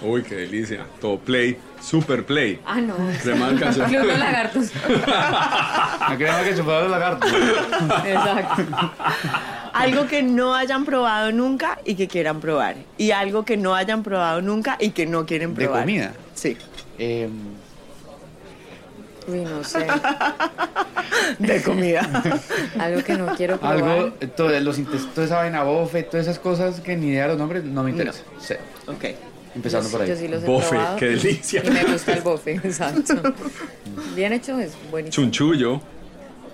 Uy, 0.02 0.22
qué 0.24 0.36
delicia. 0.36 0.86
Todo 1.02 1.18
play, 1.20 1.58
super 1.82 2.24
play. 2.26 2.60
Ah, 2.66 2.80
no. 2.80 2.96
Crema 3.24 3.48
alcachofa. 3.48 3.86
Club 3.90 4.06
de 4.08 4.18
lagartos. 4.18 4.72
La 4.88 6.16
crema 6.18 6.38
alcachofa 6.40 6.72
de 6.74 6.82
los 6.82 6.92
lagartos. 6.92 7.32
Exacto. 8.06 8.64
Algo 9.74 10.08
que 10.08 10.24
no 10.24 10.56
hayan 10.56 10.86
probado 10.86 11.32
nunca 11.32 11.80
y 11.86 11.96
que 11.96 12.08
quieran 12.08 12.40
probar. 12.40 12.76
Y 12.98 13.12
algo 13.12 13.44
que 13.46 13.58
no 13.58 13.76
hayan 13.76 14.02
probado 14.04 14.42
nunca 14.42 14.78
y 14.80 14.92
que 14.92 15.06
no 15.06 15.26
quieren 15.26 15.54
¿De 15.56 15.66
probar. 15.66 15.82
comida? 15.82 16.14
Sí. 16.34 16.58
Eh, 16.98 17.30
Uy, 19.28 19.42
no 19.42 19.64
sé. 19.64 19.86
De 21.40 21.62
comida. 21.62 22.02
Algo 22.80 23.04
que 23.04 23.14
no 23.18 23.36
quiero 23.36 23.58
probar. 23.60 23.78
algo, 23.78 24.14
todo, 24.36 24.58
los, 24.60 24.78
toda 25.14 25.26
esa 25.26 25.38
vaina 25.38 25.64
bofe, 25.64 26.04
todas 26.04 26.26
esas 26.28 26.40
cosas 26.40 26.80
que 26.80 26.96
ni 26.96 27.08
idea 27.08 27.24
de 27.24 27.30
los 27.30 27.38
nombres, 27.38 27.64
no 27.64 27.84
me 27.84 27.92
interesa. 27.92 28.22
Cero. 28.40 28.62
ok. 28.88 29.04
Empezando 29.56 29.90
por 29.90 30.02
ahí. 30.02 30.08
Yo 30.10 30.16
sí 30.16 30.28
los 30.28 30.44
he 30.44 30.46
Bofe, 30.46 30.70
probado. 30.70 30.98
qué 30.98 31.06
delicia. 31.08 31.64
Y 31.66 31.70
me 31.72 31.84
gusta 31.86 32.14
el 32.14 32.22
bofe, 32.22 32.52
exacto. 32.64 33.16
Bien 34.16 34.32
hecho 34.34 34.58
es 34.60 34.74
buenísimo. 34.92 35.24
Chunchullo. 35.26 35.82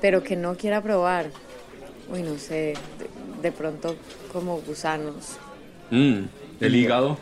Pero 0.01 0.23
que 0.23 0.35
no 0.37 0.55
quiera 0.55 0.81
probar. 0.81 1.25
Uy, 2.09 2.23
no 2.23 2.37
sé. 2.37 2.73
De, 2.97 3.07
de 3.41 3.51
pronto 3.51 3.95
como 4.31 4.57
gusanos. 4.61 5.37
Mm, 5.91 6.19
el 6.61 6.75
hígado. 6.75 7.17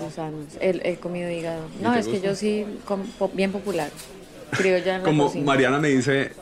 Gusanos. 0.00 0.46
El, 0.60 0.80
he 0.84 0.96
comido 0.96 1.30
hígado. 1.30 1.62
¿Y 1.78 1.82
No, 1.84 1.94
es 1.94 2.08
que 2.08 2.20
yo 2.20 2.34
sí, 2.34 2.66
com- 2.84 3.04
bien 3.34 3.52
popular. 3.52 3.90
Criolla 4.56 4.96
en 4.96 5.02
la 5.02 5.08
Como 5.08 5.24
cocina. 5.26 5.44
Mariana 5.44 5.78
me 5.78 5.88
dice, 5.88 6.32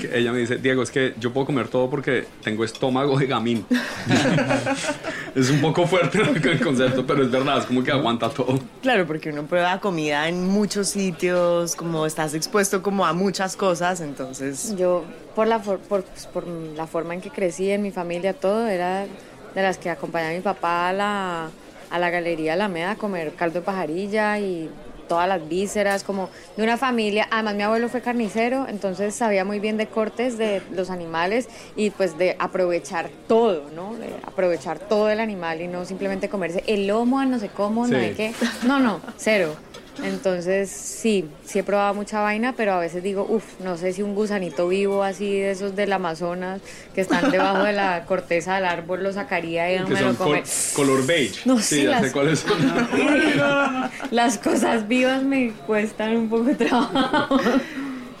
que 0.00 0.16
ella 0.18 0.32
me 0.32 0.38
dice, 0.38 0.56
Diego, 0.56 0.82
es 0.82 0.90
que 0.90 1.14
yo 1.18 1.32
puedo 1.32 1.46
comer 1.46 1.68
todo 1.68 1.90
porque 1.90 2.24
tengo 2.42 2.64
estómago 2.64 3.18
de 3.18 3.26
gamín. 3.26 3.66
es 5.34 5.50
un 5.50 5.60
poco 5.60 5.86
fuerte 5.86 6.20
el 6.20 6.60
concepto, 6.60 7.06
pero 7.06 7.22
es 7.22 7.30
verdad, 7.30 7.58
es 7.58 7.64
como 7.66 7.82
que 7.82 7.90
aguanta 7.90 8.28
todo. 8.30 8.58
Claro, 8.82 9.06
porque 9.06 9.30
uno 9.30 9.44
prueba 9.44 9.80
comida 9.80 10.28
en 10.28 10.46
muchos 10.48 10.88
sitios, 10.88 11.74
como 11.74 12.06
estás 12.06 12.34
expuesto 12.34 12.82
como 12.82 13.04
a 13.06 13.12
muchas 13.12 13.56
cosas, 13.56 14.00
entonces... 14.00 14.74
Yo, 14.76 15.04
por 15.34 15.46
la, 15.46 15.58
for- 15.58 15.78
por, 15.80 16.04
pues, 16.04 16.26
por 16.26 16.46
la 16.46 16.86
forma 16.86 17.14
en 17.14 17.20
que 17.20 17.30
crecí, 17.30 17.70
en 17.70 17.82
mi 17.82 17.90
familia, 17.90 18.34
todo, 18.34 18.66
era 18.68 19.06
de 19.54 19.62
las 19.62 19.78
que 19.78 19.90
acompañaba 19.90 20.30
a 20.32 20.34
mi 20.34 20.40
papá 20.40 20.88
a 20.88 20.92
la, 20.92 21.50
a 21.90 21.98
la 21.98 22.10
galería 22.10 22.54
Alameda 22.54 22.92
a 22.92 22.96
comer 22.96 23.32
caldo 23.34 23.60
de 23.60 23.64
pajarilla 23.66 24.38
y 24.38 24.70
todas 25.12 25.28
las 25.28 25.46
vísceras, 25.46 26.04
como 26.04 26.30
de 26.56 26.62
una 26.62 26.78
familia. 26.78 27.28
Además, 27.30 27.54
mi 27.54 27.62
abuelo 27.64 27.90
fue 27.90 28.00
carnicero, 28.00 28.66
entonces 28.66 29.14
sabía 29.14 29.44
muy 29.44 29.60
bien 29.60 29.76
de 29.76 29.86
cortes 29.86 30.38
de 30.38 30.62
los 30.70 30.88
animales 30.88 31.50
y 31.76 31.90
pues 31.90 32.16
de 32.16 32.34
aprovechar 32.38 33.10
todo, 33.28 33.68
¿no? 33.76 33.94
De 33.96 34.08
aprovechar 34.26 34.78
todo 34.78 35.10
el 35.10 35.20
animal 35.20 35.60
y 35.60 35.68
no 35.68 35.84
simplemente 35.84 36.30
comerse 36.30 36.64
el 36.66 36.86
lomo 36.86 37.20
a 37.20 37.26
no 37.26 37.38
sé 37.38 37.50
cómo, 37.50 37.86
no 37.86 37.98
sé 37.98 38.14
qué. 38.16 38.32
No, 38.66 38.80
no, 38.80 39.02
cero. 39.18 39.54
Entonces, 40.02 40.70
sí, 40.70 41.28
sí 41.44 41.58
he 41.58 41.62
probado 41.62 41.92
mucha 41.92 42.20
vaina, 42.22 42.54
pero 42.56 42.72
a 42.72 42.78
veces 42.78 43.02
digo, 43.02 43.26
uff, 43.28 43.60
no 43.60 43.76
sé 43.76 43.92
si 43.92 44.00
un 44.02 44.14
gusanito 44.14 44.66
vivo 44.68 45.02
así 45.02 45.38
de 45.40 45.50
esos 45.50 45.76
del 45.76 45.92
Amazonas 45.92 46.60
que 46.94 47.02
están 47.02 47.30
debajo 47.30 47.62
de 47.64 47.74
la 47.74 48.04
corteza 48.06 48.54
del 48.54 48.64
árbol 48.64 49.02
lo 49.02 49.12
sacaría 49.12 49.72
y 49.74 49.78
no 49.78 49.86
Que 49.86 49.92
me 49.94 50.00
lo 50.00 50.06
son 50.08 50.16
come. 50.16 50.40
col- 50.42 50.48
color 50.86 51.06
beige. 51.06 51.40
No, 51.44 51.58
sí, 51.58 51.76
sí, 51.76 51.82
ya 51.84 51.90
las- 51.90 52.02
sé 52.06 52.12
cuáles 52.12 52.38
son. 52.40 52.58
Las 54.10 54.38
cosas 54.38 54.88
vivas 54.88 55.22
me 55.22 55.52
cuestan 55.66 56.16
un 56.16 56.28
poco 56.30 56.44
de 56.44 56.54
trabajo. 56.54 57.38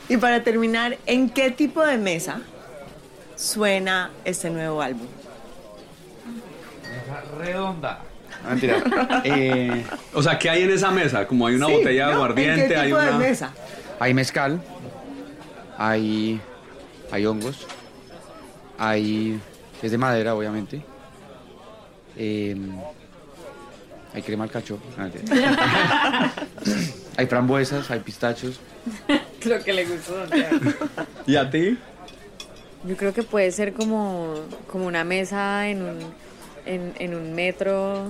Y 0.08 0.16
para 0.18 0.42
terminar, 0.42 0.98
¿en 1.06 1.30
qué 1.30 1.50
tipo 1.50 1.82
de 1.84 1.96
mesa 1.96 2.40
suena 3.34 4.10
este 4.24 4.50
nuevo 4.50 4.82
álbum? 4.82 5.06
Redonda. 7.38 8.00
Ah, 8.44 8.50
mentira. 8.50 8.82
Eh, 9.24 9.84
O 10.14 10.22
sea, 10.22 10.38
¿qué 10.38 10.50
hay 10.50 10.62
en 10.62 10.70
esa 10.70 10.90
mesa? 10.90 11.26
Como 11.26 11.46
hay 11.46 11.54
una 11.54 11.66
Sí, 11.66 11.72
botella 11.72 12.06
de 12.06 12.10
¿no? 12.12 12.16
aguardiente, 12.18 12.62
¿En 12.62 12.68
qué 12.68 12.76
hay 12.76 12.86
tipo 12.88 12.98
de 13.00 13.08
una... 13.08 13.18
mesa? 13.18 13.52
hay 14.00 14.14
mezcal, 14.14 14.60
hay, 15.78 16.40
hay 17.12 17.26
hongos, 17.26 17.66
hay. 18.78 19.38
Es 19.82 19.90
de 19.92 19.98
madera, 19.98 20.34
obviamente. 20.34 20.82
Eh, 22.16 22.56
hay 24.14 24.22
crema 24.22 24.44
alcachofa. 24.44 24.82
Ah, 24.98 25.08
mentira. 25.12 26.32
hay 27.16 27.26
frambuesas, 27.26 27.90
hay 27.90 28.00
pistachos. 28.00 28.60
Lo 29.44 29.58
que 29.62 29.72
le 29.72 29.84
gustó. 29.86 30.14
¿Y 31.26 31.36
a 31.36 31.48
ti? 31.50 31.78
Yo 32.84 32.96
creo 32.96 33.12
que 33.14 33.22
puede 33.22 33.50
ser 33.52 33.72
como, 33.72 34.34
como 34.70 34.86
una 34.86 35.04
mesa 35.04 35.68
en 35.68 35.82
un, 35.82 35.98
en, 36.66 36.92
en 36.98 37.14
un 37.14 37.32
metro 37.34 38.06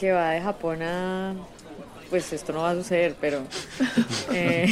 que 0.00 0.12
va 0.12 0.30
de 0.30 0.40
Japón 0.40 0.82
a... 0.82 1.34
Pues 2.08 2.32
esto 2.32 2.54
no 2.54 2.60
va 2.62 2.70
a 2.70 2.74
suceder, 2.74 3.14
pero... 3.20 3.42
eh, 4.32 4.66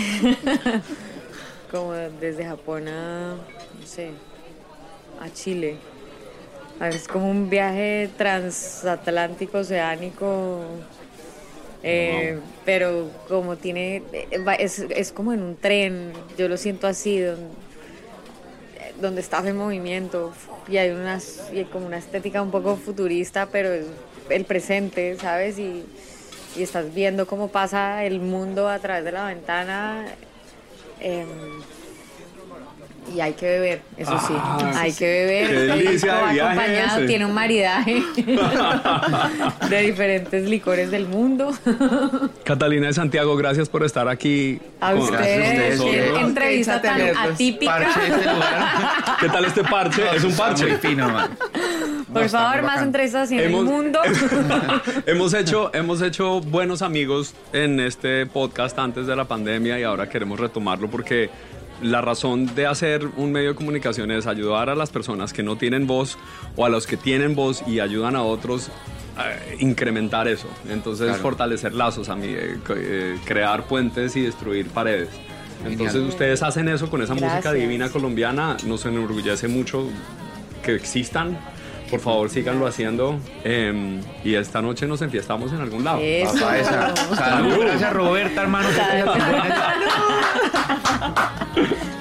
como 1.70 1.92
desde 1.92 2.46
Japón 2.46 2.88
a... 2.88 3.34
No 3.78 3.86
sé, 3.86 4.10
a 5.20 5.30
Chile. 5.30 5.76
Es 6.80 7.06
como 7.06 7.30
un 7.30 7.50
viaje 7.50 8.08
transatlántico, 8.16 9.58
oceánico. 9.58 10.62
eh, 11.82 12.40
Pero 12.64 13.10
como 13.28 13.56
tiene... 13.56 14.02
Es, 14.58 14.78
es 14.78 15.12
como 15.12 15.34
en 15.34 15.42
un 15.42 15.56
tren, 15.56 16.12
yo 16.38 16.48
lo 16.48 16.56
siento 16.56 16.86
así, 16.86 17.20
donde, 17.20 17.48
donde 18.98 19.20
estás 19.20 19.44
en 19.44 19.58
movimiento 19.58 20.32
y 20.68 20.76
hay 20.76 20.90
unas 20.90 21.48
y 21.52 21.58
hay 21.58 21.64
como 21.64 21.86
una 21.86 21.98
estética 21.98 22.42
un 22.42 22.50
poco 22.50 22.76
futurista, 22.76 23.46
pero 23.46 23.72
es 23.72 23.86
el 24.30 24.44
presente, 24.44 25.16
¿sabes? 25.16 25.58
Y, 25.58 25.84
y 26.56 26.62
estás 26.62 26.92
viendo 26.94 27.26
cómo 27.26 27.48
pasa 27.48 28.04
el 28.04 28.20
mundo 28.20 28.68
a 28.68 28.78
través 28.78 29.04
de 29.04 29.12
la 29.12 29.24
ventana. 29.26 30.06
em, 31.00 31.28
y 33.14 33.20
hay 33.20 33.32
que 33.34 33.46
beber, 33.46 33.80
eso 33.96 34.18
sí, 34.26 34.34
hay 34.76 34.92
que 34.92 35.06
beber. 35.06 35.48
qué 35.48 35.54
delicia 35.54 36.14
de 36.14 36.32
viaje 36.34 36.40
acompañado, 36.58 36.98
ese. 36.98 37.06
tiene 37.06 37.26
un 37.26 37.34
maridaje 37.34 38.02
de 39.70 39.82
diferentes 39.82 40.48
licores 40.48 40.90
del 40.90 41.06
mundo. 41.06 41.52
Catalina 42.44 42.88
de 42.88 42.92
Santiago, 42.92 43.36
gracias 43.36 43.68
por 43.68 43.84
estar 43.84 44.08
aquí. 44.08 44.60
A 44.80 44.92
con- 44.92 45.00
ustedes, 45.02 45.80
qué 45.80 46.20
entrevista 46.20 46.80
tan 46.80 47.00
atípica. 47.16 47.88
¿Qué 49.20 49.28
tal 49.28 49.44
este 49.44 49.64
parche? 49.64 50.02
es 50.14 50.24
un 50.24 50.32
parche. 50.32 50.66
Muy 50.66 50.76
fino, 50.76 51.08
man. 51.08 51.30
Por 52.12 52.28
favor, 52.28 52.62
más 52.62 52.82
entrevistas 52.82 53.24
así 53.24 53.34
en 53.38 53.50
Hemos- 53.50 53.60
el 53.60 53.64
mundo. 53.66 54.00
hemos, 55.06 55.34
hecho, 55.34 55.70
hemos 55.74 56.02
hecho 56.02 56.40
buenos 56.40 56.82
amigos 56.82 57.34
en 57.52 57.80
este 57.80 58.26
podcast 58.26 58.78
antes 58.78 59.06
de 59.06 59.14
la 59.16 59.24
pandemia 59.24 59.78
y 59.78 59.82
ahora 59.82 60.08
queremos 60.08 60.38
retomarlo 60.40 60.88
porque 60.88 61.30
la 61.82 62.00
razón 62.00 62.54
de 62.54 62.66
hacer 62.66 63.06
un 63.16 63.32
medio 63.32 63.50
de 63.50 63.54
comunicación 63.54 64.10
es 64.10 64.26
ayudar 64.26 64.70
a 64.70 64.74
las 64.74 64.90
personas 64.90 65.32
que 65.32 65.42
no 65.42 65.56
tienen 65.56 65.86
voz 65.86 66.18
o 66.56 66.64
a 66.64 66.68
los 66.68 66.86
que 66.86 66.96
tienen 66.96 67.34
voz 67.34 67.62
y 67.66 67.80
ayudan 67.80 68.16
a 68.16 68.22
otros 68.22 68.70
a 69.16 69.30
incrementar 69.60 70.28
eso. 70.28 70.48
Entonces, 70.68 71.06
Claro. 71.08 71.22
fortalecer 71.22 71.74
lazos, 71.74 72.08
a 72.08 72.16
mí, 72.16 72.26
eh, 72.28 72.56
eh, 72.76 73.18
crear 73.24 73.64
puentes 73.64 74.14
y 74.16 74.22
destruir 74.22 74.68
paredes. 74.68 75.08
Entonces, 75.64 75.94
Genial. 75.94 76.10
ustedes 76.10 76.42
hacen 76.44 76.68
eso 76.68 76.88
con 76.88 77.02
esa 77.02 77.14
música 77.14 77.32
Gracias. 77.40 77.54
divina 77.54 77.88
colombiana. 77.90 78.56
Nos 78.64 78.86
enorgullece 78.86 79.48
mucho 79.48 79.88
que 80.62 80.74
existan. 80.76 81.36
Por 81.90 81.98
favor, 82.00 82.28
síganlo 82.30 82.66
haciendo. 82.66 83.18
eh, 83.44 84.00
y 84.22 84.34
esta 84.34 84.60
noche 84.62 84.86
nos 84.86 85.00
enfiestamos 85.02 85.50
en 85.52 85.60
algún 85.62 85.82
lado. 85.82 85.98
Eso. 86.00 86.34
Papá, 86.34 86.58
esa. 86.58 86.94
Salud. 87.16 87.58
Gracias, 87.60 87.92
Roberta, 87.92 88.42
hermano. 88.42 88.68
buena. 88.68 89.74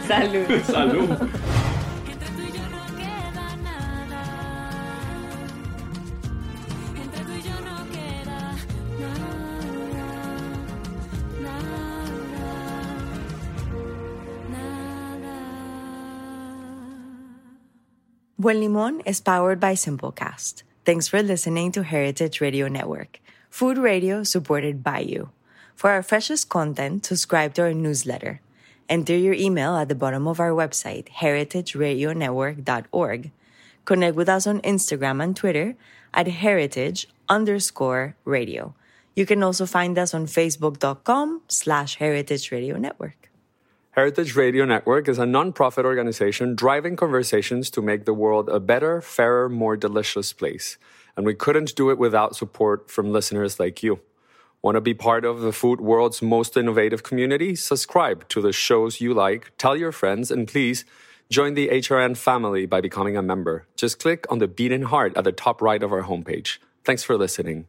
Salud. 0.08 0.48
Salud. 0.64 1.10
Entre 2.08 2.30
tú 2.32 2.42
y 2.42 2.52
yo 2.56 2.64
no 2.72 2.84
queda 2.96 3.48
nada. 3.60 4.24
Entre 6.96 7.24
tú 7.26 7.34
y 7.34 7.42
yo 7.42 7.60
no 7.60 7.76
queda 7.92 8.56
nada. 9.02 9.28
Nada. 14.50 15.38
Buen 18.38 18.62
Limón 18.62 19.02
is 19.06 19.20
powered 19.20 19.60
by 19.60 19.74
Simplecast. 19.76 20.64
Thanks 20.86 21.10
for 21.10 21.22
listening 21.22 21.74
to 21.74 21.84
Heritage 21.84 22.40
Radio 22.40 22.70
Network, 22.70 23.20
food 23.50 23.78
radio 23.78 24.24
supported 24.24 24.82
by 24.82 25.00
you. 25.00 25.32
For 25.76 25.90
our 25.92 26.02
freshest 26.02 26.48
content, 26.48 27.06
subscribe 27.06 27.54
to 27.56 27.64
our 27.64 27.74
newsletter. 27.74 28.40
Enter 28.90 29.18
your 29.18 29.34
email 29.34 29.76
at 29.76 29.90
the 29.90 29.96
bottom 29.96 30.28
of 30.28 30.40
our 30.40 30.52
website, 30.52 31.10
heritageradionetwork.org. 31.10 33.32
Connect 33.86 34.16
with 34.16 34.30
us 34.30 34.46
on 34.48 34.62
Instagram 34.62 35.24
and 35.24 35.36
Twitter 35.36 35.76
at 36.14 36.28
heritage 36.28 37.08
underscore 37.28 38.16
radio. 38.24 38.74
You 39.16 39.26
can 39.26 39.44
also 39.44 39.66
find 39.66 39.98
us 39.98 40.14
on 40.14 40.26
facebook.com 40.26 41.42
slash 41.48 41.96
heritage 41.96 42.52
radio 42.52 42.78
network. 42.78 43.30
Heritage 43.92 44.36
Radio 44.36 44.64
Network 44.64 45.10
is 45.10 45.18
a 45.18 45.26
nonprofit 45.26 45.84
organization 45.84 46.54
driving 46.54 46.96
conversations 46.96 47.72
to 47.72 47.82
make 47.82 48.06
the 48.06 48.14
world 48.14 48.48
a 48.48 48.60
better, 48.60 49.02
fairer, 49.02 49.50
more 49.50 49.76
delicious 49.76 50.34
place. 50.34 50.78
And 51.16 51.26
we 51.26 51.34
couldn't 51.34 51.76
do 51.76 51.90
it 51.90 51.98
without 51.98 52.36
support 52.36 52.92
from 52.92 53.12
listeners 53.12 53.60
like 53.60 53.82
you. 53.82 54.02
Want 54.64 54.76
to 54.76 54.82
be 54.82 54.94
part 54.94 55.24
of 55.24 55.42
the 55.42 55.54
food 55.54 55.80
world's 55.80 56.22
most 56.22 56.58
innovative 56.58 57.04
community? 57.04 57.56
Subscribe 57.56 58.28
to 58.30 58.42
the 58.42 58.52
shows 58.52 59.00
you 59.00 59.14
like, 59.14 59.52
tell 59.58 59.78
your 59.78 59.92
friends, 59.92 60.32
and 60.32 60.48
please 60.48 60.84
join 61.30 61.54
the 61.54 61.68
HRN 61.68 62.18
family 62.18 62.66
by 62.66 62.82
becoming 62.82 63.16
a 63.16 63.22
member. 63.22 63.68
Just 63.76 64.00
click 64.00 64.26
on 64.30 64.40
the 64.40 64.48
beating 64.48 64.84
heart 64.84 65.16
at 65.16 65.26
the 65.26 65.32
top 65.32 65.62
right 65.62 65.84
of 65.84 65.94
our 65.94 66.04
homepage. 66.04 66.58
Thanks 66.84 67.04
for 67.04 67.18
listening. 67.18 67.68